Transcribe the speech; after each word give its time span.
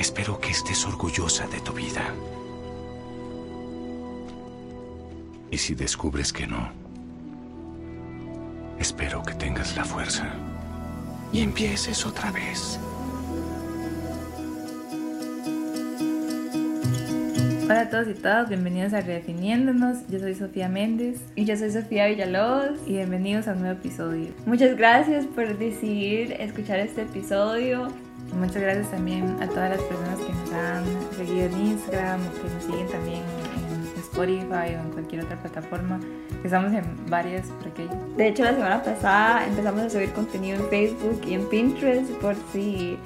Espero 0.00 0.40
que 0.40 0.48
estés 0.48 0.86
orgullosa 0.86 1.46
de 1.48 1.60
tu 1.60 1.74
vida. 1.74 2.02
Y 5.50 5.58
si 5.58 5.74
descubres 5.74 6.32
que 6.32 6.46
no, 6.46 6.70
espero 8.78 9.22
que 9.22 9.34
tengas 9.34 9.76
la 9.76 9.84
fuerza 9.84 10.26
y 11.34 11.42
empieces 11.42 12.06
otra 12.06 12.32
vez. 12.32 12.80
Hola 17.64 17.82
a 17.82 17.90
todos 17.90 18.08
y 18.08 18.14
todas, 18.14 18.48
bienvenidos 18.48 18.94
a 18.94 19.02
Redefiniéndonos. 19.02 19.98
Yo 20.08 20.18
soy 20.18 20.34
Sofía 20.34 20.68
Méndez 20.70 21.20
Y 21.36 21.44
yo 21.44 21.56
soy 21.58 21.70
Sofía 21.70 22.06
Villalobos. 22.06 22.80
y 22.86 22.94
bienvenidos 22.94 23.48
a 23.48 23.52
un 23.52 23.60
nuevo 23.60 23.78
episodio. 23.78 24.28
Muchas 24.46 24.78
gracias 24.78 25.26
por 25.26 25.58
decidir 25.58 26.32
escuchar 26.40 26.80
este 26.80 27.02
episodio. 27.02 27.88
Muchas 28.34 28.62
gracias 28.62 28.90
también 28.90 29.36
a 29.40 29.46
todas 29.48 29.70
las 29.70 29.82
personas 29.82 30.18
que 30.18 30.32
nos 30.32 30.52
han 30.52 30.84
seguido 31.16 31.46
en 31.46 31.66
Instagram 31.66 32.20
que 32.20 32.54
nos 32.54 32.64
siguen 32.64 32.86
también 32.88 33.22
en 33.56 34.00
Spotify 34.00 34.74
o 34.76 34.80
en 34.80 34.90
cualquier 34.92 35.24
otra 35.24 35.36
plataforma. 35.36 36.00
Estamos 36.44 36.72
en 36.72 36.84
varias 37.08 37.46
por 37.48 37.68
aquí. 37.68 37.88
De 38.16 38.28
hecho, 38.28 38.44
la 38.44 38.52
semana 38.52 38.82
pasada 38.82 39.46
empezamos 39.46 39.82
a 39.82 39.90
subir 39.90 40.10
contenido 40.12 40.56
en 40.56 40.68
Facebook 40.68 41.20
y 41.26 41.34
en 41.34 41.48
Pinterest 41.48 42.10
por 42.12 42.34
si 42.52 42.96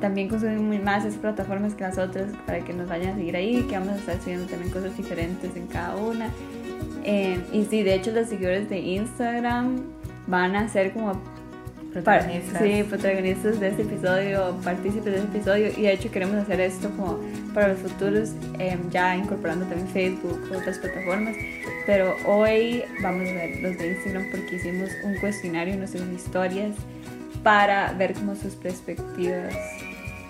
también 0.00 0.28
consumen 0.28 0.84
más 0.84 1.04
esas 1.04 1.18
plataformas 1.18 1.74
que 1.74 1.84
nosotros 1.84 2.28
para 2.44 2.60
que 2.60 2.72
nos 2.72 2.88
vayan 2.88 3.14
a 3.14 3.16
seguir 3.16 3.36
ahí, 3.36 3.62
que 3.62 3.78
vamos 3.78 3.94
a 3.94 3.96
estar 3.96 4.20
subiendo 4.20 4.46
también 4.46 4.70
cosas 4.70 4.96
diferentes 4.96 5.56
en 5.56 5.66
cada 5.66 5.96
una. 5.96 6.30
Eh, 7.04 7.40
y 7.52 7.64
sí, 7.64 7.82
de 7.82 7.94
hecho 7.94 8.10
los 8.10 8.28
seguidores 8.28 8.68
de 8.68 8.78
Instagram 8.78 9.82
van 10.26 10.56
a 10.56 10.68
ser 10.68 10.92
como 10.92 11.20
Protagonistas. 12.04 12.62
sí, 12.62 12.82
protagonistas 12.82 13.58
de 13.58 13.68
este 13.68 13.82
episodio, 13.82 14.54
partícipes 14.62 15.04
de 15.06 15.16
este 15.16 15.38
episodio 15.38 15.68
y 15.74 15.82
de 15.82 15.92
hecho 15.94 16.10
queremos 16.10 16.36
hacer 16.36 16.60
esto 16.60 16.90
como 16.90 17.20
para 17.54 17.68
los 17.68 17.78
futuros, 17.78 18.32
eh, 18.58 18.76
ya 18.90 19.16
incorporando 19.16 19.64
también 19.64 19.88
Facebook 19.88 20.42
otras 20.54 20.78
plataformas. 20.78 21.34
Pero 21.86 22.14
hoy 22.26 22.84
vamos 23.00 23.26
a 23.30 23.32
ver 23.32 23.62
los 23.62 23.78
de 23.78 23.92
Instagram 23.92 24.26
porque 24.30 24.56
hicimos 24.56 24.90
un 25.04 25.16
cuestionario 25.16 25.72
en 25.72 25.78
nuestras 25.78 26.06
historias 26.10 26.76
para 27.42 27.94
ver 27.94 28.12
como 28.12 28.36
sus 28.36 28.54
perspectivas 28.56 29.54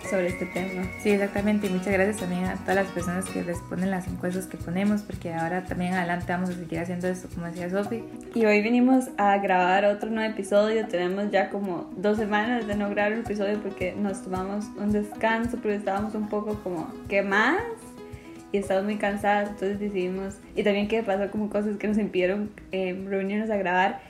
sobre 0.06 0.28
este 0.28 0.46
tema. 0.46 0.82
Sí, 1.00 1.10
exactamente. 1.10 1.66
Y 1.66 1.70
muchas 1.70 1.92
gracias 1.92 2.18
también 2.18 2.44
a 2.44 2.56
todas 2.56 2.76
las 2.76 2.86
personas 2.88 3.24
que 3.26 3.42
responden 3.42 3.90
las 3.90 4.06
encuestas 4.08 4.46
que 4.46 4.56
ponemos, 4.56 5.02
porque 5.02 5.32
ahora 5.32 5.64
también 5.64 5.94
adelante 5.94 6.32
vamos 6.32 6.50
a 6.50 6.54
seguir 6.54 6.78
haciendo 6.78 7.08
esto, 7.08 7.28
como 7.34 7.46
decía 7.46 7.70
Sofi. 7.70 8.02
Y 8.34 8.44
hoy 8.46 8.62
vinimos 8.62 9.06
a 9.18 9.38
grabar 9.38 9.84
otro 9.84 10.10
nuevo 10.10 10.32
episodio. 10.32 10.86
Tenemos 10.86 11.30
ya 11.30 11.50
como 11.50 11.90
dos 11.96 12.16
semanas 12.18 12.66
de 12.66 12.74
no 12.76 12.90
grabar 12.90 13.12
un 13.12 13.20
episodio 13.20 13.60
porque 13.60 13.94
nos 13.94 14.22
tomamos 14.22 14.66
un 14.76 14.92
descanso, 14.92 15.58
pero 15.62 15.74
estábamos 15.74 16.14
un 16.14 16.28
poco 16.28 16.54
como, 16.62 16.92
¿qué 17.08 17.22
más? 17.22 17.58
Y 18.52 18.58
estábamos 18.58 18.90
muy 18.90 18.98
cansadas, 18.98 19.50
entonces 19.50 19.80
decidimos, 19.80 20.36
y 20.54 20.62
también 20.62 20.88
que 20.88 21.02
pasó 21.02 21.30
como 21.30 21.50
cosas 21.50 21.76
que 21.76 21.88
nos 21.88 21.98
impidieron 21.98 22.50
eh, 22.70 22.98
reunirnos 23.08 23.50
a 23.50 23.56
grabar, 23.56 24.00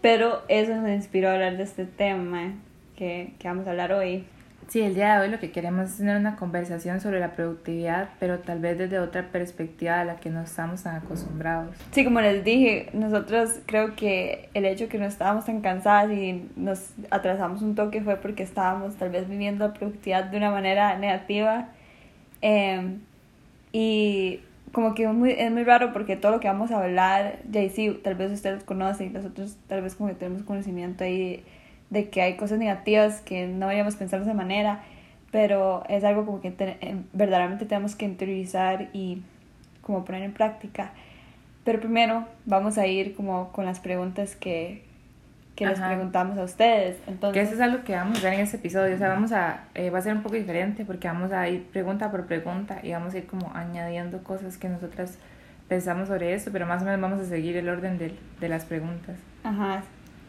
pero 0.00 0.42
eso 0.48 0.74
nos 0.74 0.88
inspiró 0.88 1.28
a 1.28 1.34
hablar 1.34 1.56
de 1.56 1.62
este 1.62 1.84
tema 1.84 2.54
que, 2.96 3.34
que 3.38 3.48
vamos 3.48 3.66
a 3.66 3.70
hablar 3.70 3.92
hoy. 3.92 4.24
Sí, 4.68 4.80
el 4.80 4.96
día 4.96 5.14
de 5.14 5.26
hoy 5.26 5.30
lo 5.30 5.38
que 5.38 5.52
queremos 5.52 5.90
es 5.90 5.96
tener 5.98 6.16
una 6.16 6.34
conversación 6.34 7.00
sobre 7.00 7.20
la 7.20 7.32
productividad, 7.32 8.08
pero 8.18 8.40
tal 8.40 8.58
vez 8.58 8.76
desde 8.76 8.98
otra 8.98 9.28
perspectiva 9.28 10.00
a 10.00 10.04
la 10.04 10.16
que 10.16 10.28
no 10.28 10.42
estamos 10.42 10.82
tan 10.82 10.96
acostumbrados. 10.96 11.76
Sí, 11.92 12.04
como 12.04 12.20
les 12.20 12.42
dije, 12.42 12.88
nosotros 12.92 13.60
creo 13.66 13.94
que 13.94 14.48
el 14.54 14.64
hecho 14.64 14.88
que 14.88 14.98
no 14.98 15.04
estábamos 15.04 15.44
tan 15.44 15.60
cansadas 15.60 16.10
y 16.10 16.48
nos 16.56 16.90
atrasamos 17.10 17.62
un 17.62 17.76
toque 17.76 18.02
fue 18.02 18.16
porque 18.16 18.42
estábamos 18.42 18.96
tal 18.96 19.10
vez 19.10 19.28
viviendo 19.28 19.68
la 19.68 19.72
productividad 19.72 20.24
de 20.24 20.36
una 20.36 20.50
manera 20.50 20.98
negativa. 20.98 21.68
Eh, 22.42 22.96
y 23.72 24.40
como 24.72 24.94
que 24.94 25.04
es 25.04 25.14
muy, 25.14 25.30
es 25.30 25.50
muy 25.52 25.62
raro 25.62 25.92
porque 25.92 26.16
todo 26.16 26.32
lo 26.32 26.40
que 26.40 26.48
vamos 26.48 26.72
a 26.72 26.82
hablar, 26.82 27.38
ya 27.50 27.68
sí, 27.68 27.98
tal 28.02 28.16
vez 28.16 28.32
ustedes 28.32 28.64
conocen 28.64 29.08
y 29.08 29.10
nosotros 29.10 29.56
tal 29.68 29.82
vez 29.82 29.94
como 29.94 30.08
que 30.08 30.16
tenemos 30.16 30.42
conocimiento 30.42 31.04
ahí 31.04 31.44
de, 31.90 31.98
de 32.00 32.08
que 32.10 32.22
hay 32.22 32.36
cosas 32.36 32.58
negativas 32.58 33.20
que 33.20 33.46
no 33.46 33.66
vayamos 33.66 33.94
a 33.96 33.98
pensar 33.98 34.20
de 34.20 34.26
esa 34.26 34.34
manera, 34.34 34.80
pero 35.30 35.84
es 35.88 36.04
algo 36.04 36.24
como 36.26 36.40
que 36.40 36.50
te- 36.50 36.78
eh, 36.80 36.96
verdaderamente 37.12 37.64
tenemos 37.66 37.94
que 37.96 38.04
interiorizar 38.04 38.88
y 38.92 39.22
como 39.82 40.04
poner 40.04 40.22
en 40.22 40.32
práctica. 40.32 40.90
Pero 41.64 41.80
primero 41.80 42.24
vamos 42.44 42.78
a 42.78 42.86
ir 42.86 43.14
como 43.14 43.50
con 43.52 43.64
las 43.64 43.80
preguntas 43.80 44.36
que, 44.36 44.84
que 45.56 45.66
les 45.66 45.80
preguntamos 45.88 46.38
a 46.38 46.44
ustedes. 46.44 46.96
Que 47.04 47.10
Entonces, 47.10 47.42
eso 47.44 47.54
es 47.54 47.60
algo 47.60 47.82
que 47.84 47.94
vamos 47.94 48.18
a 48.20 48.22
ver 48.24 48.34
en 48.34 48.40
este 48.40 48.56
episodio. 48.56 48.94
O 48.94 48.98
sea, 48.98 49.08
vamos 49.08 49.32
a, 49.32 49.64
eh, 49.74 49.90
va 49.90 49.98
a 49.98 50.02
ser 50.02 50.14
un 50.14 50.22
poco 50.22 50.36
diferente 50.36 50.84
porque 50.84 51.08
vamos 51.08 51.32
a 51.32 51.48
ir 51.48 51.64
pregunta 51.66 52.10
por 52.10 52.26
pregunta 52.26 52.78
y 52.82 52.92
vamos 52.92 53.14
a 53.14 53.18
ir 53.18 53.26
como 53.26 53.50
añadiendo 53.54 54.22
cosas 54.22 54.56
que 54.58 54.68
nosotras 54.68 55.18
pensamos 55.68 56.06
sobre 56.08 56.34
esto, 56.34 56.50
pero 56.52 56.66
más 56.66 56.82
o 56.82 56.84
menos 56.84 57.00
vamos 57.00 57.20
a 57.20 57.24
seguir 57.24 57.56
el 57.56 57.68
orden 57.68 57.98
del- 57.98 58.16
de 58.40 58.48
las 58.48 58.64
preguntas. 58.64 59.16
ajá, 59.42 59.82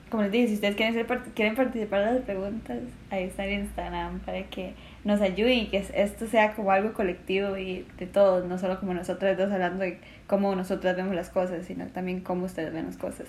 como 0.09 0.23
les 0.23 0.31
dije, 0.31 0.47
si 0.47 0.53
ustedes 0.55 0.75
quieren, 0.75 0.93
ser 0.93 1.05
quieren 1.35 1.55
participar 1.55 2.05
de 2.05 2.13
las 2.13 2.23
preguntas, 2.23 2.77
ahí 3.09 3.23
está 3.25 3.45
en 3.45 3.61
Instagram 3.61 4.19
para 4.19 4.43
que 4.43 4.73
nos 5.03 5.21
ayuden 5.21 5.59
y 5.59 5.67
que 5.67 5.77
es- 5.77 5.91
esto 5.95 6.27
sea 6.27 6.53
como 6.53 6.71
algo 6.71 6.93
colectivo 6.93 7.57
y 7.57 7.85
de 7.97 8.07
todos, 8.07 8.45
no 8.45 8.57
solo 8.57 8.79
como 8.79 8.93
nosotras 8.93 9.37
dos 9.37 9.51
hablando 9.51 9.83
de 9.83 9.99
cómo 10.27 10.55
nosotras 10.55 10.95
vemos 10.95 11.15
las 11.15 11.29
cosas, 11.29 11.65
sino 11.65 11.87
también 11.87 12.21
cómo 12.21 12.45
ustedes 12.45 12.73
ven 12.73 12.85
las 12.85 12.97
cosas. 12.97 13.27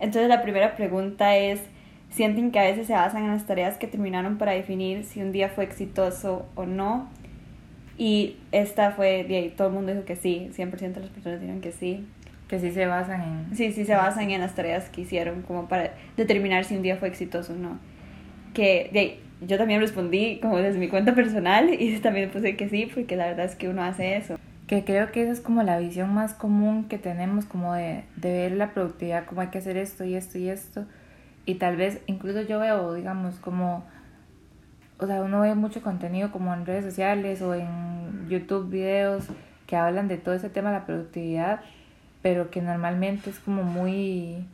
Entonces 0.00 0.28
la 0.28 0.42
primera 0.42 0.74
pregunta 0.76 1.36
es, 1.36 1.60
¿sienten 2.10 2.50
que 2.50 2.58
a 2.58 2.64
veces 2.64 2.86
se 2.86 2.94
basan 2.94 3.24
en 3.24 3.30
las 3.30 3.46
tareas 3.46 3.78
que 3.78 3.86
terminaron 3.86 4.38
para 4.38 4.52
definir 4.52 5.04
si 5.04 5.20
un 5.22 5.32
día 5.32 5.48
fue 5.48 5.64
exitoso 5.64 6.46
o 6.54 6.66
no? 6.66 7.08
Y 7.98 8.36
esta 8.50 8.92
fue, 8.92 9.26
ahí, 9.28 9.52
todo 9.56 9.68
el 9.68 9.74
mundo 9.74 9.92
dijo 9.92 10.04
que 10.04 10.16
sí, 10.16 10.50
100% 10.52 11.00
de 11.00 11.00
las 11.06 11.10
personas 11.10 11.40
dijeron 11.40 11.60
que 11.60 11.72
sí. 11.72 12.04
Que 12.52 12.60
sí 12.60 12.70
se 12.70 12.84
basan 12.84 13.22
en... 13.22 13.56
Sí, 13.56 13.72
sí 13.72 13.86
se 13.86 13.94
basan 13.94 14.30
en 14.30 14.42
las 14.42 14.54
tareas 14.54 14.90
que 14.90 15.00
hicieron 15.00 15.40
como 15.40 15.68
para 15.68 15.94
determinar 16.18 16.66
si 16.66 16.76
un 16.76 16.82
día 16.82 16.98
fue 16.98 17.08
exitoso 17.08 17.54
o 17.54 17.56
no. 17.56 17.78
Que 18.52 18.90
de 18.92 18.98
ahí, 18.98 19.20
yo 19.40 19.56
también 19.56 19.80
respondí 19.80 20.38
como 20.38 20.58
desde 20.58 20.78
mi 20.78 20.88
cuenta 20.88 21.14
personal 21.14 21.72
y 21.72 21.98
también 22.00 22.28
puse 22.28 22.54
que 22.54 22.68
sí, 22.68 22.90
porque 22.94 23.16
la 23.16 23.28
verdad 23.28 23.46
es 23.46 23.56
que 23.56 23.70
uno 23.70 23.82
hace 23.82 24.18
eso. 24.18 24.38
Que 24.66 24.84
creo 24.84 25.10
que 25.12 25.22
esa 25.22 25.32
es 25.32 25.40
como 25.40 25.62
la 25.62 25.78
visión 25.78 26.12
más 26.12 26.34
común 26.34 26.88
que 26.90 26.98
tenemos, 26.98 27.46
como 27.46 27.72
de, 27.72 28.04
de 28.16 28.30
ver 28.30 28.52
la 28.52 28.74
productividad, 28.74 29.24
como 29.24 29.40
hay 29.40 29.48
que 29.48 29.56
hacer 29.56 29.78
esto 29.78 30.04
y 30.04 30.14
esto 30.14 30.36
y 30.36 30.50
esto. 30.50 30.84
Y 31.46 31.54
tal 31.54 31.76
vez, 31.76 32.02
incluso 32.06 32.42
yo 32.42 32.60
veo, 32.60 32.92
digamos, 32.92 33.36
como, 33.36 33.82
o 34.98 35.06
sea, 35.06 35.22
uno 35.22 35.40
ve 35.40 35.54
mucho 35.54 35.80
contenido 35.80 36.30
como 36.32 36.52
en 36.52 36.66
redes 36.66 36.84
sociales 36.84 37.40
o 37.40 37.54
en 37.54 38.28
YouTube 38.28 38.68
videos 38.68 39.24
que 39.66 39.76
hablan 39.76 40.06
de 40.06 40.18
todo 40.18 40.34
ese 40.34 40.50
tema 40.50 40.70
de 40.70 40.80
la 40.80 40.84
productividad, 40.84 41.62
pero 42.22 42.50
que 42.50 42.62
normalmente 42.62 43.30
es 43.30 43.38
como 43.40 43.62
muy 43.64 44.46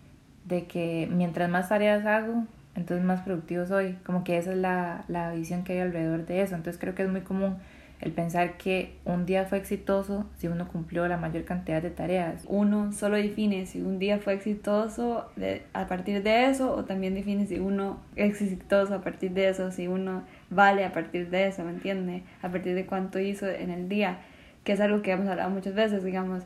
de 0.44 0.64
que 0.66 1.08
mientras 1.12 1.50
más 1.50 1.68
tareas 1.68 2.06
hago, 2.06 2.44
entonces 2.74 3.04
más 3.04 3.20
productivo 3.22 3.66
soy. 3.66 3.96
Como 4.04 4.24
que 4.24 4.38
esa 4.38 4.52
es 4.52 4.58
la, 4.58 5.04
la 5.08 5.32
visión 5.32 5.64
que 5.64 5.74
hay 5.74 5.80
alrededor 5.80 6.26
de 6.26 6.42
eso. 6.42 6.54
Entonces 6.54 6.80
creo 6.80 6.94
que 6.94 7.02
es 7.02 7.08
muy 7.08 7.20
común 7.22 7.56
el 8.00 8.12
pensar 8.12 8.56
que 8.56 8.92
un 9.04 9.26
día 9.26 9.44
fue 9.46 9.58
exitoso 9.58 10.24
si 10.38 10.46
uno 10.46 10.68
cumplió 10.68 11.08
la 11.08 11.16
mayor 11.16 11.44
cantidad 11.44 11.82
de 11.82 11.90
tareas. 11.90 12.44
Uno 12.46 12.92
solo 12.92 13.16
define 13.16 13.66
si 13.66 13.82
un 13.82 13.98
día 13.98 14.18
fue 14.18 14.34
exitoso 14.34 15.28
de- 15.34 15.62
a 15.72 15.88
partir 15.88 16.22
de 16.22 16.46
eso 16.48 16.72
o 16.74 16.84
también 16.84 17.14
define 17.14 17.46
si 17.46 17.58
uno 17.58 17.98
es 18.14 18.40
exitoso 18.40 18.94
a 18.94 19.00
partir 19.02 19.32
de 19.32 19.48
eso, 19.48 19.72
si 19.72 19.88
uno 19.88 20.22
vale 20.48 20.84
a 20.84 20.92
partir 20.92 21.28
de 21.30 21.48
eso, 21.48 21.64
¿me 21.64 21.70
entiende? 21.72 22.22
A 22.40 22.48
partir 22.50 22.74
de 22.76 22.86
cuánto 22.86 23.18
hizo 23.18 23.48
en 23.48 23.70
el 23.70 23.88
día, 23.88 24.18
que 24.62 24.72
es 24.72 24.80
algo 24.80 25.02
que 25.02 25.10
hemos 25.12 25.26
hablado 25.28 25.50
muchas 25.50 25.74
veces, 25.74 26.04
digamos, 26.04 26.44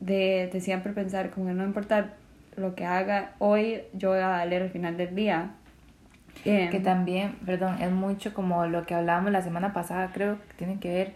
de, 0.00 0.50
de 0.52 0.60
siempre 0.60 0.92
pensar 0.92 1.30
como 1.30 1.46
que 1.46 1.52
no 1.52 1.64
importa 1.64 2.14
lo 2.56 2.74
que 2.74 2.84
haga 2.84 3.32
hoy, 3.38 3.82
yo 3.92 4.10
voy 4.10 4.20
a 4.20 4.28
valer 4.28 4.62
al 4.62 4.70
final 4.70 4.96
del 4.96 5.14
día. 5.14 5.50
Eh, 6.44 6.68
Que 6.70 6.80
también, 6.80 7.36
perdón, 7.46 7.80
es 7.80 7.90
mucho 7.90 8.34
como 8.34 8.66
lo 8.66 8.84
que 8.84 8.94
hablábamos 8.94 9.32
la 9.32 9.42
semana 9.42 9.72
pasada, 9.72 10.10
creo 10.12 10.38
que 10.48 10.54
tiene 10.56 10.78
que 10.78 10.90
ver 10.90 11.12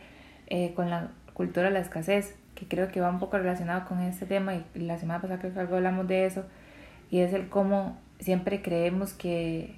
eh, 0.46 0.72
con 0.74 0.90
la 0.90 1.08
cultura 1.34 1.66
de 1.66 1.72
la 1.72 1.80
escasez, 1.80 2.34
que 2.54 2.66
creo 2.66 2.88
que 2.88 3.00
va 3.00 3.10
un 3.10 3.18
poco 3.18 3.38
relacionado 3.38 3.86
con 3.86 4.00
este 4.00 4.26
tema 4.26 4.54
y 4.54 4.64
la 4.74 4.98
semana 4.98 5.20
pasada 5.20 5.38
creo 5.38 5.52
que 5.52 5.60
algo 5.60 5.76
hablamos 5.76 6.08
de 6.08 6.26
eso, 6.26 6.44
y 7.10 7.20
es 7.20 7.32
el 7.32 7.48
cómo 7.48 7.98
siempre 8.18 8.60
creemos 8.62 9.12
que, 9.12 9.74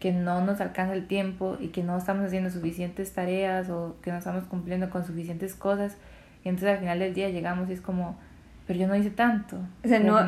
que 0.00 0.12
no 0.12 0.44
nos 0.44 0.60
alcanza 0.60 0.94
el 0.94 1.06
tiempo 1.06 1.56
y 1.60 1.68
que 1.68 1.82
no 1.82 1.98
estamos 1.98 2.24
haciendo 2.26 2.50
suficientes 2.50 3.12
tareas 3.12 3.70
o 3.70 3.96
que 4.02 4.10
no 4.10 4.18
estamos 4.18 4.44
cumpliendo 4.44 4.90
con 4.90 5.04
suficientes 5.04 5.54
cosas, 5.54 5.96
y 6.44 6.48
entonces 6.48 6.70
al 6.70 6.78
final 6.78 6.98
del 7.00 7.14
día 7.14 7.28
llegamos 7.30 7.68
y 7.68 7.72
es 7.72 7.80
como, 7.80 8.16
pero 8.68 8.78
yo 8.80 8.86
no 8.86 8.94
hice 8.94 9.10
tanto. 9.10 9.58
O 9.84 9.88
sea, 9.88 9.98
no, 9.98 10.20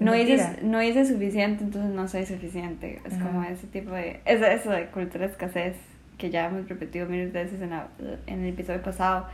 no, 0.00 0.16
hice, 0.16 0.58
no 0.64 0.82
hice 0.82 1.04
suficiente, 1.06 1.62
entonces 1.64 1.92
no 1.92 2.08
soy 2.08 2.26
suficiente. 2.26 3.00
Es 3.04 3.18
como 3.18 3.44
ese 3.44 3.68
tipo 3.68 3.92
de... 3.92 4.20
Es 4.24 4.42
eso 4.42 4.70
de 4.72 4.86
cultura 4.86 5.26
de 5.26 5.32
escasez 5.32 5.76
que 6.18 6.30
ya 6.30 6.46
hemos 6.46 6.68
repetido 6.68 7.06
miles 7.08 7.32
de 7.32 7.44
veces 7.44 7.62
en, 7.62 7.70
la- 7.70 7.88
en 8.26 8.42
el 8.44 8.48
episodio 8.54 8.82
pasado, 8.82 9.28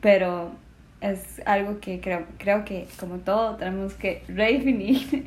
pero 0.00 0.52
es 1.02 1.42
algo 1.46 1.80
que 1.80 2.00
creo, 2.00 2.24
creo 2.38 2.64
que 2.64 2.86
como 3.00 3.18
todo 3.18 3.56
tenemos 3.56 3.94
que 3.94 4.22
redefinir 4.28 5.26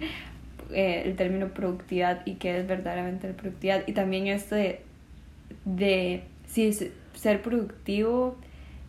eh, 0.71 1.03
el 1.05 1.15
término 1.15 1.49
productividad 1.49 2.21
y 2.25 2.35
qué 2.35 2.59
es 2.59 2.67
verdaderamente 2.67 3.27
la 3.29 3.35
productividad 3.35 3.83
y 3.87 3.93
también 3.93 4.27
esto 4.27 4.55
de, 4.55 4.81
de 5.65 6.23
si 6.47 6.71
ser 7.15 7.41
productivo 7.41 8.37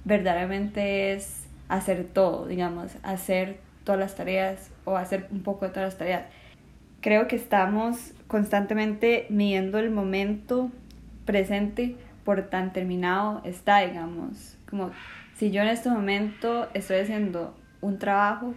verdaderamente 0.04 1.12
es 1.12 1.44
hacer 1.68 2.04
todo, 2.04 2.46
digamos, 2.46 2.92
hacer 3.02 3.58
todas 3.88 3.99
las 3.99 4.17
tareas 4.17 4.70
o 4.85 4.99
hacer 4.99 5.29
un 5.31 5.43
poco 5.43 5.64
de 5.64 5.70
todas 5.70 5.87
las 5.87 5.96
tareas. 5.96 6.25
Creo 7.00 7.26
que 7.26 7.37
estamos 7.37 8.12
constantemente 8.26 9.25
midiendo 9.31 9.79
el 9.79 9.90
momento 9.90 10.70
presente 11.25 11.96
por 12.23 12.43
tan 12.50 12.75
terminado 12.75 13.40
está, 13.44 13.81
digamos. 13.81 14.58
Como 14.69 14.90
si 15.38 15.50
yo 15.50 15.62
en 15.62 15.69
este 15.69 15.88
momento 15.88 16.69
estoy 16.75 16.99
haciendo 16.99 17.56
un 17.81 17.99
trabajo, 17.99 18.52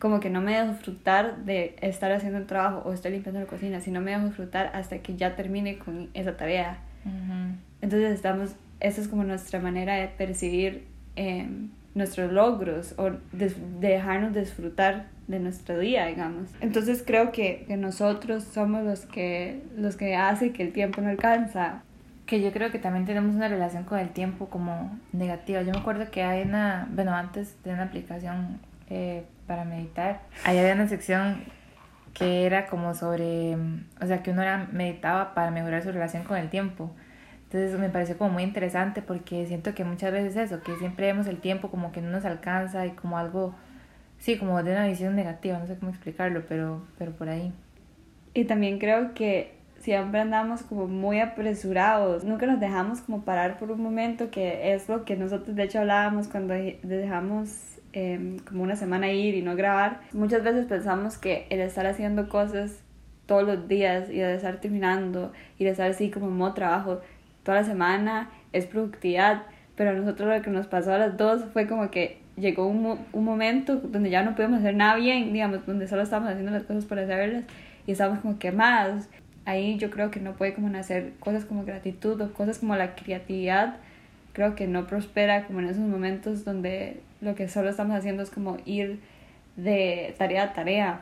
como 0.00 0.18
que 0.18 0.30
no 0.30 0.40
me 0.40 0.56
dejo 0.56 0.72
disfrutar 0.72 1.44
de 1.44 1.76
estar 1.80 2.10
haciendo 2.10 2.40
un 2.40 2.48
trabajo 2.48 2.82
o 2.84 2.92
estoy 2.92 3.12
limpiando 3.12 3.38
la 3.38 3.46
cocina, 3.46 3.80
sino 3.80 4.00
me 4.00 4.10
dejo 4.10 4.24
disfrutar 4.24 4.72
hasta 4.74 4.98
que 4.98 5.14
ya 5.14 5.36
termine 5.36 5.78
con 5.78 6.10
esa 6.12 6.36
tarea. 6.36 6.78
Entonces 7.82 8.12
estamos, 8.12 8.56
esa 8.80 9.00
es 9.00 9.06
como 9.06 9.22
nuestra 9.22 9.60
manera 9.60 9.94
de 9.94 10.08
percibir 10.08 10.88
em, 11.14 11.70
nuestros 11.96 12.30
logros 12.30 12.94
o 12.98 13.10
de, 13.32 13.52
dejarnos 13.80 14.34
disfrutar 14.34 15.06
de 15.26 15.40
nuestro 15.40 15.78
día, 15.78 16.06
digamos. 16.06 16.50
Entonces 16.60 17.02
creo 17.04 17.32
que, 17.32 17.64
nosotros 17.78 18.44
somos 18.44 18.84
los 18.84 19.06
que, 19.06 19.62
los 19.76 19.96
que 19.96 20.14
hace 20.14 20.52
que 20.52 20.62
el 20.62 20.72
tiempo 20.72 21.00
no 21.00 21.08
alcanza. 21.08 21.82
Que 22.26 22.42
yo 22.42 22.52
creo 22.52 22.70
que 22.70 22.78
también 22.78 23.06
tenemos 23.06 23.34
una 23.34 23.48
relación 23.48 23.84
con 23.84 23.98
el 23.98 24.10
tiempo 24.10 24.48
como 24.48 24.98
negativa. 25.12 25.62
Yo 25.62 25.72
me 25.72 25.78
acuerdo 25.78 26.10
que 26.10 26.22
hay 26.22 26.42
una, 26.42 26.86
bueno, 26.90 27.14
antes 27.14 27.56
de 27.64 27.72
una 27.72 27.84
aplicación 27.84 28.60
eh, 28.90 29.24
para 29.46 29.64
meditar, 29.64 30.20
ahí 30.44 30.58
había 30.58 30.74
una 30.74 30.88
sección 30.88 31.44
que 32.12 32.44
era 32.44 32.66
como 32.66 32.94
sobre, 32.94 33.56
o 34.00 34.06
sea, 34.06 34.22
que 34.22 34.32
uno 34.32 34.42
era, 34.42 34.68
meditaba 34.70 35.34
para 35.34 35.50
mejorar 35.50 35.82
su 35.82 35.92
relación 35.92 36.24
con 36.24 36.36
el 36.36 36.50
tiempo. 36.50 36.94
Entonces 37.56 37.80
me 37.80 37.88
pareció 37.88 38.18
como 38.18 38.30
muy 38.30 38.42
interesante 38.42 39.00
porque 39.00 39.46
siento 39.46 39.74
que 39.74 39.82
muchas 39.82 40.12
veces 40.12 40.36
eso, 40.36 40.62
que 40.62 40.76
siempre 40.76 41.06
vemos 41.06 41.26
el 41.26 41.38
tiempo 41.38 41.70
como 41.70 41.90
que 41.90 42.02
no 42.02 42.10
nos 42.10 42.26
alcanza 42.26 42.84
y 42.84 42.90
como 42.90 43.16
algo, 43.16 43.54
sí, 44.18 44.36
como 44.36 44.62
de 44.62 44.72
una 44.72 44.86
visión 44.86 45.16
negativa, 45.16 45.58
no 45.58 45.66
sé 45.66 45.78
cómo 45.78 45.90
explicarlo, 45.90 46.44
pero, 46.46 46.82
pero 46.98 47.12
por 47.12 47.30
ahí. 47.30 47.54
Y 48.34 48.44
también 48.44 48.78
creo 48.78 49.14
que 49.14 49.54
siempre 49.78 50.20
andamos 50.20 50.64
como 50.64 50.86
muy 50.86 51.20
apresurados, 51.20 52.24
nunca 52.24 52.44
nos 52.44 52.60
dejamos 52.60 53.00
como 53.00 53.24
parar 53.24 53.58
por 53.58 53.70
un 53.70 53.80
momento, 53.80 54.30
que 54.30 54.74
es 54.74 54.86
lo 54.90 55.06
que 55.06 55.16
nosotros 55.16 55.56
de 55.56 55.62
hecho 55.62 55.78
hablábamos 55.78 56.28
cuando 56.28 56.52
dejamos 56.52 57.78
em, 57.94 58.38
como 58.40 58.64
una 58.64 58.76
semana 58.76 59.10
ir 59.10 59.34
y 59.34 59.40
no 59.40 59.56
grabar. 59.56 60.02
Muchas 60.12 60.44
veces 60.44 60.66
pensamos 60.66 61.16
que 61.16 61.46
el 61.48 61.60
estar 61.60 61.86
haciendo 61.86 62.28
cosas 62.28 62.82
todos 63.24 63.44
los 63.44 63.66
días 63.66 64.10
y 64.10 64.18
de 64.18 64.34
estar 64.34 64.60
terminando 64.60 65.32
y 65.58 65.64
de 65.64 65.70
estar 65.70 65.90
así 65.90 66.10
como 66.10 66.26
en 66.26 66.36
modo 66.36 66.52
trabajo 66.52 67.00
toda 67.46 67.60
la 67.60 67.64
semana, 67.64 68.28
es 68.52 68.66
productividad, 68.66 69.44
pero 69.76 69.90
a 69.90 69.92
nosotros 69.92 70.36
lo 70.36 70.42
que 70.42 70.50
nos 70.50 70.66
pasó 70.66 70.92
a 70.92 70.98
las 70.98 71.16
dos 71.16 71.44
fue 71.52 71.68
como 71.68 71.92
que 71.92 72.18
llegó 72.36 72.66
un, 72.66 72.98
un 73.12 73.24
momento 73.24 73.76
donde 73.76 74.10
ya 74.10 74.24
no 74.24 74.34
podemos 74.34 74.58
hacer 74.58 74.74
nada 74.74 74.96
bien, 74.96 75.32
digamos, 75.32 75.64
donde 75.64 75.86
solo 75.86 76.02
estábamos 76.02 76.30
haciendo 76.30 76.50
las 76.50 76.64
cosas 76.64 76.84
para 76.86 77.02
hacerlas 77.02 77.44
y 77.86 77.92
estábamos 77.92 78.20
como 78.20 78.38
quemados. 78.40 79.04
Ahí 79.44 79.78
yo 79.78 79.90
creo 79.90 80.10
que 80.10 80.18
no 80.18 80.32
puede 80.32 80.54
como 80.54 80.68
nacer 80.68 81.12
cosas 81.20 81.44
como 81.44 81.64
gratitud 81.64 82.20
o 82.20 82.32
cosas 82.32 82.58
como 82.58 82.74
la 82.74 82.96
creatividad. 82.96 83.76
Creo 84.32 84.56
que 84.56 84.66
no 84.66 84.88
prospera 84.88 85.44
como 85.46 85.60
en 85.60 85.66
esos 85.66 85.84
momentos 85.84 86.44
donde 86.44 87.00
lo 87.20 87.36
que 87.36 87.48
solo 87.48 87.70
estamos 87.70 87.96
haciendo 87.96 88.24
es 88.24 88.30
como 88.30 88.56
ir 88.64 88.98
de 89.54 90.16
tarea 90.18 90.42
a 90.42 90.52
tarea 90.52 91.00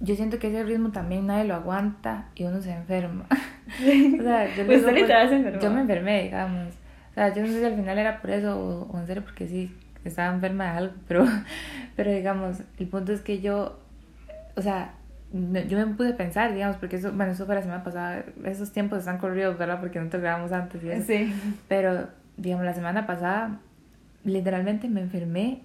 yo 0.00 0.16
siento 0.16 0.38
que 0.38 0.48
ese 0.48 0.64
ritmo 0.64 0.90
también 0.90 1.26
nadie 1.26 1.44
lo 1.44 1.54
aguanta 1.54 2.28
y 2.34 2.44
uno 2.44 2.60
se 2.60 2.72
enferma. 2.72 3.26
o 3.30 4.22
sea, 4.22 4.54
yo, 4.54 4.66
pues 4.66 4.82
se 4.82 5.60
yo 5.60 5.70
me 5.70 5.80
enfermé, 5.80 6.24
digamos. 6.24 6.74
O 7.10 7.14
sea, 7.14 7.32
yo 7.32 7.42
no 7.42 7.48
sé 7.48 7.60
si 7.60 7.64
al 7.64 7.76
final 7.76 7.98
era 7.98 8.20
por 8.20 8.30
eso 8.30 8.88
o, 8.90 8.98
en 8.98 9.06
serio 9.06 9.22
porque 9.22 9.48
sí, 9.48 9.74
estaba 10.04 10.34
enferma 10.34 10.64
de 10.64 10.70
algo, 10.70 10.94
pero, 11.08 11.26
pero 11.96 12.12
digamos, 12.12 12.58
el 12.78 12.88
punto 12.88 13.12
es 13.12 13.20
que 13.20 13.40
yo, 13.40 13.78
o 14.56 14.62
sea, 14.62 14.94
yo 15.32 15.78
me 15.78 15.86
pude 15.94 16.12
pensar, 16.12 16.52
digamos, 16.52 16.76
porque 16.76 16.96
eso, 16.96 17.12
bueno, 17.12 17.32
eso 17.32 17.46
fue 17.46 17.54
la 17.54 17.62
semana 17.62 17.82
pasada, 17.82 18.24
esos 18.44 18.72
tiempos 18.72 19.00
están 19.00 19.18
corridos, 19.18 19.58
¿verdad? 19.58 19.80
Porque 19.80 20.00
no 20.00 20.08
te 20.08 20.18
grabamos 20.18 20.52
antes 20.52 20.82
eso. 20.82 21.06
Sí. 21.06 21.32
Pero, 21.68 22.08
digamos, 22.36 22.64
la 22.64 22.74
semana 22.74 23.06
pasada, 23.06 23.58
literalmente 24.24 24.88
me 24.88 25.00
enfermé 25.00 25.60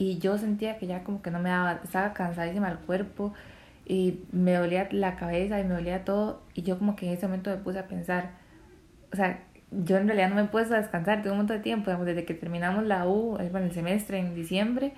y 0.00 0.18
yo 0.18 0.38
sentía 0.38 0.78
que 0.78 0.86
ya 0.86 1.04
como 1.04 1.20
que 1.20 1.30
no 1.30 1.40
me 1.40 1.50
daba, 1.50 1.80
estaba 1.84 2.14
cansadísima 2.14 2.70
el 2.70 2.78
cuerpo 2.78 3.34
y 3.86 4.20
me 4.32 4.54
dolía 4.54 4.88
la 4.92 5.16
cabeza 5.16 5.60
y 5.60 5.64
me 5.64 5.74
dolía 5.74 6.06
todo 6.06 6.40
y 6.54 6.62
yo 6.62 6.78
como 6.78 6.96
que 6.96 7.06
en 7.06 7.12
ese 7.12 7.26
momento 7.26 7.50
me 7.50 7.58
puse 7.58 7.80
a 7.80 7.86
pensar, 7.86 8.30
o 9.12 9.16
sea, 9.16 9.40
yo 9.70 9.98
en 9.98 10.06
realidad 10.06 10.30
no 10.30 10.36
me 10.36 10.44
puedo 10.46 10.74
descansar, 10.74 11.20
tengo 11.20 11.32
un 11.32 11.40
montón 11.40 11.58
de 11.58 11.62
tiempo, 11.62 11.90
digamos, 11.90 12.06
desde 12.06 12.24
que 12.24 12.32
terminamos 12.32 12.84
la 12.86 13.06
U, 13.06 13.36
eh, 13.40 13.50
bueno, 13.52 13.66
el 13.66 13.72
semestre 13.72 14.18
en 14.18 14.34
diciembre, 14.34 14.94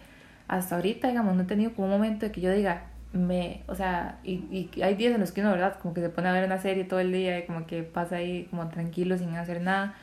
hasta 0.46 0.76
ahorita, 0.76 1.08
digamos, 1.08 1.34
no 1.34 1.42
he 1.42 1.46
tenido 1.46 1.74
como 1.74 1.88
un 1.88 1.94
momento 1.94 2.26
de 2.26 2.30
que 2.32 2.40
yo 2.40 2.52
diga, 2.52 2.84
me, 3.12 3.64
o 3.66 3.74
sea, 3.74 4.20
y, 4.22 4.70
y 4.74 4.82
hay 4.82 4.94
días 4.94 5.14
en 5.14 5.20
los 5.20 5.32
que 5.32 5.40
uno, 5.40 5.50
¿verdad? 5.50 5.78
Como 5.80 5.94
que 5.94 6.00
se 6.00 6.10
pone 6.10 6.28
a 6.28 6.32
ver 6.32 6.44
una 6.44 6.58
serie 6.58 6.84
todo 6.84 7.00
el 7.00 7.10
día 7.12 7.40
y 7.40 7.46
como 7.46 7.66
que 7.66 7.82
pasa 7.82 8.16
ahí 8.16 8.46
como 8.50 8.68
tranquilo 8.68 9.18
sin 9.18 9.34
hacer 9.34 9.62
nada 9.62 9.96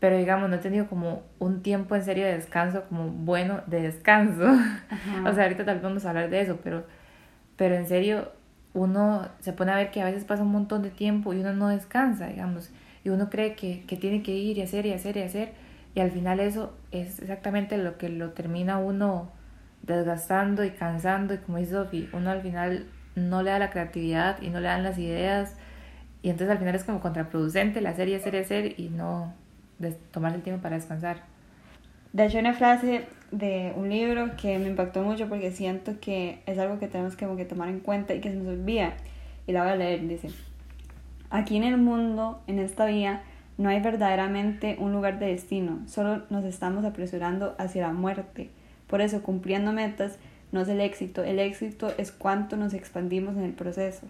pero 0.00 0.16
digamos, 0.16 0.48
no 0.48 0.56
he 0.56 0.60
tenido 0.60 0.86
como 0.86 1.22
un 1.38 1.62
tiempo 1.62 1.96
en 1.96 2.04
serio 2.04 2.24
de 2.24 2.34
descanso, 2.34 2.84
como 2.88 3.08
bueno 3.08 3.62
de 3.66 3.82
descanso. 3.82 4.44
o 5.26 5.32
sea, 5.32 5.44
ahorita 5.44 5.64
tal 5.64 5.76
vez 5.76 5.82
vamos 5.82 6.04
a 6.04 6.10
hablar 6.10 6.30
de 6.30 6.40
eso, 6.40 6.58
pero, 6.62 6.84
pero 7.56 7.74
en 7.74 7.86
serio, 7.86 8.30
uno 8.74 9.28
se 9.40 9.52
pone 9.52 9.72
a 9.72 9.76
ver 9.76 9.90
que 9.90 10.00
a 10.00 10.04
veces 10.04 10.24
pasa 10.24 10.42
un 10.42 10.52
montón 10.52 10.82
de 10.82 10.90
tiempo 10.90 11.32
y 11.32 11.40
uno 11.40 11.52
no 11.52 11.68
descansa, 11.68 12.28
digamos, 12.28 12.70
y 13.04 13.08
uno 13.08 13.28
cree 13.28 13.54
que, 13.54 13.84
que 13.86 13.96
tiene 13.96 14.22
que 14.22 14.32
ir 14.32 14.58
y 14.58 14.62
hacer 14.62 14.86
y 14.86 14.92
hacer 14.92 15.16
y 15.16 15.22
hacer, 15.22 15.52
y 15.94 16.00
al 16.00 16.12
final 16.12 16.38
eso 16.38 16.76
es 16.92 17.18
exactamente 17.20 17.76
lo 17.76 17.98
que 17.98 18.08
lo 18.08 18.30
termina 18.30 18.78
uno 18.78 19.32
desgastando 19.82 20.64
y 20.64 20.70
cansando, 20.70 21.34
y 21.34 21.38
como 21.38 21.58
dice 21.58 21.72
Sophie, 21.72 22.08
uno 22.12 22.30
al 22.30 22.42
final 22.42 22.86
no 23.16 23.42
le 23.42 23.50
da 23.50 23.58
la 23.58 23.70
creatividad 23.70 24.40
y 24.42 24.50
no 24.50 24.60
le 24.60 24.68
dan 24.68 24.84
las 24.84 24.98
ideas, 24.98 25.56
y 26.22 26.30
entonces 26.30 26.50
al 26.50 26.58
final 26.58 26.74
es 26.76 26.84
como 26.84 27.00
contraproducente 27.00 27.80
la 27.80 27.90
hacer 27.90 28.08
y 28.08 28.14
hacer 28.14 28.34
y 28.34 28.38
hacer 28.38 28.80
y 28.80 28.90
no, 28.90 29.34
de 29.78 29.92
tomar 29.92 30.34
el 30.34 30.42
tiempo 30.42 30.62
para 30.62 30.76
descansar. 30.76 31.22
De 32.12 32.26
hecho, 32.26 32.38
una 32.38 32.54
frase 32.54 33.06
de 33.30 33.72
un 33.76 33.90
libro 33.90 34.36
que 34.36 34.58
me 34.58 34.68
impactó 34.68 35.02
mucho 35.02 35.28
porque 35.28 35.50
siento 35.50 36.00
que 36.00 36.40
es 36.46 36.58
algo 36.58 36.78
que 36.78 36.88
tenemos 36.88 37.16
que, 37.16 37.26
que 37.36 37.44
tomar 37.44 37.68
en 37.68 37.80
cuenta 37.80 38.14
y 38.14 38.20
que 38.20 38.30
se 38.30 38.36
nos 38.36 38.46
olvida. 38.46 38.94
Y 39.46 39.52
la 39.52 39.62
voy 39.62 39.72
a 39.72 39.76
leer, 39.76 40.06
dice, 40.06 40.30
aquí 41.30 41.56
en 41.56 41.64
el 41.64 41.76
mundo, 41.76 42.40
en 42.46 42.58
esta 42.58 42.86
vía, 42.86 43.22
no 43.58 43.68
hay 43.68 43.80
verdaderamente 43.80 44.76
un 44.78 44.92
lugar 44.92 45.18
de 45.18 45.26
destino, 45.26 45.80
solo 45.86 46.22
nos 46.30 46.44
estamos 46.44 46.84
apresurando 46.84 47.54
hacia 47.58 47.88
la 47.88 47.92
muerte. 47.92 48.50
Por 48.86 49.00
eso, 49.00 49.22
cumpliendo 49.22 49.72
metas 49.72 50.18
no 50.52 50.62
es 50.62 50.68
el 50.68 50.80
éxito, 50.80 51.24
el 51.24 51.38
éxito 51.40 51.92
es 51.98 52.12
cuánto 52.12 52.56
nos 52.56 52.72
expandimos 52.72 53.36
en 53.36 53.42
el 53.42 53.52
proceso. 53.52 54.06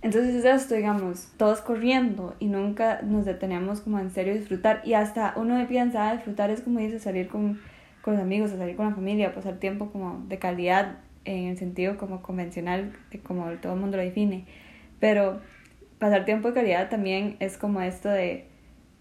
Entonces 0.00 0.34
es 0.36 0.44
esto, 0.44 0.76
digamos, 0.76 1.32
todos 1.36 1.60
corriendo 1.60 2.36
y 2.38 2.46
nunca 2.46 3.02
nos 3.02 3.24
detenemos 3.24 3.80
como 3.80 3.98
en 3.98 4.10
serio 4.10 4.34
disfrutar. 4.34 4.80
Y 4.84 4.94
hasta 4.94 5.34
uno 5.36 5.66
piensa, 5.66 6.10
ah, 6.10 6.14
disfrutar 6.14 6.50
es 6.50 6.60
como 6.60 6.78
dice, 6.78 7.00
salir 7.00 7.28
con, 7.28 7.60
con 8.02 8.14
los 8.14 8.22
amigos, 8.22 8.50
salir 8.50 8.76
con 8.76 8.86
la 8.86 8.94
familia, 8.94 9.34
pasar 9.34 9.58
tiempo 9.58 9.90
como 9.90 10.24
de 10.28 10.38
calidad 10.38 10.98
en 11.24 11.48
el 11.48 11.58
sentido 11.58 11.98
como 11.98 12.22
convencional, 12.22 12.92
como 13.24 13.50
todo 13.60 13.74
el 13.74 13.80
mundo 13.80 13.96
lo 13.96 14.04
define. 14.04 14.46
Pero 15.00 15.40
pasar 15.98 16.24
tiempo 16.24 16.48
de 16.48 16.54
calidad 16.54 16.88
también 16.88 17.36
es 17.40 17.58
como 17.58 17.80
esto 17.80 18.08
de 18.08 18.46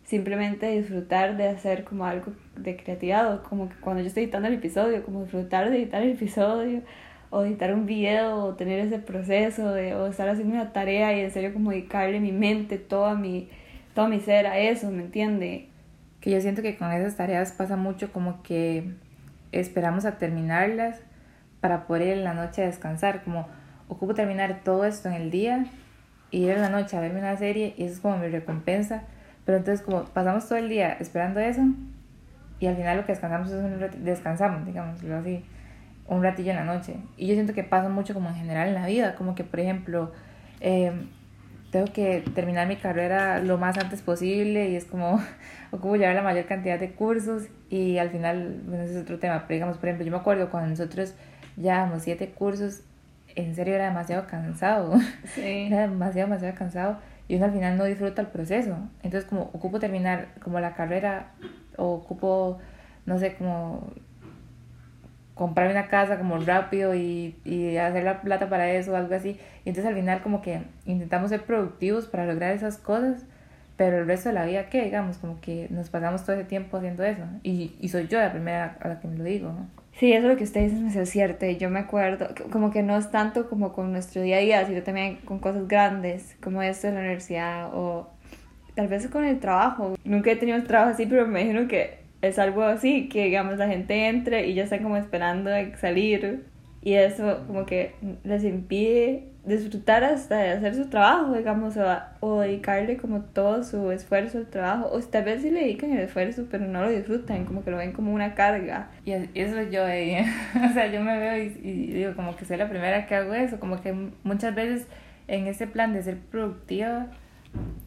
simplemente 0.03 0.71
disfrutar 0.71 1.37
de 1.37 1.49
hacer 1.49 1.83
como 1.83 2.05
algo 2.05 2.31
de 2.55 2.77
creatividad 2.77 3.43
como 3.43 3.67
que 3.69 3.75
cuando 3.75 4.01
yo 4.01 4.07
estoy 4.07 4.23
editando 4.23 4.47
el 4.47 4.55
episodio, 4.55 5.03
como 5.03 5.23
disfrutar 5.23 5.69
de 5.69 5.77
editar 5.77 6.01
el 6.01 6.11
episodio 6.11 6.81
o 7.29 7.43
editar 7.43 7.73
un 7.73 7.85
video 7.85 8.37
o 8.37 8.55
tener 8.55 8.79
ese 8.79 8.99
proceso 8.99 9.73
de 9.73 9.95
o 9.95 10.07
estar 10.07 10.29
haciendo 10.29 10.55
una 10.55 10.71
tarea 10.71 11.13
y 11.13 11.21
en 11.21 11.31
serio 11.31 11.53
como 11.53 11.71
dedicarle 11.71 12.19
mi 12.19 12.31
mente, 12.31 12.77
toda 12.77 13.15
mi, 13.15 13.49
todo 13.93 14.07
mi 14.07 14.19
ser 14.19 14.47
a 14.47 14.57
eso, 14.57 14.89
¿me 14.91 15.03
entiende? 15.03 15.67
Que 16.21 16.31
yo 16.31 16.41
siento 16.41 16.61
que 16.61 16.77
con 16.77 16.91
esas 16.91 17.15
tareas 17.15 17.51
pasa 17.51 17.75
mucho 17.75 18.11
como 18.11 18.41
que 18.43 18.93
esperamos 19.51 20.05
a 20.05 20.17
terminarlas 20.17 21.01
para 21.59 21.87
poder 21.87 22.03
ir 22.03 22.13
en 22.13 22.23
la 22.23 22.33
noche 22.33 22.63
a 22.63 22.67
descansar, 22.67 23.23
como 23.23 23.47
ocupo 23.89 24.13
terminar 24.13 24.61
todo 24.63 24.85
esto 24.85 25.09
en 25.09 25.15
el 25.15 25.31
día 25.31 25.65
y 26.31 26.43
ir 26.43 26.51
en 26.51 26.61
la 26.61 26.69
noche 26.69 26.95
a 26.95 27.01
verme 27.01 27.19
una 27.19 27.37
serie 27.37 27.73
y 27.77 27.83
eso 27.83 27.95
es 27.95 27.99
como 27.99 28.17
mi 28.17 28.27
recompensa, 28.27 29.03
pero 29.45 29.57
entonces 29.57 29.85
como 29.85 30.05
pasamos 30.05 30.47
todo 30.47 30.57
el 30.57 30.69
día 30.69 30.93
esperando 30.99 31.39
eso 31.39 31.61
y 32.59 32.67
al 32.67 32.75
final 32.75 32.97
lo 32.97 33.05
que 33.05 33.11
descansamos 33.13 33.49
es 33.49 33.63
un 33.63 34.03
descansamos, 34.03 34.65
digámoslo 34.65 35.17
así 35.17 35.43
un 36.07 36.23
ratillo 36.23 36.51
en 36.51 36.57
la 36.57 36.63
noche. 36.63 36.95
Y 37.17 37.27
yo 37.27 37.33
siento 37.33 37.53
que 37.53 37.63
pasa 37.63 37.89
mucho 37.89 38.13
como 38.13 38.29
en 38.29 38.35
general 38.35 38.69
en 38.69 38.75
la 38.75 38.87
vida, 38.87 39.15
como 39.15 39.35
que 39.35 39.43
por 39.43 39.59
ejemplo, 39.59 40.11
em, 40.59 41.09
tengo 41.71 41.87
que 41.91 42.23
terminar 42.33 42.67
mi 42.67 42.77
carrera 42.77 43.39
lo 43.39 43.57
más 43.57 43.77
antes 43.77 44.01
posible 44.01 44.69
y 44.69 44.75
es 44.75 44.85
como 44.85 45.21
ocupo 45.71 45.95
llevar 45.95 46.15
la 46.15 46.21
mayor 46.21 46.45
cantidad 46.45 46.79
de 46.79 46.91
cursos 46.91 47.43
y 47.69 47.97
al 47.97 48.09
final, 48.09 48.61
bueno, 48.65 48.83
ese 48.83 48.95
es 48.95 49.01
otro 49.01 49.19
tema, 49.19 49.43
pero 49.47 49.55
digamos, 49.55 49.77
por 49.77 49.89
ejemplo, 49.89 50.05
yo 50.05 50.11
me 50.11 50.17
acuerdo 50.17 50.49
cuando 50.49 50.69
nosotros 50.69 51.13
llevábamos 51.57 52.03
siete 52.03 52.29
cursos, 52.29 52.83
en 53.35 53.53
serio 53.53 53.75
era 53.75 53.85
demasiado 53.85 54.27
cansado, 54.27 54.93
sí. 55.25 55.67
era 55.67 55.81
demasiado, 55.81 56.29
demasiado 56.29 56.55
cansado 56.55 56.97
y 57.27 57.35
uno 57.35 57.45
al 57.45 57.51
final 57.51 57.77
no 57.77 57.83
disfruta 57.83 58.21
el 58.21 58.27
proceso. 58.29 58.77
Entonces 59.03 59.29
como 59.29 59.43
ocupo 59.53 59.79
terminar 59.79 60.29
como 60.41 60.59
la 60.59 60.73
carrera 60.73 61.33
o 61.75 61.95
ocupo, 61.95 62.59
no 63.05 63.19
sé, 63.19 63.35
como 63.35 63.91
comprar 65.37 65.71
una 65.71 65.87
casa 65.87 66.17
como 66.17 66.37
rápido 66.37 66.95
y, 66.95 67.35
y 67.45 67.77
hacer 67.77 68.03
la 68.03 68.21
plata 68.21 68.49
para 68.49 68.71
eso 68.71 68.95
algo 68.95 69.15
así. 69.15 69.39
Y 69.63 69.69
entonces 69.69 69.85
al 69.85 69.95
final 69.95 70.21
como 70.21 70.41
que 70.41 70.61
intentamos 70.85 71.29
ser 71.29 71.43
productivos 71.43 72.07
para 72.07 72.25
lograr 72.25 72.53
esas 72.53 72.77
cosas, 72.77 73.25
pero 73.77 73.99
el 73.99 74.07
resto 74.07 74.29
de 74.29 74.35
la 74.35 74.45
vida, 74.45 74.69
¿qué? 74.69 74.83
Digamos, 74.83 75.17
como 75.17 75.39
que 75.39 75.67
nos 75.69 75.89
pasamos 75.89 76.25
todo 76.25 76.35
ese 76.35 76.45
tiempo 76.45 76.77
haciendo 76.77 77.03
eso. 77.03 77.21
Y, 77.43 77.75
y 77.79 77.89
soy 77.89 78.07
yo 78.07 78.19
la 78.19 78.31
primera 78.31 78.77
a 78.81 78.87
la 78.87 78.99
que 78.99 79.07
me 79.07 79.17
lo 79.17 79.23
digo. 79.23 79.49
¿no? 79.49 79.67
Sí, 79.99 80.13
eso 80.13 80.27
es 80.27 80.31
lo 80.31 80.37
que 80.37 80.43
usted 80.43 80.69
dice 80.69 81.01
es 81.01 81.09
cierto. 81.09 81.45
Yo 81.45 81.69
me 81.69 81.79
acuerdo, 81.79 82.27
como 82.51 82.71
que 82.71 82.83
no 82.83 82.97
es 82.97 83.09
tanto 83.09 83.49
como 83.49 83.73
con 83.73 83.91
nuestro 83.91 84.21
día 84.21 84.37
a 84.37 84.39
día, 84.39 84.65
sino 84.65 84.81
también 84.83 85.17
con 85.17 85.39
cosas 85.39 85.67
grandes, 85.67 86.35
como 86.41 86.61
esto 86.61 86.87
de 86.87 86.93
la 86.93 86.99
universidad 86.99 87.69
o 87.73 88.07
tal 88.75 88.87
vez 88.87 89.07
con 89.07 89.25
el 89.25 89.39
trabajo. 89.39 89.95
Nunca 90.03 90.31
he 90.31 90.35
tenido 90.35 90.57
un 90.57 90.65
trabajo 90.65 90.91
así, 90.91 91.05
pero 91.07 91.25
me 91.25 91.41
imagino 91.41 91.67
que 91.67 92.06
es 92.21 92.39
algo 92.39 92.63
así, 92.63 93.09
que 93.09 93.25
digamos 93.25 93.57
la 93.57 93.67
gente 93.67 94.07
entre 94.07 94.47
y 94.47 94.53
ya 94.53 94.63
está 94.63 94.79
como 94.79 94.97
esperando 94.97 95.51
salir 95.79 96.45
y 96.81 96.93
eso 96.93 97.43
como 97.47 97.65
que 97.65 97.95
les 98.23 98.43
impide 98.43 99.27
disfrutar 99.47 100.03
hasta 100.03 100.37
de 100.37 100.49
hacer 100.51 100.75
su 100.75 100.89
trabajo, 100.89 101.33
digamos, 101.33 101.77
o, 101.77 101.85
o, 102.19 102.41
dedicarle 102.41 102.97
como 102.97 103.21
todo 103.21 103.63
su 103.63 103.91
esfuerzo 103.91 104.39
al 104.39 104.47
trabajo, 104.47 104.89
o 104.91 104.99
tal 104.99 105.23
vez 105.23 105.41
sí 105.41 105.49
le 105.49 105.61
dedican 105.61 105.91
el 105.91 105.99
esfuerzo, 105.99 106.47
pero 106.51 106.65
no 106.65 106.81
lo 106.81 106.89
disfrutan, 106.89 107.45
como 107.45 107.63
que 107.63 107.71
lo 107.71 107.77
ven 107.77 107.93
como 107.93 108.13
una 108.13 108.35
carga. 108.35 108.89
Y 109.05 109.13
eso 109.13 109.61
yo, 109.63 109.87
eh, 109.87 110.25
o 110.69 110.73
sea, 110.73 110.87
yo 110.91 111.01
me 111.01 111.17
veo 111.17 111.37
y, 111.37 111.59
y, 111.63 111.93
digo, 111.93 112.13
como 112.15 112.35
que 112.35 112.43
soy 112.45 112.57
la 112.57 112.69
primera 112.69 113.05
que 113.05 113.15
hago 113.15 113.33
eso, 113.33 113.59
como 113.59 113.81
que 113.81 113.93
muchas 114.23 114.53
veces 114.53 114.87
en 115.27 115.47
ese 115.47 115.65
plan 115.65 115.93
de 115.93 116.03
ser 116.03 116.17
productiva, 116.17 117.07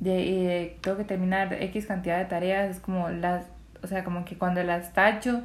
de, 0.01 0.13
de 0.13 0.77
tengo 0.81 0.97
que 0.97 1.05
terminar 1.05 1.53
X 1.61 1.87
cantidad 1.87 2.19
de 2.19 2.25
tareas, 2.25 2.71
es 2.71 2.81
como 2.81 3.11
las 3.11 3.47
o 3.83 3.87
sea, 3.87 4.05
como 4.05 4.25
que 4.25 4.37
cuando 4.37 4.63
las 4.63 4.93
tacho, 4.93 5.43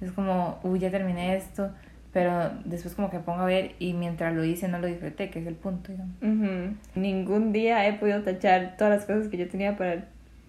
es 0.00 0.12
como, 0.12 0.58
uy, 0.62 0.78
ya 0.78 0.90
terminé 0.90 1.36
esto, 1.36 1.70
pero 2.12 2.50
después 2.64 2.94
como 2.94 3.10
que 3.10 3.18
pongo 3.18 3.40
a 3.40 3.46
ver 3.46 3.72
y 3.78 3.92
mientras 3.92 4.34
lo 4.34 4.44
hice 4.44 4.68
no 4.68 4.78
lo 4.78 4.86
disfruté, 4.86 5.30
que 5.30 5.40
es 5.40 5.46
el 5.46 5.54
punto, 5.54 5.92
digamos. 5.92 6.76
Ningún 6.94 7.52
día 7.52 7.86
he 7.86 7.94
podido 7.94 8.22
tachar 8.22 8.76
todas 8.76 8.94
las 8.94 9.04
cosas 9.04 9.28
que 9.28 9.36
yo 9.36 9.48
tenía 9.48 9.76
para 9.76 10.04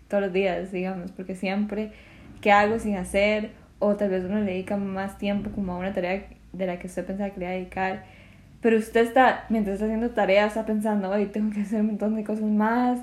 todos 0.08 0.24
los 0.24 0.34
días, 0.34 0.72
digamos, 0.72 1.12
porque 1.12 1.36
siempre 1.36 1.92
que 2.42 2.52
hago 2.52 2.80
sin 2.80 2.96
hacer, 2.96 3.52
o 3.80 3.96
tal 3.96 4.10
vez 4.10 4.24
uno 4.24 4.40
le 4.40 4.52
dedica 4.52 4.78
más 4.78 5.18
tiempo 5.18 5.52
como 5.52 5.74
a 5.74 5.78
una 5.78 5.94
tarea 5.94 6.24
de 6.54 6.66
la 6.66 6.80
que 6.80 6.88
usted 6.88 7.06
pensaba 7.06 7.30
que 7.30 7.40
le 7.40 7.46
iba 7.46 7.52
a 7.52 7.56
dedicar, 7.56 8.04
pero 8.62 8.78
usted 8.78 9.02
está, 9.02 9.46
mientras 9.50 9.76
está 9.76 9.86
haciendo 9.86 10.10
tareas, 10.12 10.48
está 10.48 10.66
pensando, 10.66 11.10
hoy 11.10 11.28
tengo 11.28 11.54
que 11.54 11.62
hacer 11.62 11.82
un 11.82 11.88
montón 11.88 12.16
de 12.16 12.24
cosas 12.24 12.46
más, 12.46 13.00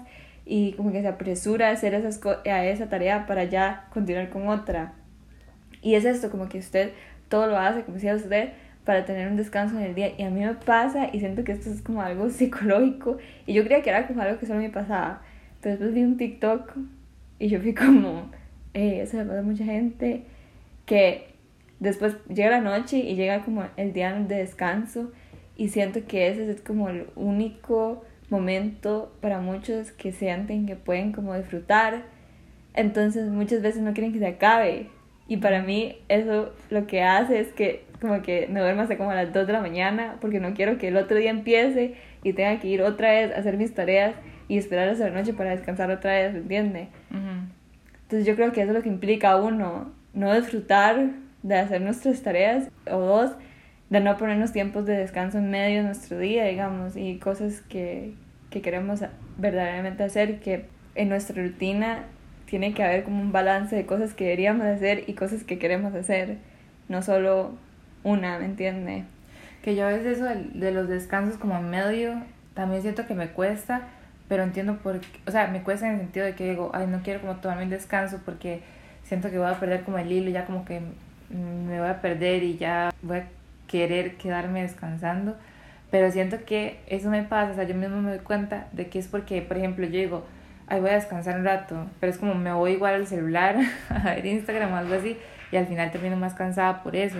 y 0.46 0.72
como 0.74 0.92
que 0.92 1.02
se 1.02 1.08
apresura 1.08 1.68
a 1.68 1.72
hacer 1.72 1.92
esas 1.92 2.20
a 2.24 2.64
esa 2.64 2.88
tarea 2.88 3.26
para 3.26 3.44
ya 3.44 3.88
continuar 3.92 4.30
con 4.30 4.48
otra. 4.48 4.94
Y 5.82 5.96
es 5.96 6.04
esto, 6.04 6.30
como 6.30 6.48
que 6.48 6.58
usted 6.58 6.92
todo 7.28 7.48
lo 7.48 7.58
hace, 7.58 7.82
como 7.82 7.96
decía 7.96 8.14
usted, 8.14 8.50
para 8.84 9.04
tener 9.04 9.28
un 9.28 9.36
descanso 9.36 9.76
en 9.76 9.84
el 9.84 9.94
día. 9.96 10.12
Y 10.16 10.22
a 10.22 10.30
mí 10.30 10.40
me 10.40 10.54
pasa 10.54 11.10
y 11.12 11.18
siento 11.18 11.42
que 11.42 11.52
esto 11.52 11.68
es 11.68 11.82
como 11.82 12.00
algo 12.00 12.30
psicológico. 12.30 13.18
Y 13.44 13.54
yo 13.54 13.64
creía 13.64 13.82
que 13.82 13.90
era 13.90 14.06
como 14.06 14.22
algo 14.22 14.38
que 14.38 14.46
solo 14.46 14.60
me 14.60 14.70
pasaba. 14.70 15.22
Pero 15.60 15.72
después 15.72 15.92
vi 15.92 16.04
un 16.04 16.16
TikTok 16.16 16.72
y 17.40 17.48
yo 17.48 17.60
fui 17.60 17.74
como, 17.74 18.30
eh, 18.72 19.00
eso 19.02 19.16
le 19.18 19.24
pasa 19.24 19.40
a 19.40 19.42
mucha 19.42 19.64
gente, 19.64 20.22
que 20.86 21.34
después 21.80 22.16
llega 22.28 22.50
la 22.50 22.60
noche 22.60 22.98
y 22.98 23.16
llega 23.16 23.42
como 23.42 23.64
el 23.76 23.92
día 23.92 24.14
de 24.14 24.36
descanso 24.36 25.10
y 25.56 25.68
siento 25.68 26.06
que 26.06 26.28
ese 26.28 26.50
es 26.50 26.60
como 26.60 26.88
el 26.88 27.08
único 27.16 28.04
momento 28.30 29.12
para 29.20 29.40
muchos 29.40 29.92
que 29.92 30.12
sienten 30.12 30.66
que 30.66 30.76
pueden 30.76 31.12
como 31.12 31.34
disfrutar. 31.34 32.02
Entonces 32.74 33.30
muchas 33.30 33.62
veces 33.62 33.82
no 33.82 33.92
quieren 33.92 34.12
que 34.12 34.18
se 34.18 34.26
acabe. 34.26 34.88
Y 35.28 35.38
para 35.38 35.62
mí 35.62 35.96
eso 36.08 36.52
lo 36.70 36.86
que 36.86 37.02
hace 37.02 37.40
es 37.40 37.48
que 37.52 37.84
como 38.00 38.22
que 38.22 38.46
me 38.48 38.60
duermo 38.60 38.82
hasta 38.82 38.96
como 38.96 39.10
a 39.10 39.14
las 39.14 39.32
2 39.32 39.46
de 39.46 39.52
la 39.52 39.60
mañana 39.60 40.16
porque 40.20 40.40
no 40.40 40.54
quiero 40.54 40.78
que 40.78 40.88
el 40.88 40.96
otro 40.96 41.16
día 41.16 41.30
empiece 41.30 41.94
y 42.22 42.32
tenga 42.32 42.60
que 42.60 42.68
ir 42.68 42.82
otra 42.82 43.10
vez 43.10 43.32
a 43.34 43.38
hacer 43.38 43.56
mis 43.56 43.74
tareas 43.74 44.14
y 44.48 44.58
esperar 44.58 44.88
hasta 44.88 45.08
la 45.08 45.14
noche 45.14 45.32
para 45.32 45.50
descansar 45.50 45.90
otra 45.90 46.12
vez, 46.12 46.34
¿entiende? 46.34 46.88
Entonces 48.02 48.26
yo 48.26 48.36
creo 48.36 48.52
que 48.52 48.60
eso 48.60 48.70
es 48.70 48.76
lo 48.76 48.82
que 48.82 48.88
implica 48.88 49.36
uno, 49.36 49.92
no 50.14 50.34
disfrutar 50.34 51.10
de 51.42 51.56
hacer 51.56 51.80
nuestras 51.80 52.22
tareas 52.22 52.68
o 52.90 52.98
dos, 52.98 53.32
de 53.90 54.00
no 54.00 54.16
ponernos 54.16 54.52
tiempos 54.52 54.84
de 54.86 54.96
descanso 54.96 55.38
en 55.38 55.50
medio 55.50 55.78
de 55.78 55.84
nuestro 55.84 56.18
día, 56.18 56.44
digamos, 56.44 56.96
y 56.96 57.18
cosas 57.18 57.60
que, 57.68 58.14
que 58.50 58.60
queremos 58.60 59.04
verdaderamente 59.36 60.02
hacer, 60.02 60.40
que 60.40 60.66
en 60.94 61.08
nuestra 61.08 61.42
rutina 61.42 62.04
tiene 62.46 62.74
que 62.74 62.82
haber 62.82 63.04
como 63.04 63.20
un 63.20 63.32
balance 63.32 63.76
de 63.76 63.86
cosas 63.86 64.14
que 64.14 64.24
deberíamos 64.24 64.66
hacer 64.66 65.04
y 65.06 65.14
cosas 65.14 65.44
que 65.44 65.58
queremos 65.58 65.94
hacer, 65.94 66.38
no 66.88 67.02
solo 67.02 67.54
una, 68.02 68.38
¿me 68.38 68.46
entiende? 68.46 69.04
Que 69.62 69.74
yo 69.74 69.86
a 69.86 69.90
veces 69.90 70.18
eso 70.18 70.24
de, 70.24 70.70
los 70.72 70.88
descansos 70.88 71.38
como 71.38 71.56
en 71.56 71.70
medio, 71.70 72.22
también 72.54 72.82
siento 72.82 73.06
que 73.06 73.14
me 73.14 73.28
cuesta, 73.28 73.88
pero 74.28 74.42
entiendo 74.42 74.78
por 74.78 75.00
qué, 75.00 75.20
o 75.26 75.30
sea, 75.30 75.48
me 75.48 75.62
cuesta 75.62 75.88
en 75.88 75.94
el 75.94 76.00
sentido 76.00 76.26
de 76.26 76.34
que 76.34 76.50
digo, 76.50 76.70
ay, 76.72 76.86
no 76.86 77.02
quiero 77.02 77.20
como 77.20 77.36
tomarme 77.36 77.64
un 77.64 77.70
descanso 77.70 78.20
porque 78.24 78.62
siento 79.04 79.30
que 79.30 79.38
voy 79.38 79.48
a 79.48 79.60
perder 79.60 79.82
como 79.82 79.98
el 79.98 80.10
hilo, 80.10 80.30
ya 80.30 80.44
como 80.44 80.64
que 80.64 80.80
me 81.30 81.78
voy 81.80 81.88
a 81.88 82.00
perder 82.00 82.42
y 82.44 82.56
ya 82.56 82.92
voy 83.02 83.18
a 83.18 83.26
querer 83.66 84.16
quedarme 84.16 84.62
descansando, 84.62 85.36
pero 85.90 86.10
siento 86.10 86.44
que 86.44 86.80
eso 86.86 87.10
me 87.10 87.22
pasa, 87.22 87.52
o 87.52 87.54
sea, 87.54 87.64
yo 87.64 87.74
mismo 87.74 88.00
me 88.00 88.10
doy 88.10 88.18
cuenta 88.20 88.68
de 88.72 88.88
que 88.88 88.98
es 88.98 89.08
porque, 89.08 89.42
por 89.42 89.56
ejemplo, 89.56 89.86
yo 89.86 89.98
digo, 89.98 90.24
ay, 90.66 90.80
voy 90.80 90.90
a 90.90 90.94
descansar 90.94 91.38
un 91.38 91.44
rato, 91.44 91.86
pero 92.00 92.10
es 92.10 92.18
como 92.18 92.34
me 92.34 92.52
voy 92.52 92.72
igual 92.72 92.94
al 92.94 93.06
celular 93.06 93.56
a 93.88 94.14
ver 94.14 94.26
Instagram 94.26 94.72
o 94.72 94.76
algo 94.76 94.94
así, 94.94 95.16
y 95.52 95.56
al 95.56 95.66
final 95.66 95.90
termino 95.90 96.16
más 96.16 96.34
cansada 96.34 96.82
por 96.82 96.96
eso. 96.96 97.18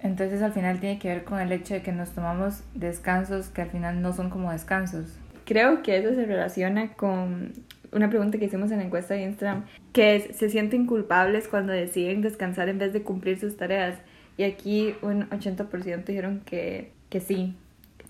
Entonces 0.00 0.42
al 0.42 0.52
final 0.52 0.78
tiene 0.78 0.98
que 0.98 1.08
ver 1.08 1.24
con 1.24 1.40
el 1.40 1.50
hecho 1.52 1.74
de 1.74 1.82
que 1.82 1.90
nos 1.90 2.10
tomamos 2.10 2.62
descansos 2.74 3.48
que 3.48 3.62
al 3.62 3.70
final 3.70 4.02
no 4.02 4.12
son 4.12 4.30
como 4.30 4.52
descansos. 4.52 5.18
Creo 5.44 5.82
que 5.82 5.96
eso 5.98 6.14
se 6.14 6.26
relaciona 6.26 6.92
con 6.92 7.52
una 7.92 8.10
pregunta 8.10 8.38
que 8.38 8.44
hicimos 8.44 8.70
en 8.70 8.78
la 8.78 8.84
encuesta 8.84 9.14
de 9.14 9.22
Instagram, 9.22 9.64
que 9.92 10.16
es, 10.16 10.36
¿se 10.36 10.50
sienten 10.50 10.86
culpables 10.86 11.48
cuando 11.48 11.72
deciden 11.72 12.20
descansar 12.20 12.68
en 12.68 12.78
vez 12.78 12.92
de 12.92 13.02
cumplir 13.02 13.38
sus 13.38 13.56
tareas? 13.56 13.96
Y 14.36 14.44
aquí 14.44 14.94
un 15.02 15.28
80% 15.30 16.04
dijeron 16.04 16.42
que, 16.44 16.92
que 17.08 17.20
sí. 17.20 17.54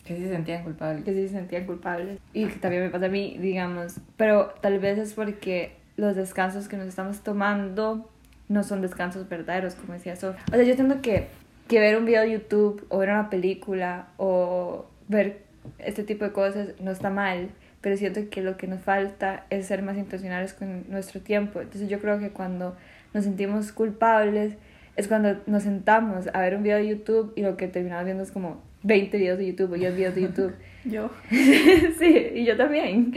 Que 0.04 0.16
sí 0.16 0.22
se 0.22 0.30
sentían 0.30 0.64
culpables. 0.64 1.04
Que 1.04 1.12
sí 1.12 1.28
se 1.28 1.34
sentían 1.34 1.66
culpables. 1.66 2.18
Y 2.32 2.46
que 2.46 2.56
también 2.56 2.82
me 2.82 2.90
pasa 2.90 3.06
a 3.06 3.08
mí, 3.08 3.36
digamos. 3.40 4.00
Pero 4.16 4.54
tal 4.60 4.78
vez 4.78 4.98
es 4.98 5.14
porque 5.14 5.76
los 5.96 6.16
descansos 6.16 6.68
que 6.68 6.76
nos 6.76 6.86
estamos 6.86 7.20
tomando 7.22 8.10
no 8.48 8.62
son 8.62 8.82
descansos 8.82 9.28
verdaderos, 9.28 9.74
como 9.74 9.94
decía 9.94 10.16
Sofía. 10.16 10.44
O 10.52 10.54
sea, 10.54 10.62
yo 10.62 10.74
siento 10.74 11.00
que, 11.02 11.28
que 11.68 11.80
ver 11.80 11.96
un 11.96 12.04
video 12.04 12.22
de 12.22 12.32
YouTube 12.32 12.86
o 12.88 12.98
ver 12.98 13.10
una 13.10 13.30
película 13.30 14.08
o 14.16 14.86
ver 15.08 15.44
este 15.78 16.04
tipo 16.04 16.24
de 16.24 16.32
cosas 16.32 16.68
no 16.80 16.90
está 16.90 17.10
mal, 17.10 17.50
pero 17.80 17.96
siento 17.96 18.20
que 18.30 18.42
lo 18.42 18.56
que 18.56 18.66
nos 18.66 18.80
falta 18.80 19.46
es 19.50 19.66
ser 19.66 19.82
más 19.82 19.96
intencionales 19.96 20.54
con 20.54 20.88
nuestro 20.88 21.20
tiempo. 21.20 21.60
Entonces 21.60 21.88
yo 21.88 22.00
creo 22.00 22.18
que 22.18 22.30
cuando 22.30 22.76
nos 23.14 23.24
sentimos 23.24 23.72
culpables 23.72 24.54
es 24.96 25.08
cuando 25.08 25.36
nos 25.46 25.62
sentamos 25.62 26.28
a 26.32 26.40
ver 26.40 26.56
un 26.56 26.62
video 26.62 26.78
de 26.78 26.88
YouTube 26.88 27.32
y 27.36 27.42
lo 27.42 27.56
que 27.56 27.68
terminamos 27.68 28.04
viendo 28.06 28.22
es 28.22 28.30
como 28.30 28.62
20 28.82 29.16
videos 29.18 29.38
de 29.38 29.46
YouTube 29.46 29.72
o 29.72 29.74
10 29.74 29.96
videos 29.96 30.14
de 30.14 30.22
YouTube. 30.22 30.54
yo. 30.84 31.10
sí, 31.30 32.30
y 32.34 32.44
yo 32.44 32.56
también. 32.56 33.14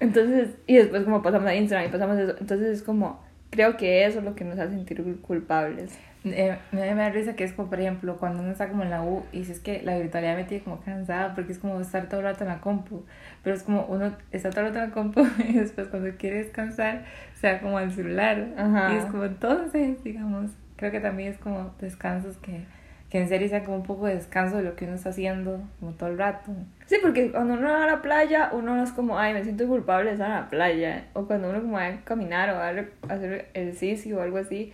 Entonces, 0.00 0.56
y 0.66 0.76
después 0.76 1.04
como 1.04 1.22
pasamos 1.22 1.46
a 1.46 1.54
Instagram 1.54 1.88
y 1.88 1.92
pasamos 1.92 2.18
eso. 2.18 2.34
Entonces 2.40 2.68
es 2.68 2.82
como, 2.82 3.22
creo 3.50 3.76
que 3.76 4.04
eso 4.04 4.18
es 4.18 4.24
lo 4.24 4.34
que 4.34 4.44
nos 4.44 4.58
hace 4.58 4.74
sentir 4.74 5.02
culpables. 5.20 5.98
Eh, 6.24 6.58
me, 6.72 6.80
da 6.80 7.10
risa 7.10 7.36
que 7.36 7.44
es 7.44 7.52
como, 7.52 7.70
por 7.70 7.80
ejemplo, 7.80 8.16
cuando 8.16 8.42
uno 8.42 8.50
está 8.50 8.68
como 8.68 8.82
en 8.82 8.90
la 8.90 9.02
U 9.02 9.22
y 9.32 9.38
dices 9.38 9.60
que 9.60 9.82
la 9.82 9.96
virtualidad 9.96 10.36
me 10.36 10.44
tiene 10.44 10.64
como 10.64 10.80
cansada 10.80 11.34
porque 11.34 11.52
es 11.52 11.58
como 11.58 11.80
estar 11.80 12.08
todo 12.08 12.20
el 12.20 12.26
rato 12.26 12.42
en 12.42 12.50
la 12.50 12.60
compu. 12.60 13.04
Pero 13.44 13.54
es 13.54 13.62
como 13.62 13.86
uno 13.86 14.12
está 14.32 14.50
todo 14.50 14.62
el 14.62 14.66
rato 14.68 14.80
en 14.80 14.88
la 14.88 14.94
compu 14.94 15.26
y 15.48 15.52
después 15.52 15.88
cuando 15.88 16.10
quiere 16.16 16.38
descansar 16.38 17.04
se 17.34 17.52
va 17.52 17.60
como 17.60 17.78
al 17.78 17.92
celular. 17.92 18.48
Y 18.92 18.96
es 18.96 19.04
como 19.04 19.24
entonces, 19.24 20.02
digamos, 20.02 20.50
creo 20.78 20.90
que 20.90 21.00
también 21.00 21.32
es 21.32 21.38
como 21.38 21.74
descansos 21.80 22.38
que, 22.38 22.62
que 23.10 23.20
en 23.20 23.28
serio 23.28 23.48
sea 23.48 23.64
como 23.64 23.78
un 23.78 23.82
poco 23.82 24.06
de 24.06 24.14
descanso 24.14 24.56
de 24.56 24.62
lo 24.62 24.76
que 24.76 24.84
uno 24.86 24.94
está 24.94 25.10
haciendo 25.10 25.60
como 25.80 25.92
todo 25.92 26.08
el 26.08 26.16
rato. 26.16 26.52
Sí, 26.86 26.96
porque 27.02 27.30
cuando 27.32 27.54
uno 27.54 27.68
va 27.68 27.82
a 27.82 27.86
la 27.86 28.00
playa, 28.00 28.50
uno 28.52 28.76
no 28.76 28.84
es 28.84 28.92
como, 28.92 29.18
ay, 29.18 29.34
me 29.34 29.42
siento 29.42 29.66
culpable 29.66 30.06
de 30.06 30.12
estar 30.12 30.30
en 30.30 30.36
la 30.36 30.48
playa. 30.48 31.04
O 31.12 31.26
cuando 31.26 31.50
uno 31.50 31.60
como 31.60 31.74
va 31.74 31.86
a 31.86 32.00
caminar 32.04 32.50
o 32.50 32.54
va 32.54 32.68
a 32.68 33.14
hacer 33.14 33.48
ejercicio 33.52 34.18
o 34.18 34.22
algo 34.22 34.38
así, 34.38 34.72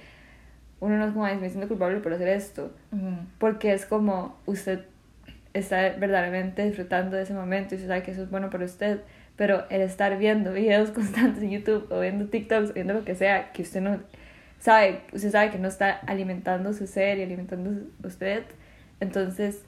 uno 0.81 0.99
no 0.99 1.07
es 1.07 1.13
como, 1.13 1.25
ay, 1.25 1.39
me 1.39 1.49
siento 1.49 1.69
culpable 1.69 2.01
por 2.01 2.13
hacer 2.13 2.29
esto. 2.29 2.71
Porque 3.39 3.73
es 3.73 3.87
como 3.87 4.39
usted 4.47 4.85
está 5.55 5.91
verdaderamente 5.91 6.65
disfrutando 6.65 7.17
de 7.17 7.23
ese 7.23 7.33
momento 7.33 7.75
y 7.75 7.77
usted 7.77 7.89
sabe 7.89 8.03
que 8.03 8.11
eso 8.11 8.25
es 8.25 8.31
bueno 8.31 8.51
para 8.51 8.67
usted. 8.67 9.01
Pero 9.37 9.65
el 9.71 9.81
estar 9.81 10.19
viendo 10.19 10.53
videos 10.53 10.91
constantes 10.93 11.43
en 11.43 11.51
YouTube 11.51 11.91
o 11.91 12.01
viendo 12.01 12.27
TikToks 12.27 12.71
o 12.71 12.73
viendo 12.75 12.93
lo 12.93 13.05
que 13.05 13.15
sea 13.15 13.53
que 13.53 13.63
usted 13.63 13.81
no 13.81 14.01
sabe, 14.65 15.03
usted 15.13 15.31
sabe 15.31 15.51
que 15.51 15.59
no 15.59 15.69
está 15.69 15.93
alimentando 16.07 16.73
su 16.73 16.87
ser 16.87 17.19
y 17.19 17.23
alimentando 17.23 17.71
usted, 18.03 18.45
entonces 18.99 19.61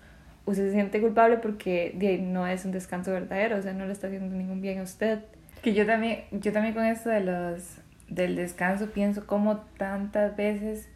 usted 0.47 0.69
se 0.69 0.73
siente 0.73 1.03
culpable 1.03 1.37
porque 1.37 1.95
no 2.23 2.47
es 2.47 2.65
un 2.65 2.73
descanso 2.73 3.13
verdadero, 3.13 3.59
o 3.59 3.63
sea, 3.63 3.75
no 3.75 3.85
le 3.85 3.93
está 3.93 4.07
haciendo 4.07 4.35
ningún 4.35 4.63
bien 4.63 4.79
a 4.79 4.85
usted. 4.85 5.19
Que 5.61 5.75
yo 5.75 5.85
también, 5.85 6.25
yo 6.31 6.51
también 6.51 6.73
con 6.73 6.87
esto 6.87 7.11
de 7.11 7.21
los, 7.21 7.77
del 8.09 8.37
descanso 8.37 8.87
pienso 8.87 9.27
como 9.27 9.59
tantas 9.77 10.35
veces 10.35 10.89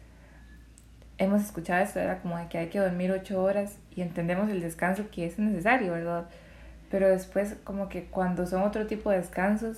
hemos 1.19 1.43
escuchado 1.43 1.83
esto, 1.83 1.99
era 1.99 2.21
como 2.21 2.39
de 2.39 2.47
que 2.47 2.57
hay 2.57 2.69
que 2.69 2.79
dormir 2.79 3.11
ocho 3.11 3.43
horas 3.43 3.77
y 3.95 4.01
entendemos 4.01 4.49
el 4.49 4.61
descanso 4.61 5.11
que 5.11 5.27
es 5.27 5.37
necesario, 5.37 5.91
¿verdad? 5.91 6.25
Pero 6.89 7.07
después 7.07 7.55
como 7.63 7.87
que 7.87 8.05
cuando 8.05 8.47
son 8.47 8.63
otro 8.63 8.87
tipo 8.87 9.11
de 9.11 9.17
descansos, 9.17 9.77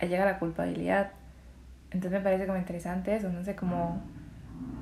llega 0.00 0.24
la 0.24 0.40
culpabilidad. 0.40 1.12
Entonces 1.92 2.12
me 2.12 2.20
parece 2.20 2.46
como 2.46 2.58
interesante 2.58 3.14
eso, 3.14 3.28
no 3.28 3.44
sé, 3.44 3.54
como 3.54 4.02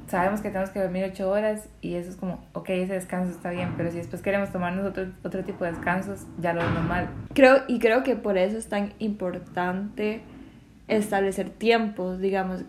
sabemos 0.07 0.40
que 0.40 0.49
tenemos 0.49 0.71
que 0.71 0.81
dormir 0.81 1.05
ocho 1.05 1.31
horas 1.31 1.69
y 1.81 1.95
eso 1.95 2.11
es 2.11 2.17
como, 2.17 2.45
ok, 2.52 2.71
ese 2.71 2.95
descanso 2.95 3.31
está 3.33 3.50
bien, 3.50 3.75
pero 3.76 3.90
si 3.90 3.99
después 3.99 4.23
queremos 4.23 4.50
tomarnos 4.50 4.87
otro, 4.87 5.07
otro 5.23 5.45
tipo 5.45 5.64
de 5.64 5.73
descansos, 5.73 6.26
ya 6.40 6.52
lo 6.52 6.62
es 6.62 6.71
normal. 6.73 7.09
Creo, 7.33 7.62
y 7.69 7.79
creo 7.79 8.02
que 8.02 8.17
por 8.17 8.37
eso 8.37 8.59
es 8.59 8.69
tan 8.69 8.93
importante 8.99 10.21
establecer 10.88 11.50
tiempos, 11.50 12.19
digamos, 12.19 12.64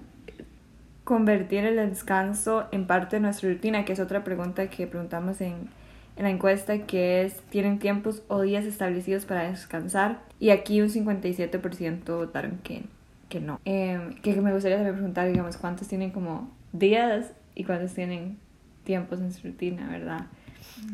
convertir 1.03 1.65
el 1.65 1.75
descanso 1.89 2.67
en 2.71 2.85
parte 2.85 3.15
de 3.15 3.21
nuestra 3.21 3.49
rutina, 3.49 3.85
que 3.85 3.93
es 3.93 3.99
otra 3.99 4.23
pregunta 4.23 4.67
que 4.69 4.85
preguntamos 4.85 5.41
en, 5.41 5.69
en 6.15 6.23
la 6.23 6.29
encuesta, 6.29 6.77
que 6.85 7.23
es, 7.23 7.41
¿tienen 7.49 7.79
tiempos 7.79 8.21
o 8.27 8.41
días 8.41 8.65
establecidos 8.65 9.25
para 9.25 9.49
descansar? 9.49 10.19
Y 10.39 10.51
aquí 10.51 10.81
un 10.81 10.89
57% 10.89 12.05
votaron 12.15 12.59
que, 12.63 12.83
que 13.31 13.39
no. 13.39 13.59
Eh, 13.65 13.99
que 14.21 14.39
me 14.41 14.53
gustaría 14.53 14.77
también 14.77 14.95
preguntar, 14.95 15.27
digamos, 15.29 15.57
¿cuántos 15.57 15.87
tienen 15.87 16.11
como 16.11 16.51
días 16.73 17.31
y 17.55 17.63
cuántos 17.63 17.93
tienen 17.93 18.37
tiempos 18.83 19.21
en 19.21 19.31
su 19.31 19.47
rutina, 19.47 19.87
verdad? 19.89 20.27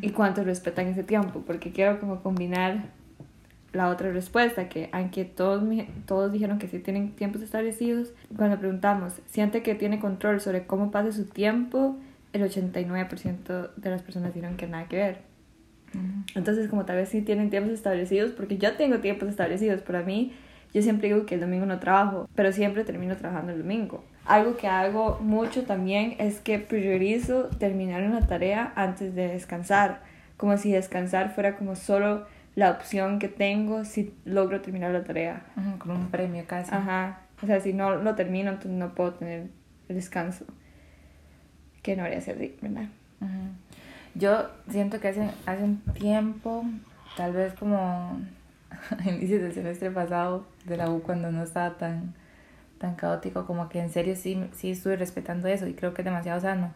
Y 0.01 0.11
cuántos 0.11 0.45
respetan 0.45 0.87
ese 0.87 1.03
tiempo, 1.03 1.43
porque 1.45 1.71
quiero 1.71 1.99
como 1.99 2.21
combinar 2.21 2.85
la 3.73 3.89
otra 3.89 4.11
respuesta, 4.11 4.69
que 4.69 4.89
aunque 4.91 5.25
todos, 5.25 5.63
todos 6.05 6.31
dijeron 6.31 6.59
que 6.59 6.67
sí 6.67 6.79
tienen 6.79 7.11
tiempos 7.11 7.41
establecidos, 7.41 8.13
cuando 8.35 8.57
preguntamos, 8.59 9.13
¿siente 9.25 9.63
que 9.63 9.75
tiene 9.75 9.99
control 9.99 10.39
sobre 10.39 10.65
cómo 10.65 10.91
pasa 10.91 11.11
su 11.11 11.25
tiempo? 11.25 11.97
El 12.33 12.43
89% 12.43 13.71
de 13.75 13.89
las 13.89 14.03
personas 14.03 14.33
dijeron 14.33 14.57
que 14.57 14.67
nada 14.67 14.87
que 14.87 14.97
ver. 14.97 15.21
Entonces, 16.35 16.69
como 16.69 16.85
tal 16.85 16.97
vez 16.97 17.09
sí 17.09 17.21
tienen 17.21 17.49
tiempos 17.49 17.73
establecidos, 17.73 18.31
porque 18.31 18.57
yo 18.57 18.75
tengo 18.75 18.99
tiempos 18.99 19.29
establecidos, 19.29 19.81
para 19.81 20.03
mí, 20.03 20.33
yo 20.73 20.81
siempre 20.81 21.07
digo 21.07 21.25
que 21.25 21.35
el 21.35 21.41
domingo 21.41 21.65
no 21.65 21.79
trabajo, 21.79 22.29
pero 22.35 22.51
siempre 22.51 22.83
termino 22.83 23.15
trabajando 23.15 23.51
el 23.53 23.59
domingo. 23.59 24.03
Algo 24.25 24.57
que 24.57 24.67
hago 24.67 25.19
mucho 25.21 25.63
también 25.63 26.15
es 26.19 26.39
que 26.39 26.59
priorizo 26.59 27.45
terminar 27.59 28.03
una 28.03 28.27
tarea 28.27 28.73
antes 28.75 29.15
de 29.15 29.29
descansar, 29.29 30.01
como 30.35 30.57
si 30.57 30.71
descansar 30.71 31.33
fuera 31.33 31.55
como 31.55 31.75
solo 31.75 32.25
la 32.55 32.71
opción 32.71 33.19
que 33.19 33.27
tengo 33.27 33.85
si 33.85 34.13
logro 34.25 34.61
terminar 34.61 34.91
la 34.91 35.03
tarea. 35.03 35.45
como 35.79 35.93
un 35.93 36.09
premio 36.09 36.43
casi. 36.47 36.73
Ajá. 36.73 37.21
O 37.41 37.45
sea, 37.45 37.59
si 37.61 37.71
no 37.71 37.95
lo 37.95 38.15
termino, 38.15 38.49
entonces 38.49 38.73
no 38.73 38.95
puedo 38.95 39.13
tener 39.13 39.47
el 39.87 39.95
descanso. 39.95 40.45
Que 41.81 41.95
no 41.95 42.03
haría 42.03 42.19
ser 42.19 42.35
así, 42.35 42.57
¿verdad? 42.61 42.87
Yo 44.15 44.49
siento 44.69 44.99
que 44.99 45.09
hace, 45.09 45.29
hace 45.45 45.63
un 45.63 45.77
tiempo, 45.93 46.65
tal 47.15 47.33
vez 47.33 47.53
como 47.53 48.19
inicios 49.05 49.41
del 49.41 49.53
semestre 49.53 49.91
pasado 49.91 50.45
de 50.65 50.77
la 50.77 50.89
U, 50.89 51.01
cuando 51.01 51.31
no 51.31 51.43
estaba 51.43 51.77
tan, 51.77 52.13
tan 52.77 52.95
caótico, 52.95 53.45
como 53.45 53.69
que 53.69 53.79
en 53.79 53.89
serio 53.89 54.15
sí, 54.15 54.49
sí 54.53 54.71
estuve 54.71 54.95
respetando 54.97 55.47
eso 55.47 55.67
y 55.67 55.73
creo 55.73 55.93
que 55.93 56.01
es 56.01 56.05
demasiado 56.05 56.39
sano. 56.41 56.71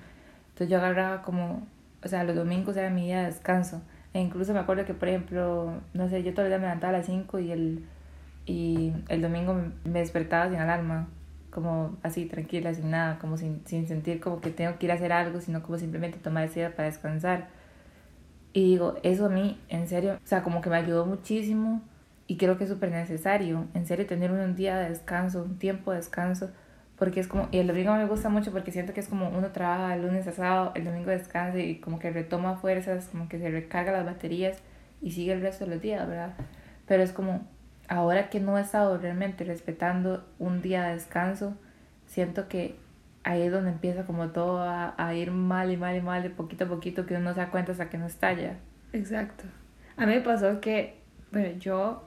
Entonces 0.49 0.69
yo 0.69 0.77
agarraba 0.77 1.21
como, 1.21 1.65
o 2.03 2.07
sea, 2.07 2.23
los 2.23 2.35
domingos 2.35 2.77
era 2.77 2.89
mi 2.89 3.05
día 3.05 3.19
de 3.19 3.25
descanso 3.27 3.81
e 4.13 4.19
incluso 4.19 4.53
me 4.53 4.59
acuerdo 4.59 4.85
que, 4.85 4.93
por 4.93 5.07
ejemplo, 5.07 5.73
no 5.93 6.09
sé, 6.09 6.23
yo 6.23 6.33
todavía 6.33 6.57
me 6.57 6.65
levantaba 6.65 6.93
a 6.93 6.97
las 6.97 7.05
5 7.05 7.39
y 7.39 7.51
el, 7.51 7.85
y 8.45 8.93
el 9.07 9.21
domingo 9.21 9.55
me 9.85 9.99
despertaba 9.99 10.49
sin 10.49 10.59
alarma, 10.59 11.07
como 11.49 11.97
así, 12.03 12.25
tranquila, 12.25 12.73
sin 12.73 12.91
nada, 12.91 13.19
como 13.19 13.37
sin, 13.37 13.61
sin 13.65 13.87
sentir 13.87 14.19
como 14.19 14.41
que 14.41 14.51
tengo 14.51 14.77
que 14.77 14.85
ir 14.85 14.91
a 14.91 14.95
hacer 14.95 15.13
algo, 15.13 15.39
sino 15.39 15.63
como 15.63 15.77
simplemente 15.77 16.17
tomar 16.17 16.45
ese 16.45 16.61
día 16.61 16.75
para 16.75 16.89
descansar. 16.89 17.47
Y 18.53 18.63
digo, 18.65 18.95
eso 19.03 19.27
a 19.27 19.29
mí, 19.29 19.59
en 19.69 19.87
serio, 19.87 20.19
o 20.23 20.27
sea, 20.27 20.43
como 20.43 20.61
que 20.61 20.69
me 20.69 20.75
ayudó 20.75 21.05
muchísimo 21.05 21.81
y 22.27 22.37
creo 22.37 22.57
que 22.57 22.65
es 22.65 22.69
súper 22.69 22.91
necesario, 22.91 23.65
en 23.73 23.85
serio, 23.85 24.05
tener 24.05 24.31
un 24.31 24.55
día 24.55 24.77
de 24.77 24.89
descanso, 24.89 25.43
un 25.43 25.57
tiempo 25.57 25.91
de 25.91 25.97
descanso 25.97 26.49
porque 27.01 27.19
es 27.19 27.27
como, 27.27 27.47
y 27.51 27.57
el 27.57 27.65
domingo 27.65 27.95
me 27.95 28.05
gusta 28.05 28.29
mucho 28.29 28.51
porque 28.51 28.71
siento 28.71 28.93
que 28.93 28.99
es 28.99 29.07
como 29.07 29.27
uno 29.29 29.47
trabaja 29.47 29.95
el 29.95 30.03
lunes 30.03 30.27
a 30.27 30.33
sábado, 30.33 30.71
el 30.75 30.85
domingo 30.85 31.09
descansa 31.09 31.57
y 31.57 31.79
como 31.79 31.97
que 31.97 32.11
retoma 32.11 32.57
fuerzas, 32.57 33.07
como 33.11 33.27
que 33.27 33.39
se 33.39 33.49
recarga 33.49 33.91
las 33.91 34.05
baterías 34.05 34.59
y 35.01 35.09
sigue 35.09 35.33
el 35.33 35.41
resto 35.41 35.65
de 35.65 35.71
los 35.71 35.81
días, 35.81 36.07
¿verdad? 36.07 36.35
Pero 36.87 37.01
es 37.01 37.11
como, 37.11 37.47
ahora 37.87 38.29
que 38.29 38.39
no 38.39 38.55
he 38.55 38.61
estado 38.61 38.99
realmente 38.99 39.43
respetando 39.45 40.23
un 40.37 40.61
día 40.61 40.83
de 40.83 40.93
descanso, 40.93 41.55
siento 42.05 42.47
que 42.47 42.75
ahí 43.23 43.43
es 43.43 43.51
donde 43.51 43.71
empieza 43.71 44.05
como 44.05 44.29
todo 44.29 44.61
a, 44.61 44.93
a 44.97 45.13
ir 45.13 45.31
mal 45.31 45.71
y 45.71 45.77
mal 45.77 45.95
y 45.95 46.01
mal 46.01 46.23
de 46.23 46.29
poquito 46.29 46.65
a 46.65 46.67
poquito 46.67 47.05
que 47.05 47.15
uno 47.15 47.25
no 47.25 47.33
se 47.33 47.41
da 47.41 47.51
cuenta 47.51 47.71
hasta 47.71 47.89
que 47.89 47.97
no 47.97 48.07
estalla. 48.07 48.57
Exacto. 48.93 49.43
A 49.97 50.05
mí 50.05 50.13
me 50.13 50.21
pasó 50.21 50.59
que, 50.61 50.95
bueno, 51.31 51.57
yo 51.59 52.03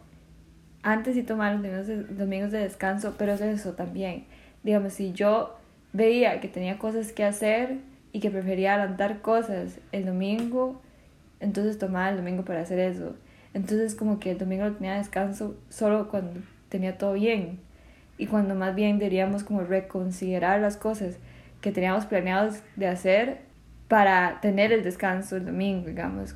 antes 0.82 1.14
sí 1.14 1.22
tomaba 1.22 1.52
los 1.52 1.62
domingos 1.62 1.86
de, 1.86 2.04
domingos 2.04 2.50
de 2.50 2.58
descanso, 2.58 3.14
pero 3.16 3.32
es 3.32 3.40
eso 3.40 3.72
también 3.72 4.26
digamos, 4.64 4.94
si 4.94 5.12
yo 5.12 5.54
veía 5.92 6.40
que 6.40 6.48
tenía 6.48 6.78
cosas 6.78 7.12
que 7.12 7.22
hacer 7.22 7.78
y 8.10 8.18
que 8.18 8.30
prefería 8.30 8.74
adelantar 8.74 9.20
cosas 9.20 9.78
el 9.92 10.06
domingo, 10.06 10.80
entonces 11.38 11.78
tomaba 11.78 12.08
el 12.10 12.16
domingo 12.16 12.44
para 12.44 12.62
hacer 12.62 12.80
eso. 12.80 13.14
Entonces 13.52 13.94
como 13.94 14.18
que 14.18 14.32
el 14.32 14.38
domingo 14.38 14.72
tenía 14.72 14.94
descanso 14.94 15.56
solo 15.68 16.08
cuando 16.08 16.40
tenía 16.68 16.98
todo 16.98 17.12
bien 17.12 17.60
y 18.18 18.26
cuando 18.26 18.54
más 18.54 18.74
bien 18.74 18.98
deberíamos 18.98 19.44
como 19.44 19.62
reconsiderar 19.62 20.60
las 20.60 20.76
cosas 20.76 21.18
que 21.60 21.72
teníamos 21.72 22.06
planeados 22.06 22.62
de 22.76 22.86
hacer 22.86 23.38
para 23.88 24.40
tener 24.40 24.72
el 24.72 24.82
descanso 24.82 25.36
el 25.36 25.46
domingo, 25.46 25.88
digamos, 25.88 26.34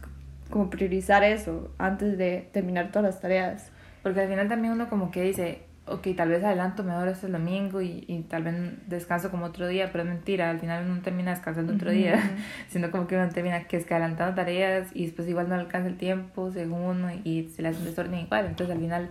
como 0.50 0.70
priorizar 0.70 1.22
eso 1.24 1.70
antes 1.78 2.16
de 2.18 2.48
terminar 2.52 2.90
todas 2.90 3.14
las 3.14 3.20
tareas. 3.20 3.70
Porque 4.02 4.20
al 4.20 4.28
final 4.28 4.48
también 4.48 4.72
uno 4.72 4.88
como 4.88 5.10
que 5.10 5.22
dice, 5.22 5.62
ok, 5.86 6.08
tal 6.16 6.30
vez 6.30 6.44
adelanto 6.44 6.84
mejor 6.84 7.08
este 7.08 7.28
domingo 7.28 7.80
y, 7.80 8.04
y, 8.06 8.22
tal 8.22 8.44
vez 8.44 8.54
descanso 8.86 9.30
como 9.30 9.46
otro 9.46 9.66
día, 9.66 9.90
pero 9.92 10.04
es 10.04 10.10
mentira, 10.10 10.50
al 10.50 10.60
final 10.60 10.88
uno 10.88 11.00
termina 11.02 11.30
descansando 11.30 11.74
otro 11.74 11.90
día, 11.90 12.18
sino 12.68 12.90
como 12.90 13.06
que 13.06 13.16
uno 13.16 13.28
termina 13.28 13.64
que 13.64 13.76
es 13.76 13.84
que 13.84 13.94
adelantando 13.94 14.34
tareas 14.34 14.88
y 14.94 15.06
después 15.06 15.28
igual 15.28 15.48
no 15.48 15.54
alcanza 15.54 15.88
el 15.88 15.96
tiempo 15.96 16.50
según 16.50 16.80
uno 16.80 17.10
y 17.24 17.48
se 17.54 17.62
le 17.62 17.68
hace 17.68 17.78
un 17.80 17.84
desorden 17.86 18.14
igual, 18.14 18.46
entonces 18.46 18.74
al 18.74 18.82
final 18.82 19.10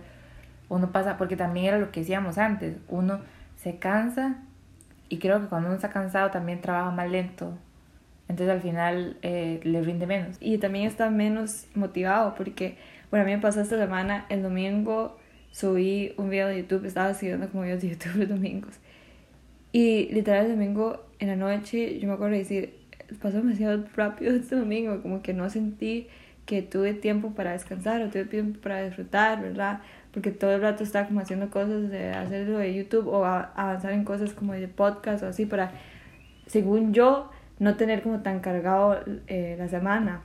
uno 0.68 0.92
pasa, 0.92 1.16
porque 1.16 1.36
también 1.36 1.66
era 1.66 1.78
lo 1.78 1.90
que 1.90 2.00
decíamos 2.00 2.38
antes, 2.38 2.76
uno 2.88 3.20
se 3.56 3.78
cansa 3.78 4.36
y 5.08 5.18
creo 5.18 5.40
que 5.40 5.46
cuando 5.46 5.68
uno 5.68 5.76
está 5.76 5.90
cansado 5.90 6.30
también 6.30 6.60
trabaja 6.60 6.90
más 6.90 7.10
lento, 7.10 7.54
entonces 8.28 8.54
al 8.54 8.60
final 8.60 9.16
eh, 9.22 9.60
le 9.64 9.80
rinde 9.82 10.06
menos. 10.06 10.36
Y 10.40 10.58
también 10.58 10.86
está 10.86 11.08
menos 11.10 11.66
motivado 11.74 12.34
porque, 12.34 12.76
bueno, 13.10 13.24
a 13.24 13.26
mí 13.26 13.34
me 13.34 13.40
pasó 13.40 13.60
esta 13.60 13.78
semana, 13.78 14.26
el 14.28 14.42
domingo 14.42 15.18
subí 15.50 16.12
un 16.18 16.28
video 16.28 16.48
de 16.48 16.58
YouTube, 16.58 16.84
estaba 16.84 17.14
siguiendo 17.14 17.48
como 17.48 17.62
videos 17.62 17.80
de 17.80 17.88
YouTube 17.90 18.16
los 18.16 18.28
domingos. 18.28 18.74
Y 19.72 20.08
literal 20.12 20.46
el 20.46 20.52
domingo 20.52 21.06
en 21.18 21.28
la 21.28 21.36
noche 21.36 21.98
yo 21.98 22.08
me 22.08 22.14
acuerdo 22.14 22.32
de 22.32 22.40
decir, 22.40 22.74
pasó 23.20 23.38
demasiado 23.38 23.84
rápido 23.96 24.34
este 24.34 24.56
domingo, 24.56 25.00
como 25.02 25.22
que 25.22 25.32
no 25.32 25.48
sentí 25.48 26.08
que 26.44 26.62
tuve 26.62 26.94
tiempo 26.94 27.32
para 27.32 27.52
descansar 27.52 28.00
o 28.02 28.08
tuve 28.08 28.24
tiempo 28.24 28.60
para 28.60 28.82
disfrutar, 28.82 29.42
¿verdad? 29.42 29.80
Porque 30.12 30.30
todo 30.30 30.52
el 30.52 30.62
rato 30.62 30.82
estaba 30.82 31.06
como 31.06 31.20
haciendo 31.20 31.50
cosas 31.50 31.90
de 31.90 32.10
hacerlo 32.10 32.58
de 32.58 32.74
YouTube 32.74 33.08
o 33.08 33.24
avanzar 33.24 33.92
en 33.92 34.04
cosas 34.04 34.32
como 34.32 34.54
de 34.54 34.68
podcast 34.68 35.22
o 35.22 35.26
así 35.26 35.46
para, 35.46 35.72
según 36.46 36.94
yo, 36.94 37.30
no 37.58 37.76
tener 37.76 38.02
como 38.02 38.20
tan 38.20 38.40
cargado 38.40 39.00
eh, 39.26 39.56
la 39.58 39.68
semana. 39.68 40.22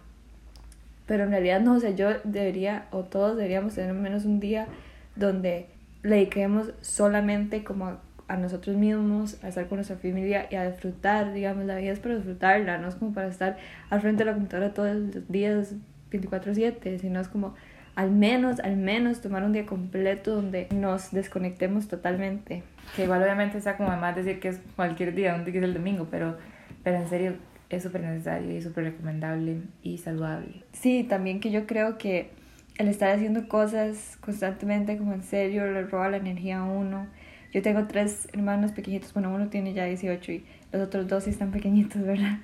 Pero 1.05 1.23
en 1.23 1.31
realidad 1.31 1.59
no, 1.61 1.75
o 1.75 1.79
sea, 1.79 1.91
yo 1.91 2.09
debería, 2.23 2.87
o 2.91 3.03
todos 3.03 3.35
deberíamos 3.35 3.75
tener 3.75 3.93
menos 3.93 4.25
un 4.25 4.39
día 4.39 4.67
donde 5.15 5.67
le 6.01 6.15
dediquemos 6.15 6.71
solamente 6.81 7.63
como 7.63 7.97
a, 8.27 8.37
nosotros 8.37 8.75
mismos, 8.77 9.43
a 9.43 9.49
estar 9.49 9.67
con 9.67 9.77
nuestra 9.77 9.97
familia 9.97 10.47
y 10.49 10.55
a 10.55 10.69
disfrutar, 10.69 11.33
digamos, 11.33 11.65
la 11.65 11.75
vida 11.75 11.91
es 11.91 11.99
para 11.99 12.15
disfrutarla, 12.15 12.77
no 12.77 12.87
es 12.87 12.95
como 12.95 13.13
para 13.13 13.27
estar 13.27 13.57
al 13.89 14.01
frente 14.01 14.23
de 14.23 14.31
la 14.31 14.33
computadora 14.33 14.73
todos 14.73 14.95
los 14.95 15.27
días 15.27 15.75
24/7, 16.09 16.99
sino 16.99 17.19
es 17.19 17.27
como 17.27 17.55
al 17.95 18.11
menos, 18.11 18.59
al 18.59 18.75
menos 18.77 19.21
tomar 19.21 19.43
un 19.43 19.53
día 19.53 19.65
completo 19.65 20.35
donde 20.35 20.67
nos 20.73 21.11
desconectemos 21.11 21.87
totalmente. 21.87 22.63
Que 22.95 23.03
igual 23.03 23.21
obviamente 23.21 23.57
está 23.57 23.77
como 23.77 23.89
además 23.89 24.15
decir 24.15 24.39
que 24.39 24.49
es 24.49 24.59
cualquier 24.75 25.13
día, 25.13 25.35
un 25.35 25.45
día 25.45 25.53
que 25.53 25.59
es 25.59 25.63
el 25.63 25.73
domingo, 25.73 26.07
pero, 26.09 26.37
pero 26.83 26.97
en 26.97 27.07
serio 27.07 27.35
es 27.69 27.83
súper 27.83 28.01
necesario 28.01 28.55
y 28.55 28.61
súper 28.61 28.85
recomendable 28.85 29.61
y 29.81 29.97
saludable. 29.97 30.63
Sí, 30.73 31.05
también 31.07 31.39
que 31.39 31.51
yo 31.51 31.67
creo 31.67 31.97
que 31.97 32.31
el 32.77 32.87
estar 32.87 33.09
haciendo 33.09 33.47
cosas 33.47 34.17
constantemente 34.21 34.97
como 34.97 35.13
en 35.13 35.23
serio 35.23 35.71
le 35.71 35.83
roba 35.83 36.09
la 36.09 36.17
energía 36.17 36.59
a 36.59 36.63
uno. 36.63 37.07
Yo 37.53 37.61
tengo 37.61 37.85
tres 37.85 38.27
hermanos 38.33 38.71
pequeñitos, 38.71 39.13
bueno, 39.13 39.33
uno 39.33 39.49
tiene 39.49 39.73
ya 39.73 39.85
18 39.85 40.31
y 40.31 40.45
los 40.71 40.81
otros 40.81 41.07
dos 41.07 41.25
sí 41.25 41.29
están 41.29 41.51
pequeñitos, 41.51 42.01
¿verdad? 42.05 42.39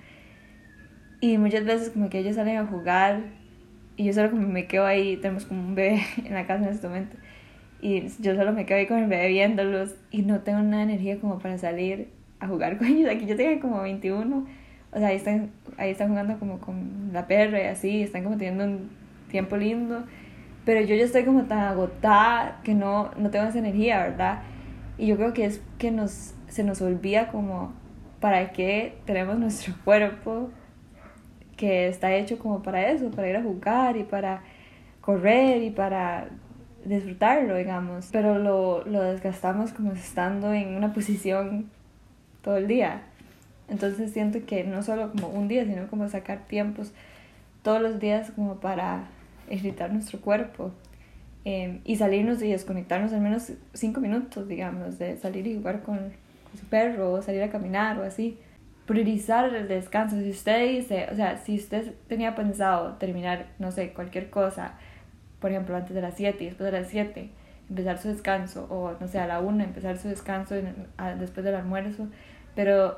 Y 1.21 1.37
muchas 1.37 1.65
veces 1.65 1.89
como 1.89 2.09
que 2.09 2.19
ellos 2.19 2.35
salen 2.35 2.57
a 2.57 2.65
jugar 2.65 3.38
y 3.99 4.05
yo 4.05 4.13
solo 4.13 4.31
como 4.31 4.47
me 4.47 4.65
quedo 4.65 4.85
ahí, 4.85 5.17
tenemos 5.17 5.45
como 5.45 5.59
un 5.59 5.75
bebé 5.75 6.01
en 6.25 6.33
la 6.33 6.47
casa 6.47 6.63
en 6.63 6.69
este 6.69 6.87
momento, 6.87 7.17
y 7.81 8.07
yo 8.19 8.33
solo 8.33 8.53
me 8.53 8.65
quedo 8.65 8.77
ahí 8.77 8.87
con 8.87 8.97
el 8.99 9.09
bebé 9.09 9.27
viéndolos 9.27 9.93
y 10.09 10.21
no 10.21 10.39
tengo 10.39 10.61
nada 10.61 10.85
de 10.85 10.93
energía 10.93 11.19
como 11.19 11.39
para 11.39 11.57
salir 11.57 12.07
a 12.39 12.47
jugar 12.47 12.77
con 12.77 12.87
ellos. 12.87 13.11
Aquí 13.11 13.25
yo 13.25 13.35
tengo 13.35 13.59
como 13.59 13.81
21, 13.81 14.47
o 14.93 14.97
sea, 14.97 15.09
ahí 15.09 15.17
están, 15.17 15.51
ahí 15.75 15.91
están 15.91 16.07
jugando 16.07 16.39
como 16.39 16.59
con 16.61 17.09
la 17.11 17.27
perra 17.27 17.61
y 17.61 17.65
así, 17.65 18.01
están 18.01 18.23
como 18.23 18.37
teniendo 18.37 18.63
un 18.63 18.89
tiempo 19.29 19.57
lindo, 19.57 20.05
pero 20.63 20.79
yo 20.79 20.95
ya 20.95 21.03
estoy 21.03 21.25
como 21.25 21.43
tan 21.43 21.59
agotada 21.59 22.61
que 22.63 22.75
no, 22.75 23.11
no 23.17 23.29
tengo 23.31 23.47
esa 23.47 23.59
energía, 23.59 24.01
¿verdad? 24.01 24.43
Y 24.97 25.07
yo 25.07 25.17
creo 25.17 25.33
que 25.33 25.43
es 25.43 25.61
que 25.77 25.91
nos, 25.91 26.35
se 26.47 26.63
nos 26.63 26.81
olvida 26.81 27.27
como 27.27 27.73
para 28.21 28.53
qué 28.53 28.95
tenemos 29.03 29.37
nuestro 29.37 29.73
cuerpo 29.83 30.51
que 31.59 31.89
está 31.89 32.15
hecho 32.15 32.39
como 32.39 32.63
para 32.63 32.89
eso, 32.89 33.11
para 33.11 33.29
ir 33.29 33.35
a 33.35 33.43
jugar 33.43 33.97
y 33.97 34.03
para 34.05 34.43
correr 35.01 35.61
y 35.61 35.71
para 35.71 36.29
disfrutarlo, 36.85 37.57
digamos, 37.57 38.07
pero 38.13 38.39
lo, 38.39 38.85
lo 38.85 39.01
desgastamos 39.03 39.73
como 39.73 39.91
estando 39.91 40.53
en 40.53 40.75
una 40.75 40.93
posición 40.93 41.69
todo 42.41 42.55
el 42.55 42.67
día. 42.67 43.01
Entonces 43.67 44.13
siento 44.13 44.39
que 44.45 44.63
no 44.63 44.83
solo 44.83 45.11
como 45.11 45.27
un 45.27 45.49
día, 45.49 45.65
sino 45.65 45.87
como 45.89 46.07
sacar 46.07 46.47
tiempos 46.47 46.93
todos 47.61 47.81
los 47.81 47.99
días 47.99 48.31
como 48.31 48.61
para 48.61 49.09
ejercitar 49.49 49.91
nuestro 49.91 50.21
cuerpo 50.21 50.71
em, 51.43 51.81
y 51.83 51.97
salirnos 51.97 52.41
y 52.41 52.51
desconectarnos 52.51 53.11
al 53.11 53.19
menos 53.19 53.51
cinco 53.73 53.99
minutos, 53.99 54.47
digamos, 54.47 54.97
de 54.97 55.17
salir 55.17 55.45
y 55.45 55.55
jugar 55.55 55.83
con 55.83 56.13
su 56.57 56.65
perro 56.67 57.11
o 57.11 57.21
salir 57.21 57.43
a 57.43 57.49
caminar 57.49 57.99
o 57.99 58.03
así. 58.03 58.37
Priorizar 58.89 59.53
el 59.53 59.67
descanso. 59.67 60.19
Si 60.19 60.31
usted 60.31 60.67
dice, 60.67 61.09
o 61.11 61.15
sea, 61.15 61.37
si 61.37 61.57
usted 61.57 61.93
tenía 62.07 62.33
pensado 62.33 62.95
terminar, 62.95 63.45
no 63.59 63.69
sé, 63.69 63.93
cualquier 63.93 64.31
cosa, 64.31 64.79
por 65.39 65.51
ejemplo, 65.51 65.75
antes 65.75 65.93
de 65.93 66.01
las 66.01 66.15
7 66.15 66.43
y 66.43 66.47
después 66.47 66.71
de 66.71 66.79
las 66.79 66.89
7, 66.89 67.29
empezar 67.69 67.99
su 67.99 68.07
descanso, 68.07 68.65
o 68.71 68.97
no 68.99 69.07
sé, 69.07 69.19
a 69.19 69.27
la 69.27 69.41
1 69.41 69.63
empezar 69.63 69.99
su 69.99 70.07
descanso 70.07 70.55
después 71.19 71.43
del 71.45 71.53
almuerzo, 71.53 72.07
pero 72.55 72.97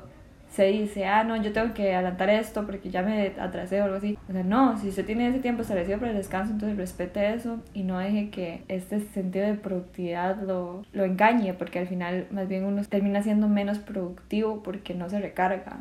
se 0.54 0.66
dice, 0.66 1.06
ah, 1.06 1.24
no, 1.24 1.42
yo 1.42 1.52
tengo 1.52 1.72
que 1.72 1.94
adelantar 1.94 2.28
esto 2.28 2.66
porque 2.66 2.90
ya 2.90 3.02
me 3.02 3.32
atrasé 3.40 3.80
o 3.80 3.84
algo 3.84 3.96
así. 3.96 4.18
O 4.28 4.32
sea, 4.32 4.42
no, 4.42 4.78
si 4.78 4.88
usted 4.88 5.06
tiene 5.06 5.28
ese 5.28 5.38
tiempo 5.38 5.62
establecido 5.62 5.98
para 5.98 6.10
el 6.10 6.16
descanso, 6.18 6.52
entonces 6.52 6.76
respete 6.76 7.32
eso 7.32 7.58
y 7.72 7.84
no 7.84 7.98
deje 7.98 8.28
que 8.28 8.62
este 8.68 9.00
sentido 9.00 9.46
de 9.46 9.54
productividad 9.54 10.42
lo, 10.42 10.84
lo 10.92 11.04
engañe, 11.04 11.54
porque 11.54 11.78
al 11.78 11.88
final 11.88 12.26
más 12.30 12.48
bien 12.48 12.64
uno 12.64 12.82
termina 12.84 13.22
siendo 13.22 13.48
menos 13.48 13.78
productivo 13.78 14.62
porque 14.62 14.92
no 14.94 15.08
se 15.08 15.20
recarga. 15.20 15.78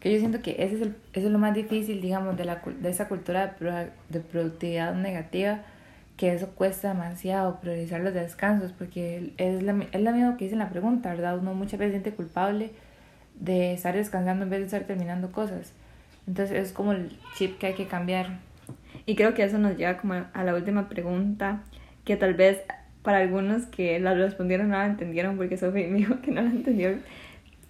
Que 0.00 0.12
yo 0.12 0.18
siento 0.18 0.40
que 0.40 0.52
ese 0.58 0.76
es, 0.76 0.82
el, 0.82 0.96
eso 1.12 1.26
es 1.26 1.32
lo 1.32 1.38
más 1.38 1.52
difícil, 1.54 2.00
digamos, 2.00 2.38
de, 2.38 2.46
la, 2.46 2.62
de 2.64 2.88
esa 2.88 3.08
cultura 3.08 3.54
de, 3.60 3.90
de 4.08 4.20
productividad 4.20 4.94
negativa 4.94 5.60
que 6.16 6.32
eso 6.32 6.48
cuesta 6.54 6.88
demasiado 6.88 7.60
priorizar 7.60 8.00
los 8.00 8.14
descansos, 8.14 8.72
porque 8.72 9.34
es 9.36 9.62
la, 9.62 9.72
es 9.92 10.00
misma 10.00 10.36
que 10.38 10.44
dice 10.44 10.54
en 10.54 10.60
la 10.60 10.70
pregunta, 10.70 11.10
¿verdad? 11.10 11.38
Uno 11.38 11.52
muchas 11.52 11.78
veces 11.78 11.92
siente 11.92 12.12
culpable 12.12 12.70
de 13.36 13.72
estar 13.72 13.94
descansando 13.94 14.44
en 14.44 14.50
vez 14.50 14.60
de 14.60 14.66
estar 14.66 14.84
terminando 14.84 15.32
cosas. 15.32 15.72
Entonces 16.26 16.58
es 16.58 16.72
como 16.72 16.92
el 16.92 17.18
chip 17.36 17.58
que 17.58 17.68
hay 17.68 17.74
que 17.74 17.86
cambiar. 17.86 18.38
Y 19.04 19.14
creo 19.14 19.34
que 19.34 19.44
eso 19.44 19.58
nos 19.58 19.76
lleva 19.76 19.98
como 19.98 20.14
a 20.32 20.44
la 20.44 20.54
última 20.54 20.88
pregunta, 20.88 21.62
que 22.04 22.16
tal 22.16 22.34
vez 22.34 22.58
para 23.02 23.18
algunos 23.18 23.66
que 23.66 24.00
la 24.00 24.14
respondieron 24.14 24.68
no 24.70 24.78
la 24.78 24.86
entendieron, 24.86 25.36
porque 25.36 25.56
Sofía 25.56 25.86
me 25.86 25.98
dijo 25.98 26.20
que 26.22 26.32
no 26.32 26.42
la 26.42 26.50
entendieron. 26.50 27.02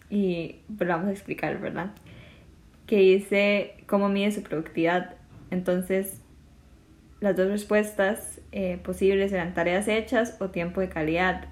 Y 0.08 0.60
pues 0.78 0.88
vamos 0.88 1.08
a 1.08 1.12
explicar, 1.12 1.60
¿verdad? 1.60 1.90
Que 2.86 2.98
dice 2.98 3.74
cómo 3.86 4.08
mide 4.08 4.32
su 4.32 4.42
productividad. 4.42 5.14
Entonces, 5.50 6.22
las 7.20 7.36
dos 7.36 7.48
respuestas 7.48 8.40
eh, 8.52 8.78
posibles 8.82 9.32
eran 9.32 9.52
tareas 9.52 9.88
hechas 9.88 10.36
o 10.40 10.48
tiempo 10.48 10.80
de 10.80 10.88
calidad. 10.88 11.46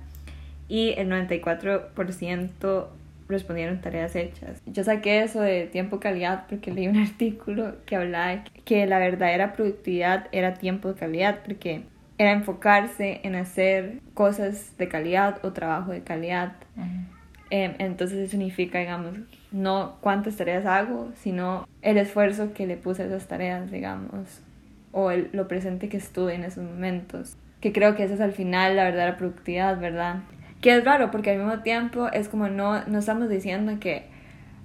Y 0.69 0.95
el 0.97 1.11
94% 1.11 2.87
respondieron 3.29 3.81
tareas 3.81 4.15
hechas. 4.17 4.61
Yo 4.67 4.85
saqué 4.85 5.23
eso 5.23 5.41
de 5.41 5.67
tiempo 5.67 6.01
calidad 6.01 6.47
porque 6.49 6.71
leí 6.71 6.89
un 6.89 6.97
artículo 7.03 7.77
que 7.87 7.97
hablaba 7.97 8.45
que 8.65 8.87
la 8.87 8.99
verdadera 8.99 9.53
productividad 9.53 10.29
era 10.33 10.55
tiempo 10.55 10.89
de 10.89 10.95
calidad 10.95 11.41
porque 11.45 11.85
era 12.19 12.33
enfocarse 12.33 13.21
en 13.25 13.35
hacer 13.35 14.01
cosas 14.15 14.77
de 14.79 14.89
calidad 14.89 15.45
o 15.45 15.53
trabajo 15.53 15.91
de 15.91 16.03
calidad. 16.03 16.53
Em, 17.51 17.75
entonces 17.79 18.19
eso 18.19 18.31
significa, 18.33 18.79
digamos, 18.79 19.17
no 19.53 19.97
cuántas 20.01 20.37
tareas 20.37 20.67
hago, 20.67 21.11
sino 21.17 21.67
el 21.83 21.99
esfuerzo 21.99 22.53
que 22.53 22.67
le 22.67 22.77
puse 22.77 23.03
a 23.03 23.07
esas 23.07 23.27
tareas, 23.27 23.71
digamos, 23.71 24.43
o 24.93 25.11
el, 25.11 25.29
lo 25.33 25.49
presente 25.49 25.89
que 25.89 25.97
estuve 25.97 26.35
en 26.35 26.45
esos 26.45 26.65
momentos. 26.65 27.37
Que 27.61 27.73
creo 27.73 27.97
que 27.97 28.05
esa 28.05 28.15
es 28.15 28.21
al 28.21 28.33
final 28.33 28.77
la 28.77 28.85
verdadera 28.85 29.17
productividad, 29.17 29.79
¿verdad? 29.81 30.21
Que 30.65 30.79
es 30.79 30.83
raro 30.83 31.11
porque 31.11 31.33
al 31.33 31.37
mismo 31.37 31.59
tiempo 31.61 32.09
es 32.11 32.31
como 32.31 32.49
no, 32.49 32.87
no 32.87 32.99
estamos 32.99 33.29
diciendo 33.29 33.75
que, 33.81 34.07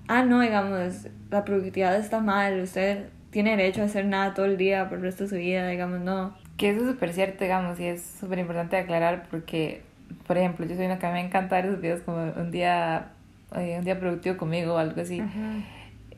ah, 0.07 0.23
no, 0.23 0.39
digamos, 0.39 1.09
la 1.29 1.43
productividad 1.43 1.93
está 1.97 2.21
mal, 2.21 2.61
usted 2.61 3.09
tiene 3.31 3.57
derecho 3.57 3.81
a 3.81 3.83
hacer 3.83 4.05
nada 4.05 4.33
todo 4.33 4.45
el 4.45 4.55
día 4.55 4.87
por 4.87 4.99
el 4.99 5.03
resto 5.03 5.25
de 5.25 5.29
su 5.29 5.35
vida, 5.35 5.67
digamos, 5.67 5.99
no. 5.99 6.37
Que 6.55 6.69
eso 6.69 6.85
es 6.85 6.91
súper 6.91 7.11
cierto, 7.11 7.43
digamos, 7.43 7.81
y 7.81 7.87
es 7.87 8.01
súper 8.17 8.39
importante 8.39 8.77
aclarar 8.77 9.27
porque, 9.29 9.81
por 10.25 10.37
ejemplo, 10.37 10.65
yo 10.65 10.77
soy 10.77 10.85
una 10.85 10.99
que 10.99 11.07
me 11.07 11.19
encanta 11.19 11.57
ver 11.57 11.65
esos 11.65 11.81
videos 11.81 11.99
como 12.03 12.31
un 12.31 12.49
día, 12.49 13.09
eh, 13.57 13.75
un 13.77 13.83
día 13.83 13.99
productivo 13.99 14.37
conmigo 14.37 14.75
o 14.75 14.77
algo 14.77 15.01
así. 15.01 15.21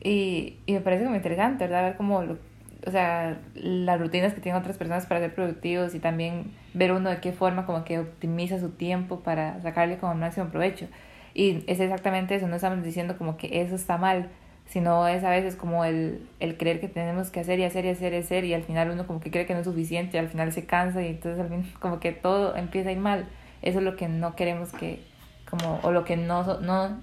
Y, 0.00 0.58
y 0.64 0.74
me 0.74 0.80
parece 0.80 1.02
como 1.02 1.16
interesante, 1.16 1.64
¿verdad? 1.64 1.82
Ver 1.82 1.96
cómo 1.96 2.22
lo 2.22 2.38
o 2.86 2.90
sea, 2.90 3.40
las 3.54 4.00
rutinas 4.00 4.34
que 4.34 4.40
tienen 4.40 4.60
otras 4.60 4.76
personas 4.76 5.06
para 5.06 5.20
ser 5.20 5.34
productivos 5.34 5.94
y 5.94 6.00
también 6.00 6.52
ver 6.74 6.92
uno 6.92 7.10
de 7.10 7.20
qué 7.20 7.32
forma 7.32 7.64
como 7.64 7.84
que 7.84 8.00
optimiza 8.00 8.58
su 8.58 8.70
tiempo 8.70 9.20
para 9.20 9.60
sacarle 9.62 9.98
como 9.98 10.14
máximo 10.14 10.46
provecho. 10.48 10.88
Y 11.34 11.64
es 11.66 11.80
exactamente 11.80 12.34
eso, 12.34 12.48
no 12.48 12.56
estamos 12.56 12.82
diciendo 12.82 13.16
como 13.16 13.36
que 13.36 13.62
eso 13.62 13.74
está 13.74 13.96
mal, 13.98 14.30
sino 14.66 15.06
es 15.06 15.22
a 15.24 15.30
veces 15.30 15.56
como 15.56 15.84
el, 15.84 16.26
el 16.40 16.56
creer 16.56 16.80
que 16.80 16.88
tenemos 16.88 17.30
que 17.30 17.40
hacer 17.40 17.58
y 17.58 17.64
hacer 17.64 17.84
y 17.84 17.90
hacer 17.90 18.12
y 18.14 18.16
hacer 18.16 18.44
y 18.44 18.54
al 18.54 18.62
final 18.62 18.90
uno 18.90 19.06
como 19.06 19.20
que 19.20 19.30
cree 19.30 19.46
que 19.46 19.54
no 19.54 19.60
es 19.60 19.66
suficiente 19.66 20.16
y 20.16 20.20
al 20.20 20.28
final 20.28 20.52
se 20.52 20.66
cansa 20.66 21.02
y 21.02 21.08
entonces 21.08 21.40
al 21.40 21.64
como 21.80 22.00
que 22.00 22.12
todo 22.12 22.56
empieza 22.56 22.88
a 22.88 22.92
ir 22.92 22.98
mal. 22.98 23.26
Eso 23.62 23.78
es 23.78 23.84
lo 23.84 23.94
que 23.94 24.08
no 24.08 24.34
queremos 24.34 24.72
que, 24.72 25.04
como, 25.48 25.78
o 25.82 25.92
lo 25.92 26.04
que 26.04 26.16
no, 26.16 26.58
no, 26.60 27.00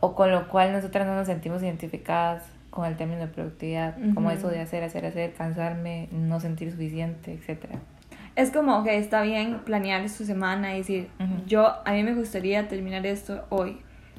o 0.00 0.14
con 0.16 0.32
lo 0.32 0.48
cual 0.48 0.72
nosotras 0.72 1.06
no 1.06 1.14
nos 1.14 1.28
sentimos 1.28 1.62
identificadas 1.62 2.42
con 2.70 2.86
el 2.86 2.96
término 2.96 3.20
de 3.20 3.26
productividad, 3.26 3.96
como 4.14 4.30
eso 4.30 4.48
de 4.48 4.60
hacer, 4.60 4.84
hacer, 4.84 5.04
hacer, 5.04 5.32
cansarme, 5.34 6.08
no 6.12 6.40
sentir 6.40 6.70
suficiente, 6.70 7.32
etcétera. 7.32 7.80
Es 8.36 8.50
como, 8.50 8.84
que 8.84 8.96
está 8.96 9.22
bien 9.22 9.60
planear 9.64 10.08
su 10.08 10.24
semana 10.24 10.74
y 10.74 10.78
decir, 10.78 11.08
yo, 11.46 11.74
a 11.84 11.92
mí 11.92 12.02
me 12.02 12.14
gustaría 12.14 12.68
terminar 12.68 13.04
esto 13.06 13.44
hoy, 13.48 13.78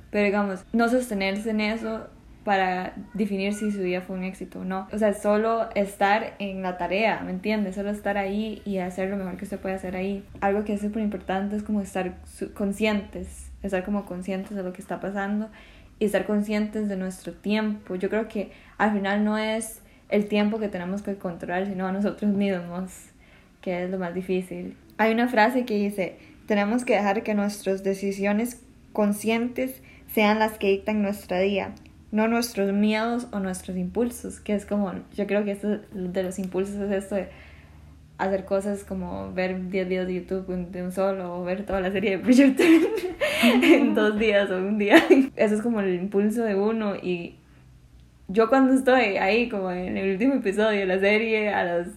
pero 0.09 0.25
digamos, 0.25 0.65
no 0.73 0.89
sostenerse 0.89 1.49
en 1.51 1.61
eso 1.61 2.07
para 2.43 2.93
definir 3.13 3.53
si 3.53 3.71
su 3.71 3.81
día 3.81 4.01
fue 4.01 4.17
un 4.17 4.23
éxito 4.23 4.59
o 4.59 4.65
no. 4.65 4.87
O 4.91 4.97
sea, 4.97 5.13
solo 5.13 5.69
estar 5.75 6.33
en 6.39 6.61
la 6.61 6.77
tarea, 6.77 7.21
¿me 7.23 7.31
entiendes? 7.31 7.75
Solo 7.75 7.91
estar 7.91 8.17
ahí 8.17 8.61
y 8.65 8.79
hacer 8.79 9.09
lo 9.09 9.17
mejor 9.17 9.37
que 9.37 9.45
usted 9.45 9.59
puede 9.59 9.75
hacer 9.75 9.95
ahí. 9.95 10.25
Algo 10.41 10.65
que 10.65 10.73
es 10.73 10.81
súper 10.81 11.03
importante 11.03 11.55
es 11.55 11.63
como 11.63 11.81
estar 11.81 12.15
conscientes, 12.55 13.51
estar 13.61 13.83
como 13.83 14.05
conscientes 14.05 14.57
de 14.57 14.63
lo 14.63 14.73
que 14.73 14.81
está 14.81 14.99
pasando 14.99 15.49
y 16.01 16.05
estar 16.05 16.25
conscientes 16.25 16.89
de 16.89 16.97
nuestro 16.97 17.31
tiempo. 17.31 17.93
Yo 17.93 18.09
creo 18.09 18.27
que 18.27 18.51
al 18.79 18.91
final 18.91 19.23
no 19.23 19.37
es 19.37 19.81
el 20.09 20.27
tiempo 20.27 20.57
que 20.57 20.67
tenemos 20.67 21.03
que 21.03 21.13
controlar, 21.15 21.67
sino 21.67 21.85
a 21.85 21.91
nosotros 21.91 22.33
mismos, 22.33 22.91
que 23.61 23.83
es 23.83 23.91
lo 23.91 23.99
más 23.99 24.15
difícil. 24.15 24.75
Hay 24.97 25.13
una 25.13 25.27
frase 25.27 25.63
que 25.63 25.75
dice, 25.75 26.17
tenemos 26.47 26.85
que 26.85 26.95
dejar 26.95 27.21
que 27.21 27.35
nuestras 27.35 27.83
decisiones 27.83 28.63
conscientes 28.93 29.83
sean 30.11 30.39
las 30.39 30.57
que 30.57 30.71
dictan 30.71 31.03
nuestra 31.03 31.39
día, 31.39 31.75
no 32.11 32.27
nuestros 32.27 32.73
miedos 32.73 33.27
o 33.31 33.39
nuestros 33.39 33.77
impulsos, 33.77 34.39
que 34.39 34.55
es 34.55 34.65
como, 34.65 34.91
yo 35.13 35.27
creo 35.27 35.45
que 35.45 35.51
esto 35.51 35.81
de 35.93 36.23
los 36.23 36.39
impulsos 36.39 36.77
es 36.77 36.91
esto 36.91 37.13
de 37.13 37.29
hacer 38.21 38.45
cosas 38.45 38.83
como 38.83 39.33
ver 39.33 39.69
10 39.69 39.87
videos 39.89 40.07
de 40.07 40.13
YouTube 40.15 40.47
de 40.47 40.83
un 40.83 40.91
solo 40.91 41.39
o 41.39 41.43
ver 41.43 41.65
toda 41.65 41.81
la 41.81 41.91
serie 41.91 42.11
de 42.11 42.17
Bridgerton 42.17 42.67
en 43.63 43.95
dos 43.95 44.17
días 44.17 44.49
o 44.51 44.57
un 44.57 44.77
día. 44.77 44.97
Eso 45.35 45.55
es 45.55 45.61
como 45.61 45.81
el 45.81 45.95
impulso 45.95 46.43
de 46.43 46.55
uno 46.55 46.95
y 46.95 47.35
yo 48.27 48.47
cuando 48.49 48.73
estoy 48.73 49.17
ahí 49.17 49.49
como 49.49 49.71
en 49.71 49.97
el 49.97 50.11
último 50.11 50.35
episodio 50.35 50.79
de 50.79 50.85
la 50.85 50.99
serie 50.99 51.49
a 51.49 51.63
las 51.63 51.87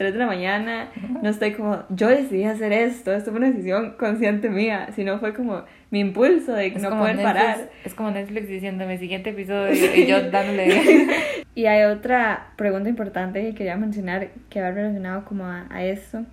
3 0.00 0.14
de 0.14 0.18
la 0.18 0.26
mañana, 0.26 0.88
no 1.22 1.28
estoy 1.28 1.52
como, 1.52 1.84
yo 1.90 2.08
decidí 2.08 2.44
hacer 2.44 2.72
esto, 2.72 3.12
esto 3.12 3.30
fue 3.32 3.38
una 3.38 3.50
decisión 3.50 3.96
consciente 3.98 4.48
mía, 4.48 4.88
sino 4.96 5.18
fue 5.18 5.34
como 5.34 5.64
mi 5.90 6.00
impulso 6.00 6.54
de 6.54 6.70
no 6.70 6.88
poder 6.98 7.22
parar. 7.22 7.70
Es 7.84 7.92
como 7.92 8.10
Netflix 8.10 8.48
diciéndome 8.48 8.96
siguiente 8.96 9.30
episodio 9.30 9.94
y 9.94 10.06
yo 10.08 10.30
dándole. 10.30 11.44
Y 11.60 11.66
hay 11.66 11.84
otra 11.84 12.52
pregunta 12.56 12.88
importante 12.88 13.42
que 13.42 13.54
quería 13.54 13.76
mencionar 13.76 14.30
que 14.48 14.62
va 14.62 14.70
relacionado 14.70 15.26
como 15.26 15.44
a, 15.44 15.66
a 15.68 15.84
eso, 15.84 16.24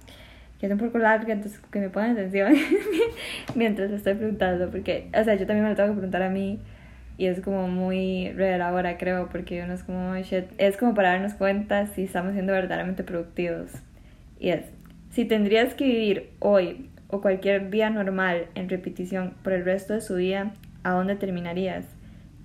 que 0.58 0.68
es 0.68 0.72
un 0.72 0.78
poco 0.78 1.00
larga, 1.00 1.34
entonces 1.34 1.60
que 1.70 1.80
me 1.80 1.90
pongan 1.90 2.12
atención 2.12 2.56
mientras 3.56 3.92
estoy 3.92 4.13
preguntando, 4.13 4.72
porque, 4.72 5.10
o 5.13 5.22
sea, 5.26 5.36
yo 5.36 5.46
también 5.46 5.66
me 5.66 5.72
lo 5.72 5.76
tengo 5.76 5.90
que 5.90 5.96
preguntar 5.96 6.22
a 6.22 6.30
mí 6.30 6.62
y 7.18 7.26
es 7.26 7.42
como 7.42 7.68
muy 7.68 8.32
reveladora, 8.38 8.98
creo, 8.98 9.28
porque 9.28 9.62
uno 9.63 9.74
es 9.74 9.84
como, 9.84 10.16
shit, 10.16 10.46
es 10.60 10.78
como 10.78 10.94
para 10.94 11.10
darnos 11.10 11.34
cuenta 11.34 11.88
si 11.88 12.04
estamos 12.04 12.32
siendo 12.32 12.54
verdaderamente 12.54 13.04
productivos. 13.04 13.72
Y 14.40 14.52
es, 14.52 14.62
si 15.10 15.26
tendrías 15.26 15.74
que 15.74 15.84
vivir 15.84 16.30
hoy 16.40 16.90
o 17.10 17.20
cualquier 17.20 17.70
día 17.70 17.90
normal 17.90 18.46
en 18.56 18.70
repetición 18.70 19.34
por 19.44 19.52
el 19.52 19.66
resto 19.66 19.94
de 19.94 20.00
su 20.00 20.16
vida, 20.16 20.54
¿a 20.84 20.92
dónde 20.92 21.18
terminarías? 21.18 21.96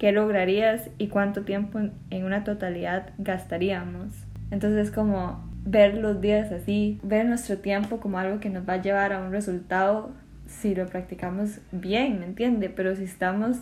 ¿Qué 0.03 0.11
lograrías 0.11 0.91
y 0.99 1.07
cuánto 1.07 1.43
tiempo 1.43 1.79
en 2.11 2.25
una 2.25 2.43
totalidad 2.43 3.11
gastaríamos? 3.19 4.09
Entonces 4.51 4.91
como 4.91 5.49
ver 5.65 5.95
los 5.95 6.21
días 6.21 6.51
así, 6.51 6.99
ver 7.05 7.25
nuestro 7.25 7.59
tiempo 7.59 8.01
como 8.01 8.19
algo 8.19 8.41
que 8.41 8.51
nos 8.51 8.69
va 8.69 8.73
a 8.73 8.83
llevar 8.83 9.13
a 9.13 9.21
un 9.21 9.31
resultado 9.31 10.11
si 10.49 10.75
lo 10.75 10.87
practicamos 10.89 11.61
bien, 11.71 12.19
¿me 12.19 12.27
entiende? 12.27 12.69
Pero 12.69 12.97
si 12.97 13.05
estamos 13.05 13.59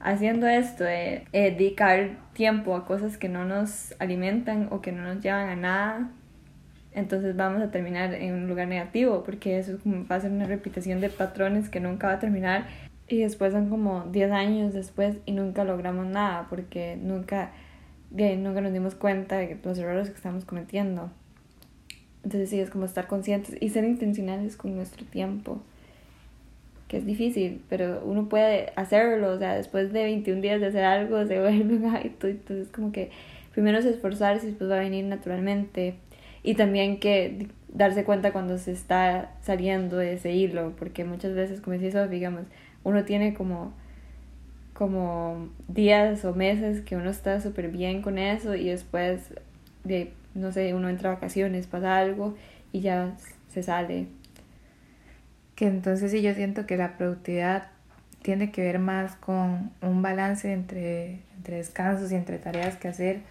haciendo 0.00 0.48
esto 0.48 0.84
de 0.84 1.26
dedicar 1.32 2.12
tiempo 2.32 2.74
a 2.74 2.86
cosas 2.86 3.18
que 3.18 3.28
no 3.28 3.44
nos 3.44 3.94
alimentan 3.98 4.68
o 4.70 4.80
que 4.80 4.92
no 4.92 5.02
nos 5.02 5.22
llevan 5.22 5.50
a 5.50 5.56
nada, 5.56 6.10
entonces 6.92 7.36
vamos 7.36 7.60
a 7.60 7.70
terminar 7.70 8.14
en 8.14 8.32
un 8.32 8.48
lugar 8.48 8.68
negativo, 8.68 9.22
porque 9.22 9.58
eso 9.58 9.78
como 9.82 10.06
va 10.06 10.16
a 10.16 10.20
ser 10.20 10.30
una 10.30 10.46
repetición 10.46 11.02
de 11.02 11.10
patrones 11.10 11.68
que 11.68 11.78
nunca 11.78 12.06
va 12.06 12.14
a 12.14 12.18
terminar 12.18 12.64
y 13.08 13.18
después 13.18 13.52
son 13.52 13.70
como 13.70 14.04
10 14.12 14.30
años 14.32 14.74
después 14.74 15.16
y 15.26 15.32
nunca 15.32 15.64
logramos 15.64 16.06
nada, 16.06 16.46
porque 16.50 16.96
nunca, 16.96 17.52
nunca 18.10 18.60
nos 18.60 18.72
dimos 18.72 18.94
cuenta 18.94 19.38
de 19.38 19.58
los 19.62 19.78
errores 19.78 20.10
que 20.10 20.16
estamos 20.16 20.44
cometiendo. 20.44 21.10
Entonces 22.22 22.50
sí, 22.50 22.60
es 22.60 22.70
como 22.70 22.84
estar 22.84 23.06
conscientes 23.06 23.56
y 23.60 23.70
ser 23.70 23.84
intencionales 23.84 24.56
con 24.56 24.76
nuestro 24.76 25.06
tiempo 25.06 25.60
que 26.88 26.96
es 26.96 27.06
difícil, 27.06 27.62
pero 27.68 28.02
uno 28.04 28.28
puede 28.28 28.72
hacerlo, 28.74 29.32
o 29.32 29.38
sea, 29.38 29.54
después 29.54 29.92
de 29.92 30.04
21 30.04 30.40
días 30.40 30.60
de 30.60 30.68
hacer 30.68 30.84
algo 30.84 31.24
se 31.26 31.38
vuelve 31.38 31.76
un 31.76 31.84
hábito, 31.84 32.26
entonces 32.26 32.68
como 32.68 32.92
que 32.92 33.10
primero 33.52 33.78
es 33.78 33.84
esforzarse 33.84 34.46
y 34.46 34.50
después 34.50 34.70
va 34.70 34.76
a 34.76 34.80
venir 34.80 35.04
naturalmente 35.04 35.96
y 36.42 36.54
también 36.54 36.98
que 36.98 37.48
darse 37.68 38.04
cuenta 38.04 38.32
cuando 38.32 38.56
se 38.56 38.72
está 38.72 39.34
saliendo 39.42 39.98
de 39.98 40.14
ese 40.14 40.32
hilo, 40.32 40.72
porque 40.78 41.04
muchas 41.04 41.34
veces, 41.34 41.60
como 41.60 41.76
decís, 41.76 41.94
digamos, 42.10 42.44
uno 42.84 43.04
tiene 43.04 43.34
como 43.34 43.72
como 44.72 45.48
días 45.66 46.24
o 46.24 46.34
meses 46.34 46.82
que 46.82 46.96
uno 46.96 47.10
está 47.10 47.40
súper 47.40 47.68
bien 47.68 48.00
con 48.00 48.16
eso 48.16 48.54
y 48.54 48.68
después 48.68 49.34
de, 49.82 50.12
no 50.34 50.52
sé, 50.52 50.72
uno 50.72 50.88
entra 50.88 51.10
a 51.10 51.14
vacaciones, 51.14 51.66
pasa 51.66 51.96
algo 51.96 52.36
y 52.70 52.80
ya 52.80 53.16
se 53.48 53.64
sale 53.64 54.06
que 55.58 55.66
entonces 55.66 56.12
sí 56.12 56.22
yo 56.22 56.32
siento 56.34 56.66
que 56.66 56.76
la 56.76 56.96
productividad 56.96 57.70
tiene 58.22 58.52
que 58.52 58.62
ver 58.62 58.78
más 58.78 59.16
con 59.16 59.72
un 59.82 60.02
balance 60.02 60.52
entre, 60.52 61.22
entre 61.36 61.56
descansos 61.56 62.12
y 62.12 62.14
entre 62.14 62.38
tareas 62.38 62.76
que 62.76 62.86
hacer 62.86 63.22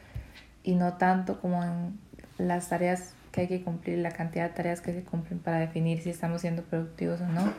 y 0.62 0.76
no 0.76 0.96
tanto 0.96 1.40
como 1.40 1.64
en 1.64 1.98
las 2.38 2.68
tareas 2.68 3.14
que 3.32 3.42
hay 3.42 3.48
que 3.48 3.62
cumplir, 3.62 4.00
la 4.00 4.12
cantidad 4.12 4.50
de 4.50 4.56
tareas 4.56 4.82
que 4.82 4.94
se 4.94 5.04
cumplen 5.04 5.40
para 5.40 5.60
definir 5.60 6.02
si 6.02 6.10
estamos 6.10 6.42
siendo 6.42 6.64
productivos 6.64 7.22
o 7.22 7.28
no. 7.28 7.54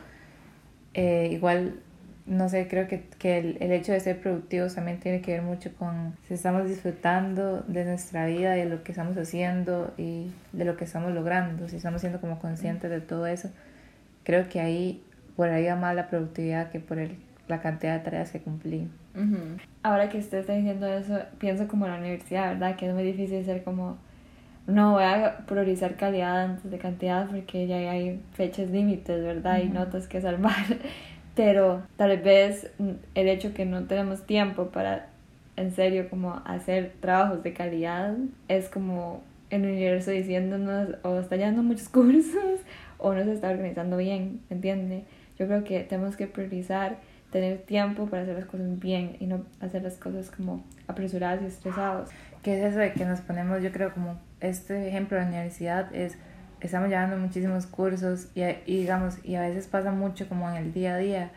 Eh, 0.93 1.29
igual, 1.31 1.79
no 2.25 2.49
sé, 2.49 2.67
creo 2.67 2.87
que, 2.87 3.03
que 3.19 3.37
el, 3.37 3.57
el, 3.59 3.71
hecho 3.71 3.91
de 3.91 3.99
ser 3.99 4.19
productivos 4.19 4.75
también 4.75 4.99
tiene 4.99 5.21
que 5.21 5.31
ver 5.31 5.41
mucho 5.41 5.71
con 5.77 6.15
si 6.27 6.33
estamos 6.33 6.67
disfrutando 6.67 7.61
de 7.67 7.85
nuestra 7.85 8.25
vida, 8.25 8.51
de 8.51 8.65
lo 8.65 8.83
que 8.83 8.91
estamos 8.91 9.17
haciendo 9.17 9.93
y 9.97 10.31
de 10.51 10.65
lo 10.65 10.77
que 10.77 10.85
estamos 10.85 11.13
logrando, 11.13 11.67
si 11.67 11.77
estamos 11.77 12.01
siendo 12.01 12.19
como 12.19 12.39
conscientes 12.39 12.89
de 12.89 13.01
todo 13.01 13.27
eso 13.27 13.49
creo 14.29 14.47
que 14.47 14.59
ahí 14.59 15.01
por 15.35 15.49
ahí 15.49 15.65
va 15.65 15.75
más 15.75 15.95
la 15.95 16.07
productividad 16.07 16.69
que 16.69 16.79
por 16.79 16.99
el, 16.99 17.17
la 17.47 17.61
cantidad 17.61 17.97
de 17.97 18.03
tareas 18.03 18.31
que 18.31 18.39
cumplí. 18.39 18.87
Ahora 19.81 20.07
que 20.07 20.19
usted 20.19 20.37
está 20.37 20.53
diciendo 20.53 20.85
eso, 20.85 21.19
pienso 21.39 21.67
como 21.67 21.85
en 21.87 21.93
la 21.93 21.97
universidad, 21.97 22.53
¿verdad? 22.53 22.75
Que 22.75 22.87
es 22.87 22.93
muy 22.93 23.03
difícil 23.03 23.43
ser 23.43 23.63
como, 23.63 23.97
no, 24.69 24.93
voy 24.93 25.03
a 25.03 25.37
priorizar 25.45 25.95
calidad 25.95 26.43
antes 26.43 26.69
de 26.69 26.77
cantidad 26.77 27.27
porque 27.29 27.67
ya 27.67 27.77
hay 27.77 28.21
fechas 28.33 28.69
límites, 28.69 29.23
¿verdad? 29.23 29.61
Y 29.61 29.69
notas 29.69 30.07
que 30.07 30.21
salvar. 30.21 30.53
Pero 31.35 31.83
tal 31.97 32.17
vez 32.17 32.71
el 33.15 33.27
hecho 33.27 33.53
que 33.53 33.65
no 33.65 33.85
tenemos 33.85 34.25
tiempo 34.25 34.67
para 34.67 35.07
en 35.55 35.71
serio 35.71 36.09
como 36.09 36.41
hacer 36.45 36.93
trabajos 37.01 37.43
de 37.43 37.53
calidad 37.53 38.15
es 38.47 38.69
como 38.69 39.21
el 39.49 39.63
universo 39.63 40.11
diciéndonos 40.11 40.95
o 41.03 41.19
está 41.19 41.35
llevando 41.35 41.63
muchos 41.63 41.89
cursos 41.89 42.61
o 42.97 43.13
no 43.13 43.23
se 43.23 43.33
está 43.33 43.49
organizando 43.49 43.97
bien, 43.97 44.41
¿entiende? 44.49 45.03
Yo 45.37 45.47
creo 45.47 45.63
que 45.63 45.81
tenemos 45.81 46.17
que 46.17 46.27
priorizar 46.27 46.97
tener 47.31 47.59
tiempo 47.59 48.07
para 48.07 48.23
hacer 48.23 48.35
las 48.35 48.45
cosas 48.45 48.79
bien 48.79 49.15
y 49.19 49.27
no 49.27 49.45
hacer 49.59 49.83
las 49.83 49.95
cosas 49.97 50.31
como 50.31 50.63
apresuradas 50.87 51.41
y 51.43 51.45
estresados. 51.45 52.09
¿Qué 52.43 52.57
es 52.57 52.71
eso 52.71 52.79
de 52.79 52.93
que 52.93 53.05
nos 53.05 53.19
ponemos, 53.21 53.61
yo 53.61 53.71
creo 53.71 53.93
como 53.93 54.17
este 54.39 54.87
ejemplo 54.87 55.17
de 55.17 55.23
la 55.23 55.29
universidad 55.29 55.93
es, 55.93 56.17
estamos 56.61 56.89
llevando 56.89 57.17
muchísimos 57.17 57.65
cursos 57.65 58.29
y, 58.33 58.43
digamos, 58.65 59.17
y 59.25 59.35
a 59.35 59.41
veces 59.41 59.67
pasa 59.67 59.91
mucho 59.91 60.29
como 60.29 60.49
en 60.49 60.55
el 60.55 60.73
día 60.73 60.95
a 60.95 60.97
día 60.97 61.31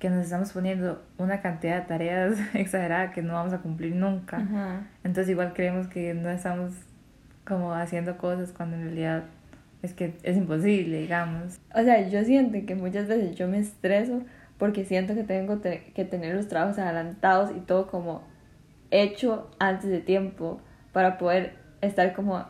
que 0.00 0.10
nos 0.10 0.24
estamos 0.24 0.52
poniendo 0.52 1.02
una 1.16 1.40
cantidad 1.40 1.80
de 1.80 1.86
tareas 1.86 2.38
exagerada 2.54 3.12
que 3.12 3.22
no 3.22 3.34
vamos 3.34 3.52
a 3.52 3.58
cumplir 3.58 3.94
nunca. 3.94 4.38
Entonces 5.04 5.30
igual 5.30 5.52
creemos 5.54 5.86
que 5.88 6.14
no 6.14 6.28
estamos 6.30 6.72
como 7.44 7.72
haciendo 7.72 8.18
cosas 8.18 8.52
cuando 8.52 8.76
en 8.76 8.84
realidad 8.84 9.24
es 9.82 9.94
que 9.94 10.16
es 10.22 10.36
imposible, 10.36 11.00
digamos. 11.00 11.58
O 11.74 11.82
sea, 11.82 12.06
yo 12.08 12.24
siento 12.24 12.58
que 12.66 12.74
muchas 12.74 13.06
veces 13.06 13.36
yo 13.36 13.48
me 13.48 13.58
estreso 13.58 14.22
porque 14.58 14.84
siento 14.84 15.14
que 15.14 15.22
tengo 15.22 15.60
que 15.60 16.04
tener 16.04 16.34
los 16.34 16.48
trabajos 16.48 16.78
adelantados 16.78 17.52
y 17.56 17.60
todo 17.60 17.86
como 17.86 18.22
hecho 18.90 19.50
antes 19.58 19.90
de 19.90 20.00
tiempo 20.00 20.60
para 20.92 21.18
poder 21.18 21.54
estar 21.80 22.12
como 22.14 22.44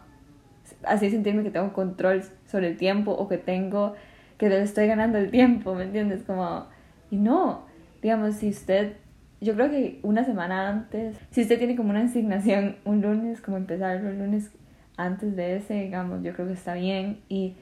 así 0.85 1.11
sentirme 1.11 1.43
que 1.43 1.51
tengo 1.51 1.73
control 1.73 2.23
sobre 2.47 2.69
el 2.69 2.77
tiempo 2.77 3.13
o 3.13 3.29
que 3.29 3.39
tengo 3.39 3.95
que 4.37 4.49
le 4.49 4.63
estoy 4.63 4.87
ganando 4.87 5.19
el 5.19 5.31
tiempo, 5.31 5.75
¿me 5.75 5.85
entiendes? 5.85 6.23
Como 6.23 6.67
y 7.11 7.17
no, 7.17 7.63
digamos, 8.03 8.37
si 8.37 8.51
usted 8.51 8.97
yo 9.41 9.55
creo 9.55 9.71
que 9.71 10.01
una 10.03 10.25
semana 10.25 10.69
antes, 10.69 11.17
si 11.31 11.43
usted 11.43 11.59
tiene 11.59 11.77
como 11.77 11.91
una 11.91 12.03
asignación 12.03 12.77
un 12.85 13.03
lunes, 13.03 13.41
como 13.41 13.57
empezar 13.57 13.97
el 13.99 14.19
lunes 14.19 14.51
antes 14.97 15.37
de 15.37 15.57
ese, 15.57 15.75
digamos, 15.75 16.23
yo 16.23 16.33
creo 16.35 16.49
que 16.49 16.55
está 16.55 16.75
bien. 16.75 17.21
Y 17.29 17.55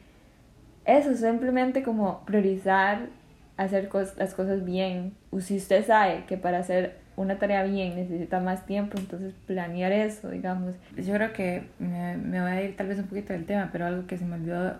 eso, 0.86 1.14
simplemente 1.14 1.82
como 1.82 2.24
priorizar 2.24 3.08
hacer 3.56 3.90
las 4.16 4.34
cosas 4.34 4.64
bien. 4.64 5.14
O 5.30 5.40
si 5.40 5.56
usted 5.56 5.84
sabe 5.84 6.24
que 6.26 6.36
para 6.38 6.58
hacer 6.58 6.96
una 7.16 7.38
tarea 7.38 7.62
bien 7.64 7.96
necesita 7.96 8.40
más 8.40 8.66
tiempo, 8.66 8.98
entonces 8.98 9.34
planear 9.46 9.92
eso, 9.92 10.30
digamos. 10.30 10.74
Yo 10.96 11.14
creo 11.14 11.32
que 11.32 11.68
me, 11.78 12.16
me 12.16 12.40
voy 12.40 12.50
a 12.50 12.62
ir 12.62 12.76
tal 12.76 12.88
vez 12.88 12.98
un 12.98 13.06
poquito 13.06 13.32
del 13.32 13.46
tema, 13.46 13.70
pero 13.72 13.86
algo 13.86 14.06
que 14.06 14.18
se 14.18 14.24
me 14.24 14.36
olvidó, 14.36 14.76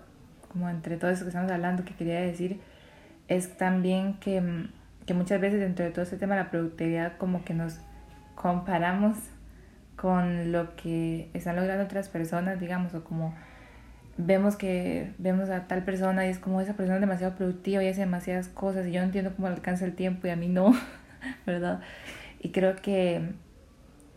como 0.52 0.68
entre 0.68 0.96
todo 0.96 1.10
eso 1.10 1.24
que 1.24 1.28
estamos 1.28 1.50
hablando, 1.50 1.84
que 1.84 1.94
quería 1.94 2.20
decir, 2.20 2.60
es 3.28 3.56
también 3.56 4.14
que, 4.14 4.68
que 5.06 5.14
muchas 5.14 5.40
veces 5.40 5.60
dentro 5.60 5.84
de 5.84 5.90
todo 5.90 6.02
este 6.02 6.16
tema 6.16 6.36
la 6.36 6.50
productividad, 6.50 7.16
como 7.16 7.44
que 7.44 7.54
nos 7.54 7.80
comparamos 8.34 9.16
con 9.96 10.52
lo 10.52 10.76
que 10.76 11.30
están 11.32 11.56
logrando 11.56 11.84
otras 11.84 12.08
personas, 12.08 12.60
digamos, 12.60 12.94
o 12.94 13.02
como 13.02 13.34
vemos 14.18 14.56
que 14.56 15.12
vemos 15.18 15.50
a 15.50 15.66
tal 15.66 15.82
persona 15.84 16.26
y 16.26 16.30
es 16.30 16.38
como 16.38 16.60
esa 16.60 16.74
persona 16.74 16.96
es 16.96 17.00
demasiado 17.00 17.34
productiva 17.34 17.82
y 17.82 17.88
hace 17.88 18.00
demasiadas 18.00 18.48
cosas 18.48 18.86
y 18.86 18.92
yo 18.92 19.00
no 19.00 19.06
entiendo 19.06 19.32
cómo 19.34 19.48
alcanza 19.48 19.84
el 19.84 19.94
tiempo 19.94 20.26
y 20.26 20.30
a 20.30 20.36
mí 20.36 20.48
no, 20.48 20.74
¿verdad? 21.46 21.80
Y 22.40 22.50
creo 22.50 22.76
que, 22.76 23.30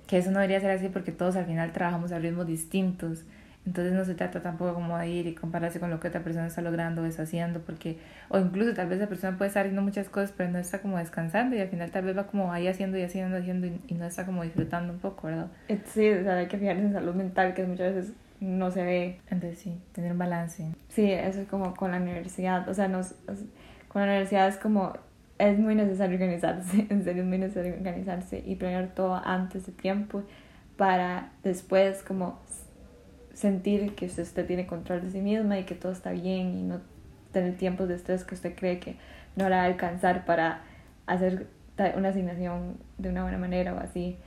que 0.08 0.18
eso 0.18 0.32
no 0.32 0.40
debería 0.40 0.60
ser 0.60 0.72
así 0.72 0.90
porque 0.90 1.12
todos 1.12 1.36
al 1.36 1.46
final 1.46 1.72
trabajamos 1.72 2.12
a 2.12 2.20
ritmos 2.20 2.48
distintos 2.48 3.26
entonces 3.66 3.94
no 3.94 4.04
se 4.06 4.16
trata 4.16 4.42
tampoco 4.42 4.74
como 4.74 4.98
de 4.98 5.10
ir 5.10 5.28
y 5.28 5.36
compararse 5.36 5.80
con 5.80 5.90
lo 5.90 6.00
que 6.00 6.08
otra 6.08 6.22
persona 6.22 6.48
está 6.48 6.62
logrando 6.62 7.04
o 7.04 7.06
está 7.06 7.24
haciendo, 7.24 7.60
porque, 7.62 7.98
o 8.30 8.40
incluso 8.40 8.74
tal 8.74 8.88
vez 8.88 8.98
esa 8.98 9.08
persona 9.08 9.38
puede 9.38 9.50
estar 9.50 9.62
haciendo 9.62 9.82
muchas 9.82 10.10
cosas, 10.10 10.34
pero 10.36 10.50
no 10.50 10.58
está 10.58 10.80
como 10.80 10.98
descansando 10.98 11.56
y 11.56 11.60
al 11.60 11.68
final 11.68 11.92
tal 11.92 12.06
vez 12.06 12.18
va 12.18 12.26
como 12.26 12.52
ahí 12.52 12.68
haciendo 12.68 12.98
y 12.98 13.04
haciendo, 13.04 13.38
haciendo 13.38 13.68
y, 13.68 13.94
no 13.94 14.06
está 14.06 14.26
como 14.26 14.44
disfrutando 14.44 14.94
un 14.94 15.00
poco, 15.00 15.28
¿verdad? 15.28 15.48
Eh, 15.68 15.80
sí, 15.86 16.10
o 16.10 16.24
sea, 16.24 16.38
hay 16.38 16.48
que 16.48 16.58
fijarse 16.58 16.82
en 16.82 16.94
salud 16.94 17.14
mental, 17.14 17.54
que 17.54 17.64
muchas 17.64 17.94
veces 17.94 18.14
no 18.40 18.72
se 18.72 18.84
ve. 18.84 19.20
Entonces 19.30 19.60
sí, 19.60 19.78
tener 19.92 20.14
un 20.14 20.18
balance. 20.18 20.66
Sí, 20.88 21.12
eso 21.12 21.42
es 21.42 21.48
como 21.48 21.76
con 21.76 21.92
la 21.92 21.98
universidad, 21.98 22.68
o 22.70 22.74
sea, 22.74 22.88
nos, 22.88 23.14
con 23.88 24.02
la 24.02 24.08
universidad 24.08 24.48
es 24.48 24.58
como, 24.58 24.94
es 25.40 25.58
muy 25.58 25.74
necesario 25.74 26.16
organizarse, 26.16 26.86
en 26.90 27.04
serio 27.04 27.24
es 27.24 27.28
muy 27.28 27.40
necesario 27.40 27.74
organizarse 27.74 28.44
y 28.46 28.56
planear 28.56 28.94
todo 28.94 29.16
antes 29.16 29.66
de 29.66 29.72
tiempo 29.72 30.24
para 30.78 31.32
después 31.44 32.04
como 32.04 32.40
sentir 33.34 33.96
que 33.96 34.06
usted 34.06 34.46
tiene 34.46 34.68
control 34.68 35.02
de 35.02 35.12
sí 35.12 35.22
misma 35.22 35.58
y 35.58 35.64
que 35.64 35.76
todo 35.76 35.92
está 35.92 36.12
bien 36.12 36.58
y 36.58 36.64
no 36.64 36.82
tener 37.32 37.58
tiempos 37.58 37.88
de 37.88 37.96
estrés 37.96 38.24
que 38.24 38.36
usted 38.36 38.54
cree 38.56 38.80
que 38.80 38.96
no 39.36 39.48
la 39.50 39.58
va 39.58 39.64
a 39.64 39.66
alcanzar 39.66 40.26
para 40.26 40.62
hacer 41.08 41.48
una 41.96 42.10
asignación 42.10 42.78
de 42.98 43.10
una 43.10 43.24
buena 43.24 43.38
manera 43.38 43.74
o 43.74 43.80
así. 43.80 44.18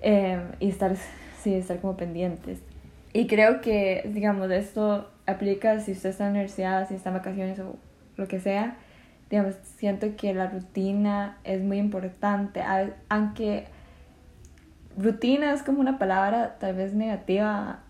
Em, 0.00 0.40
y 0.58 0.68
estar, 0.68 0.96
sí, 1.42 1.54
estar 1.54 1.80
como 1.80 1.96
pendientes. 1.96 2.58
Y 3.12 3.26
creo 3.26 3.60
que, 3.60 4.08
digamos, 4.12 4.50
esto 4.50 5.10
aplica 5.26 5.80
si 5.80 5.92
usted 5.92 6.10
está 6.10 6.24
en 6.26 6.32
la 6.32 6.38
universidad, 6.38 6.88
si 6.88 6.94
está 6.94 7.10
en 7.10 7.16
vacaciones 7.16 7.58
o 7.60 7.76
lo 8.16 8.26
que 8.26 8.40
sea, 8.40 8.76
digamos, 9.30 9.54
siento 9.76 10.16
que 10.16 10.32
la 10.34 10.48
rutina 10.48 11.38
es 11.44 11.62
muy 11.62 11.78
importante, 11.78 12.62
aunque 13.08 13.66
rutina 14.96 15.52
es 15.52 15.62
como 15.62 15.80
una 15.80 15.98
palabra 15.98 16.56
tal 16.58 16.74
vez 16.74 16.94
negativa 16.94 17.80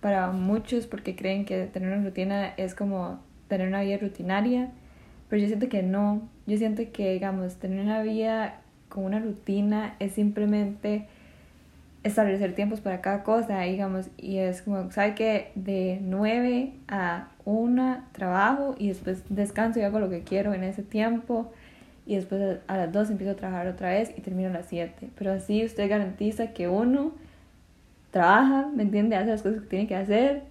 para 0.00 0.30
muchos 0.32 0.86
porque 0.86 1.16
creen 1.16 1.44
que 1.44 1.66
tener 1.66 1.92
una 1.92 2.04
rutina 2.04 2.48
es 2.56 2.74
como 2.74 3.20
tener 3.48 3.68
una 3.68 3.82
vida 3.82 3.98
rutinaria, 3.98 4.70
pero 5.28 5.40
yo 5.40 5.48
siento 5.48 5.68
que 5.68 5.82
no, 5.82 6.28
yo 6.46 6.58
siento 6.58 6.82
que, 6.92 7.12
digamos, 7.12 7.56
tener 7.56 7.80
una 7.80 8.02
vida 8.02 8.60
con 8.88 9.04
una 9.04 9.18
rutina 9.18 9.96
es 9.98 10.12
simplemente 10.12 11.06
establecer 12.02 12.54
tiempos 12.54 12.80
para 12.80 13.00
cada 13.00 13.22
cosa, 13.22 13.60
digamos, 13.60 14.08
y 14.16 14.38
es 14.38 14.62
como, 14.62 14.90
¿sabe 14.90 15.14
que 15.14 15.52
De 15.54 15.98
9 16.02 16.72
a 16.88 17.28
1 17.44 18.04
trabajo 18.12 18.74
y 18.78 18.88
después 18.88 19.22
descanso 19.28 19.78
y 19.78 19.82
hago 19.82 20.00
lo 20.00 20.10
que 20.10 20.22
quiero 20.22 20.54
en 20.54 20.64
ese 20.64 20.82
tiempo 20.82 21.52
y 22.06 22.16
después 22.16 22.58
a 22.66 22.76
las 22.76 22.92
2 22.92 23.10
empiezo 23.10 23.32
a 23.32 23.36
trabajar 23.36 23.68
otra 23.68 23.90
vez 23.90 24.12
y 24.16 24.20
termino 24.20 24.48
a 24.48 24.52
las 24.52 24.66
7. 24.66 25.10
Pero 25.16 25.32
así 25.32 25.64
usted 25.64 25.88
garantiza 25.88 26.48
que 26.48 26.68
uno 26.68 27.12
trabaja, 28.10 28.68
¿me 28.74 28.82
entiende? 28.82 29.16
Hace 29.16 29.30
las 29.30 29.42
cosas 29.42 29.62
que 29.62 29.68
tiene 29.68 29.86
que 29.86 29.96
hacer 29.96 30.42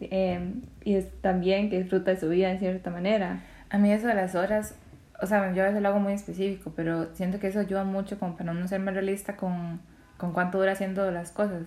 em, 0.00 0.62
y 0.84 0.94
es 0.94 1.08
también 1.20 1.70
que 1.70 1.78
disfruta 1.80 2.12
de 2.12 2.20
su 2.20 2.28
vida 2.28 2.50
en 2.52 2.58
cierta 2.60 2.90
manera. 2.90 3.42
A 3.70 3.78
mí 3.78 3.90
eso 3.90 4.06
de 4.06 4.14
las 4.14 4.36
horas, 4.36 4.76
o 5.20 5.26
sea, 5.26 5.52
yo 5.52 5.62
a 5.64 5.66
veces 5.66 5.82
lo 5.82 5.88
hago 5.88 5.98
muy 5.98 6.12
específico, 6.12 6.72
pero 6.76 7.12
siento 7.14 7.40
que 7.40 7.48
eso 7.48 7.58
ayuda 7.58 7.84
mucho 7.84 8.18
como 8.18 8.36
para 8.36 8.54
no 8.54 8.68
ser 8.68 8.80
más 8.80 8.94
realista 8.94 9.36
con 9.36 9.80
con 10.24 10.32
cuánto 10.32 10.58
dura 10.58 10.72
haciendo 10.72 11.10
las 11.10 11.30
cosas. 11.30 11.62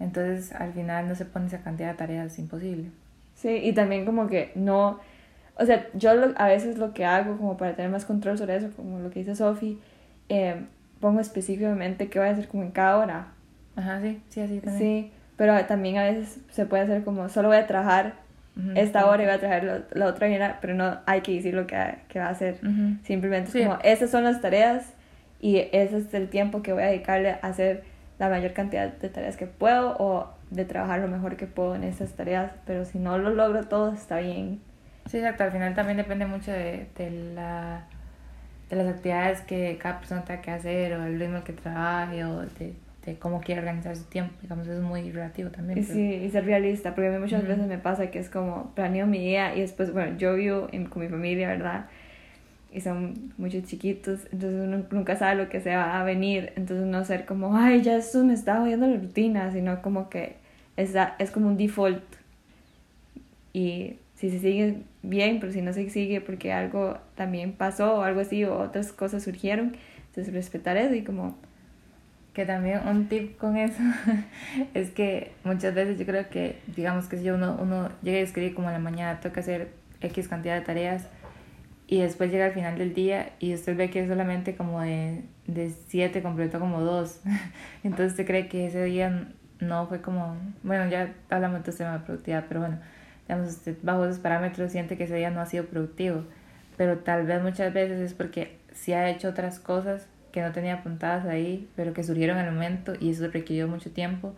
Entonces 0.00 0.52
al 0.52 0.72
final 0.72 1.08
no 1.08 1.14
se 1.14 1.26
pone 1.26 1.46
esa 1.46 1.58
cantidad 1.58 1.90
de 1.90 1.94
tareas, 1.94 2.38
imposible. 2.38 2.90
Sí, 3.34 3.50
y 3.50 3.72
también 3.74 4.06
como 4.06 4.28
que 4.28 4.52
no, 4.54 4.98
o 5.58 5.66
sea, 5.66 5.86
yo 5.92 6.10
a 6.36 6.46
veces 6.48 6.78
lo 6.78 6.94
que 6.94 7.04
hago 7.04 7.36
como 7.36 7.58
para 7.58 7.76
tener 7.76 7.90
más 7.90 8.06
control 8.06 8.38
sobre 8.38 8.56
eso, 8.56 8.70
como 8.74 8.98
lo 8.98 9.10
que 9.10 9.18
dice 9.20 9.36
Sofi, 9.36 9.78
eh, 10.30 10.64
pongo 11.00 11.20
específicamente 11.20 12.08
qué 12.08 12.18
voy 12.18 12.28
a 12.28 12.32
hacer 12.32 12.48
como 12.48 12.62
en 12.62 12.70
cada 12.70 12.96
hora. 12.96 13.26
Ajá, 13.76 14.00
sí, 14.00 14.22
sí, 14.30 14.40
así 14.40 14.60
también. 14.60 14.78
Sí, 14.78 15.12
pero 15.36 15.66
también 15.66 15.98
a 15.98 16.04
veces 16.04 16.38
se 16.50 16.64
puede 16.64 16.84
hacer 16.84 17.04
como, 17.04 17.28
solo 17.28 17.48
voy 17.48 17.58
a 17.58 17.66
trabajar 17.66 18.14
esta 18.74 19.04
hora 19.04 19.22
y 19.22 19.26
voy 19.26 19.34
a 19.34 19.38
trabajar 19.38 19.86
la, 19.92 20.06
otra 20.06 20.28
hora, 20.28 20.58
pero 20.62 20.72
no 20.72 20.96
hay 21.04 21.20
que 21.20 21.32
decir 21.32 21.52
lo 21.52 21.66
que, 21.66 21.76
que 22.08 22.20
va 22.20 22.28
a 22.28 22.30
hacer. 22.30 22.58
Simplemente 23.04 23.62
como, 23.62 23.78
esas 23.82 24.08
son 24.08 24.24
las 24.24 24.40
tareas 24.40 24.94
y 25.40 25.58
ese 25.72 25.98
es 25.98 26.14
el 26.14 26.28
tiempo 26.28 26.62
que 26.62 26.72
voy 26.72 26.82
a 26.82 26.86
dedicarle 26.86 27.30
a 27.30 27.38
hacer 27.42 27.84
la 28.18 28.28
mayor 28.28 28.52
cantidad 28.52 28.92
de 28.92 29.08
tareas 29.08 29.36
que 29.36 29.46
puedo 29.46 29.96
o 29.98 30.28
de 30.50 30.64
trabajar 30.64 31.00
lo 31.00 31.08
mejor 31.08 31.36
que 31.36 31.46
puedo 31.46 31.74
en 31.74 31.84
esas 31.84 32.12
tareas, 32.12 32.52
pero 32.66 32.84
si 32.84 32.98
no 32.98 33.18
lo 33.18 33.30
logro 33.30 33.64
todo 33.64 33.92
está 33.92 34.18
bien. 34.18 34.60
Sí, 35.06 35.18
exacto, 35.18 35.44
al 35.44 35.52
final 35.52 35.74
también 35.74 35.98
depende 35.98 36.26
mucho 36.26 36.50
de, 36.50 36.86
de, 36.96 37.10
la, 37.34 37.84
de 38.70 38.76
las 38.76 38.86
actividades 38.88 39.40
que 39.42 39.78
cada 39.80 39.98
persona 39.98 40.24
tenga 40.24 40.40
que 40.40 40.50
hacer 40.50 40.94
o 40.94 41.04
el 41.04 41.18
ritmo 41.18 41.44
que 41.44 41.52
trabaje 41.52 42.24
o 42.24 42.40
de, 42.40 42.74
de 43.04 43.18
cómo 43.18 43.40
quiere 43.40 43.60
organizar 43.60 43.94
su 43.96 44.04
tiempo, 44.04 44.34
digamos, 44.42 44.66
es 44.66 44.80
muy 44.80 45.12
relativo 45.12 45.50
también. 45.50 45.84
Sí, 45.84 46.14
y 46.14 46.30
ser 46.30 46.44
realista, 46.44 46.94
porque 46.94 47.08
a 47.08 47.12
mí 47.12 47.18
muchas 47.18 47.46
veces 47.46 47.66
me 47.66 47.78
pasa 47.78 48.10
que 48.10 48.18
es 48.18 48.30
como 48.30 48.72
planeo 48.74 49.06
mi 49.06 49.18
día 49.18 49.54
y 49.54 49.60
después, 49.60 49.92
bueno, 49.92 50.16
yo 50.16 50.34
vivo 50.34 50.68
con 50.90 51.02
mi 51.02 51.08
familia, 51.08 51.48
¿verdad? 51.48 51.86
Y 52.72 52.80
son 52.80 53.32
muchos 53.38 53.64
chiquitos, 53.64 54.20
entonces 54.32 54.60
uno 54.60 54.84
nunca 54.90 55.16
sabe 55.16 55.42
lo 55.42 55.48
que 55.48 55.60
se 55.60 55.74
va 55.74 56.00
a 56.00 56.04
venir, 56.04 56.52
entonces 56.56 56.86
no 56.86 57.04
ser 57.04 57.24
como, 57.24 57.56
ay, 57.56 57.82
ya 57.82 57.96
esto 57.96 58.24
me 58.24 58.34
está 58.34 58.58
jodiendo 58.58 58.86
la 58.86 58.96
rutina, 58.96 59.50
sino 59.52 59.80
como 59.82 60.10
que 60.10 60.36
es, 60.76 60.94
es 61.18 61.30
como 61.30 61.48
un 61.48 61.56
default. 61.56 62.02
Y 63.52 63.96
si 64.14 64.30
se 64.30 64.38
sigue 64.40 64.82
bien, 65.02 65.40
pero 65.40 65.52
si 65.52 65.62
no 65.62 65.72
se 65.72 65.88
sigue 65.90 66.20
porque 66.20 66.52
algo 66.52 66.98
también 67.14 67.52
pasó 67.52 67.96
o 67.96 68.02
algo 68.02 68.20
así 68.20 68.44
o 68.44 68.58
otras 68.58 68.92
cosas 68.92 69.22
surgieron, 69.22 69.76
entonces 70.08 70.32
respetar 70.32 70.76
eso 70.76 70.94
y 70.94 71.02
como... 71.02 71.36
Que 72.34 72.44
también 72.44 72.86
un 72.86 73.08
tip 73.08 73.38
con 73.38 73.56
eso 73.56 73.82
es 74.74 74.90
que 74.90 75.32
muchas 75.42 75.74
veces 75.74 75.98
yo 75.98 76.04
creo 76.04 76.28
que, 76.28 76.58
digamos 76.76 77.06
que 77.06 77.16
si 77.16 77.30
uno, 77.30 77.56
uno 77.58 77.88
llega 78.02 78.18
a 78.18 78.20
escribir 78.20 78.54
como 78.54 78.68
en 78.68 78.74
la 78.74 78.78
mañana, 78.78 79.20
toca 79.20 79.40
hacer 79.40 79.70
X 80.02 80.28
cantidad 80.28 80.54
de 80.54 80.60
tareas, 80.60 81.08
y 81.88 82.00
después 82.00 82.30
llega 82.32 82.46
al 82.46 82.52
final 82.52 82.78
del 82.78 82.94
día 82.94 83.30
y 83.38 83.54
usted 83.54 83.76
ve 83.76 83.90
que 83.90 84.06
solamente 84.08 84.56
como 84.56 84.80
de, 84.80 85.22
de 85.46 85.70
siete 85.86 86.22
completo 86.22 86.58
como 86.58 86.80
dos. 86.80 87.20
Entonces 87.84 88.12
usted 88.12 88.26
cree 88.26 88.48
que 88.48 88.66
ese 88.66 88.82
día 88.84 89.28
no 89.60 89.86
fue 89.86 90.00
como, 90.00 90.36
bueno, 90.62 90.88
ya 90.90 91.14
hablamos 91.30 91.62
de 91.62 91.70
este 91.70 91.84
tema 91.84 91.98
de 91.98 92.04
productividad, 92.04 92.44
pero 92.48 92.60
bueno, 92.60 92.78
digamos, 93.26 93.50
usted 93.50 93.76
bajo 93.82 94.04
esos 94.04 94.18
parámetros 94.18 94.72
siente 94.72 94.96
que 94.96 95.04
ese 95.04 95.14
día 95.14 95.30
no 95.30 95.40
ha 95.40 95.46
sido 95.46 95.66
productivo, 95.66 96.24
pero 96.76 96.98
tal 96.98 97.24
vez 97.24 97.42
muchas 97.42 97.72
veces 97.72 98.00
es 98.00 98.14
porque 98.14 98.58
sí 98.72 98.92
ha 98.92 99.08
hecho 99.08 99.28
otras 99.28 99.60
cosas 99.60 100.08
que 100.32 100.42
no 100.42 100.52
tenía 100.52 100.74
apuntadas 100.74 101.24
ahí, 101.26 101.68
pero 101.76 101.94
que 101.94 102.02
surgieron 102.02 102.36
el 102.38 102.52
momento 102.52 102.94
y 102.98 103.10
eso 103.10 103.28
requirió 103.28 103.68
mucho 103.68 103.90
tiempo. 103.92 104.34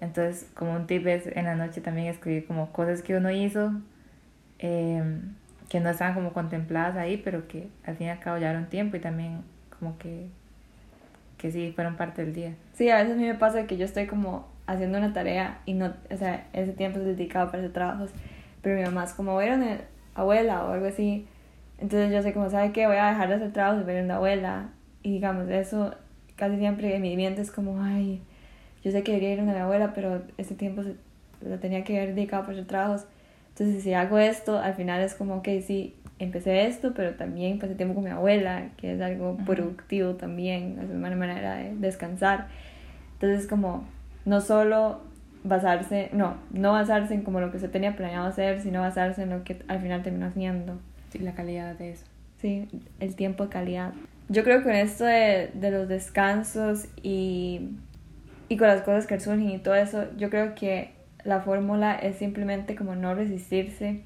Entonces, 0.00 0.48
como 0.54 0.74
un 0.74 0.86
tip 0.86 1.06
es 1.06 1.26
en 1.26 1.44
la 1.44 1.56
noche 1.56 1.80
también 1.80 2.06
escribir 2.06 2.46
como 2.46 2.72
cosas 2.72 3.02
que 3.02 3.16
uno 3.16 3.30
hizo. 3.30 3.72
Eh, 4.58 5.02
que 5.68 5.80
no 5.80 5.90
estaban 5.90 6.14
como 6.14 6.32
contempladas 6.32 6.96
ahí, 6.96 7.16
pero 7.16 7.48
que 7.48 7.68
al 7.84 7.96
fin 7.96 8.06
y 8.08 8.10
al 8.10 8.20
cabo 8.20 8.38
llevaron 8.38 8.66
tiempo 8.66 8.96
y 8.96 9.00
también 9.00 9.42
como 9.78 9.98
que, 9.98 10.28
que 11.38 11.50
sí, 11.50 11.72
fueron 11.74 11.96
parte 11.96 12.24
del 12.24 12.34
día. 12.34 12.54
Sí, 12.74 12.88
a 12.90 12.96
veces 12.96 13.14
a 13.14 13.16
mí 13.16 13.24
me 13.24 13.34
pasa 13.34 13.66
que 13.66 13.76
yo 13.76 13.84
estoy 13.84 14.06
como 14.06 14.48
haciendo 14.66 14.98
una 14.98 15.12
tarea 15.12 15.60
y 15.64 15.74
no, 15.74 15.92
o 16.10 16.16
sea, 16.16 16.46
ese 16.52 16.72
tiempo 16.72 16.98
es 16.98 17.04
dedicado 17.04 17.46
para 17.46 17.58
hacer 17.58 17.72
trabajos, 17.72 18.10
pero 18.62 18.76
mi 18.76 18.82
mamá 18.82 19.04
es 19.04 19.12
como, 19.12 19.32
voy 19.32 19.44
a 19.44 19.56
ir 19.56 19.62
a 19.62 20.20
abuela 20.20 20.64
o 20.64 20.72
algo 20.72 20.86
así, 20.86 21.26
entonces 21.78 22.12
yo 22.12 22.22
sé 22.22 22.32
como, 22.32 22.48
¿sabe 22.50 22.72
qué? 22.72 22.86
Voy 22.86 22.96
a 22.96 23.08
dejar 23.08 23.28
de 23.28 23.34
hacer 23.34 23.52
trabajos 23.52 23.82
y 23.82 23.84
voy 23.84 23.92
a 23.92 23.96
ir 23.96 24.02
a 24.02 24.04
una 24.04 24.16
abuela, 24.16 24.68
y 25.02 25.12
digamos, 25.12 25.48
eso 25.48 25.94
casi 26.36 26.58
siempre 26.58 26.94
en 26.94 27.02
mi 27.02 27.16
mente 27.16 27.42
es 27.42 27.50
como, 27.50 27.82
ay, 27.82 28.22
yo 28.82 28.90
sé 28.90 29.02
que 29.02 29.12
debería 29.12 29.34
ir 29.34 29.40
a 29.40 29.42
una 29.42 29.62
abuela, 29.64 29.92
pero 29.94 30.22
ese 30.36 30.54
tiempo 30.54 30.82
lo 31.42 31.58
tenía 31.58 31.84
que 31.84 31.96
haber 31.96 32.14
dedicado 32.14 32.42
para 32.42 32.54
hacer 32.54 32.66
trabajos, 32.66 33.06
entonces, 33.58 33.84
si 33.84 33.94
hago 33.94 34.18
esto, 34.18 34.58
al 34.58 34.74
final 34.74 35.00
es 35.00 35.14
como, 35.14 35.42
que 35.42 35.62
sí, 35.62 35.94
empecé 36.18 36.66
esto, 36.66 36.92
pero 36.94 37.14
también 37.14 37.58
pasé 37.58 37.74
tiempo 37.74 37.94
con 37.94 38.04
mi 38.04 38.10
abuela, 38.10 38.68
que 38.76 38.92
es 38.92 39.00
algo 39.00 39.38
productivo 39.46 40.14
también, 40.14 40.78
es 40.78 40.90
una 40.90 41.16
manera 41.16 41.56
de 41.56 41.74
descansar. 41.74 42.48
Entonces, 43.14 43.46
como, 43.46 43.88
no 44.26 44.42
solo 44.42 45.00
basarse, 45.42 46.10
no, 46.12 46.36
no 46.50 46.72
basarse 46.72 47.14
en 47.14 47.22
como 47.22 47.40
lo 47.40 47.50
que 47.50 47.58
se 47.58 47.68
tenía 47.68 47.96
planeado 47.96 48.26
hacer, 48.26 48.60
sino 48.60 48.82
basarse 48.82 49.22
en 49.22 49.30
lo 49.30 49.42
que 49.42 49.62
al 49.68 49.80
final 49.80 50.02
terminó 50.02 50.26
haciendo. 50.26 50.78
Sí, 51.08 51.20
la 51.20 51.32
calidad 51.32 51.76
de 51.76 51.92
eso. 51.92 52.04
Sí, 52.36 52.68
el 53.00 53.16
tiempo 53.16 53.44
de 53.44 53.48
calidad. 53.48 53.94
Yo 54.28 54.44
creo 54.44 54.58
que 54.58 54.64
con 54.64 54.74
esto 54.74 55.06
de, 55.06 55.50
de 55.54 55.70
los 55.70 55.88
descansos 55.88 56.88
y, 57.02 57.70
y 58.50 58.58
con 58.58 58.68
las 58.68 58.82
cosas 58.82 59.06
que 59.06 59.18
surgen 59.18 59.48
y 59.48 59.58
todo 59.60 59.76
eso, 59.76 60.04
yo 60.18 60.28
creo 60.28 60.54
que 60.54 60.95
la 61.26 61.40
fórmula 61.40 61.94
es 61.94 62.16
simplemente 62.16 62.76
como 62.76 62.94
no 62.94 63.14
resistirse 63.14 64.02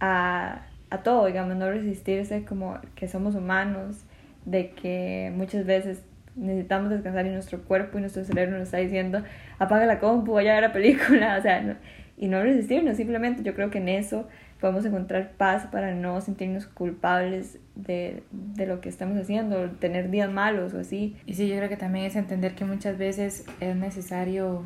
a, 0.00 0.66
a 0.90 0.98
todo, 1.02 1.26
digamos, 1.26 1.56
no 1.56 1.70
resistirse 1.70 2.44
como 2.44 2.78
que 2.94 3.08
somos 3.08 3.34
humanos, 3.34 4.04
de 4.44 4.70
que 4.70 5.32
muchas 5.34 5.66
veces 5.66 6.02
necesitamos 6.36 6.90
descansar 6.90 7.26
y 7.26 7.30
nuestro 7.30 7.62
cuerpo 7.64 7.98
y 7.98 8.00
nuestro 8.00 8.24
cerebro 8.24 8.58
nos 8.58 8.68
está 8.68 8.78
diciendo 8.78 9.22
apaga 9.58 9.86
la 9.86 9.98
compu, 9.98 10.32
vaya 10.32 10.52
a 10.52 10.54
ver 10.54 10.62
la 10.62 10.72
película, 10.72 11.36
o 11.38 11.42
sea, 11.42 11.76
y 12.16 12.28
no 12.28 12.42
resistirnos, 12.42 12.96
simplemente 12.96 13.42
yo 13.42 13.54
creo 13.54 13.70
que 13.70 13.78
en 13.78 13.88
eso 13.88 14.28
podemos 14.60 14.84
encontrar 14.84 15.32
paz 15.36 15.66
para 15.70 15.94
no 15.94 16.20
sentirnos 16.20 16.66
culpables 16.66 17.58
de, 17.76 18.22
de 18.32 18.66
lo 18.66 18.80
que 18.80 18.88
estamos 18.88 19.16
haciendo, 19.16 19.70
tener 19.70 20.10
días 20.10 20.30
malos 20.30 20.74
o 20.74 20.80
así. 20.80 21.16
Y 21.26 21.34
sí, 21.34 21.46
yo 21.48 21.56
creo 21.56 21.68
que 21.68 21.76
también 21.76 22.06
es 22.06 22.16
entender 22.16 22.56
que 22.56 22.64
muchas 22.64 22.98
veces 22.98 23.46
es 23.60 23.76
necesario 23.76 24.64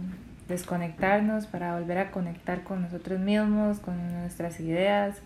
desconectarnos 0.48 1.46
para 1.46 1.78
volver 1.78 1.98
a 1.98 2.10
conectar 2.10 2.62
con 2.62 2.82
nosotros 2.82 3.20
mismos, 3.20 3.78
con 3.78 3.96
nuestras 4.20 4.60
ideas 4.60 5.16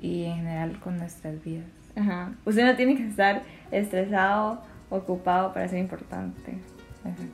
y 0.00 0.24
en 0.24 0.36
general 0.36 0.78
con 0.80 0.98
nuestras 0.98 1.42
vidas. 1.42 1.66
Ajá. 1.96 2.32
Usted 2.44 2.64
no 2.64 2.76
tiene 2.76 2.96
que 2.96 3.06
estar 3.06 3.42
estresado, 3.70 4.62
ocupado 4.90 5.52
para 5.52 5.68
ser 5.68 5.78
importante. 5.78 6.58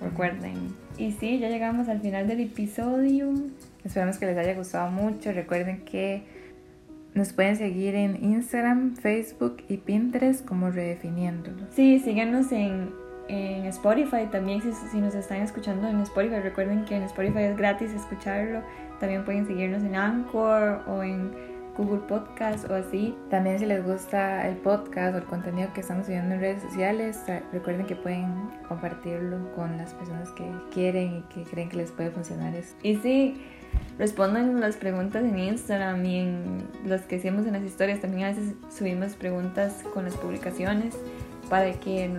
Recuerden. 0.00 0.74
Y 0.98 1.12
sí, 1.12 1.38
ya 1.38 1.48
llegamos 1.48 1.88
al 1.88 2.00
final 2.00 2.28
del 2.28 2.40
episodio. 2.40 3.32
Esperamos 3.84 4.18
que 4.18 4.26
les 4.26 4.36
haya 4.38 4.54
gustado 4.54 4.90
mucho. 4.90 5.32
Recuerden 5.32 5.84
que 5.84 6.22
nos 7.14 7.32
pueden 7.32 7.56
seguir 7.56 7.94
en 7.94 8.22
Instagram, 8.22 8.96
Facebook 8.96 9.64
y 9.68 9.78
Pinterest 9.78 10.44
como 10.44 10.70
Redefiniéndolo. 10.70 11.66
Sí, 11.70 11.98
síganos 11.98 12.52
en 12.52 12.90
en 13.28 13.66
Spotify 13.66 14.26
también 14.30 14.60
si, 14.62 14.72
si, 14.72 15.00
nos 15.00 15.14
están 15.14 15.42
escuchando 15.42 15.88
en 15.88 16.00
Spotify 16.00 16.40
recuerden 16.40 16.84
que 16.84 16.96
en 16.96 17.02
Spotify 17.04 17.44
es 17.44 17.56
gratis 17.56 17.92
escucharlo 17.92 18.62
también 19.00 19.24
pueden 19.24 19.46
seguirnos 19.46 19.82
en 19.82 19.96
Anchor 19.96 20.82
o 20.86 21.02
en 21.02 21.32
Google 21.76 22.00
Podcast 22.06 22.70
o 22.70 22.74
así 22.74 23.14
también 23.30 23.58
si 23.58 23.66
les 23.66 23.84
gusta 23.84 24.46
el 24.46 24.56
podcast 24.56 25.14
o 25.14 25.18
el 25.18 25.24
contenido 25.24 25.72
que 25.72 25.80
estamos 25.80 26.06
subiendo 26.06 26.34
en 26.34 26.40
redes 26.40 26.62
sociales 26.62 27.20
recuerden 27.52 27.86
que 27.86 27.96
pueden 27.96 28.32
compartirlo 28.68 29.52
con 29.54 29.76
las 29.76 29.94
personas 29.94 30.30
que 30.32 30.44
quieren 30.72 31.18
y 31.18 31.34
que 31.34 31.42
creen 31.44 31.68
que 31.68 31.78
les 31.78 31.90
puede 31.90 32.10
funcionar 32.10 32.54
eso 32.54 32.74
y 32.82 32.96
sí 32.96 33.40
respondan 33.98 34.60
las 34.60 34.76
preguntas 34.76 35.24
en 35.24 35.38
Instagram 35.38 36.04
y 36.04 36.18
en 36.18 36.68
los 36.84 37.02
que 37.02 37.16
hacemos 37.16 37.46
en 37.46 37.52
las 37.52 37.62
historias. 37.62 38.00
También 38.00 38.24
a 38.24 38.28
veces 38.30 38.54
subimos 38.76 39.14
preguntas 39.14 39.82
con 39.92 40.04
las 40.04 40.16
publicaciones 40.16 40.96
para 41.48 41.72
que 41.72 42.10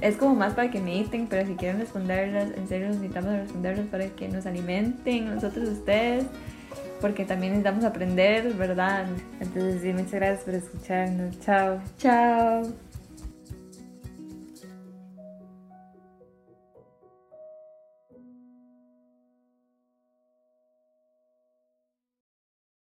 es 0.00 0.16
como 0.16 0.34
más 0.34 0.54
para 0.54 0.70
que 0.70 0.80
mediten, 0.80 1.26
pero 1.26 1.46
si 1.46 1.54
quieren 1.54 1.80
responderlas, 1.80 2.50
en 2.56 2.68
serio 2.68 2.88
necesitamos 2.88 3.32
responderlas 3.32 3.86
para 3.86 4.06
que 4.08 4.28
nos 4.28 4.46
alimenten 4.46 5.34
nosotros 5.34 5.68
ustedes, 5.68 6.24
porque 7.00 7.24
también 7.24 7.52
necesitamos 7.52 7.84
aprender, 7.84 8.54
¿verdad? 8.54 9.06
Entonces, 9.40 9.82
sí, 9.82 9.92
muchas 9.92 10.12
gracias 10.12 10.44
por 10.44 10.54
escucharnos. 10.54 11.40
Chao. 11.40 11.80
Chao. 11.98 12.89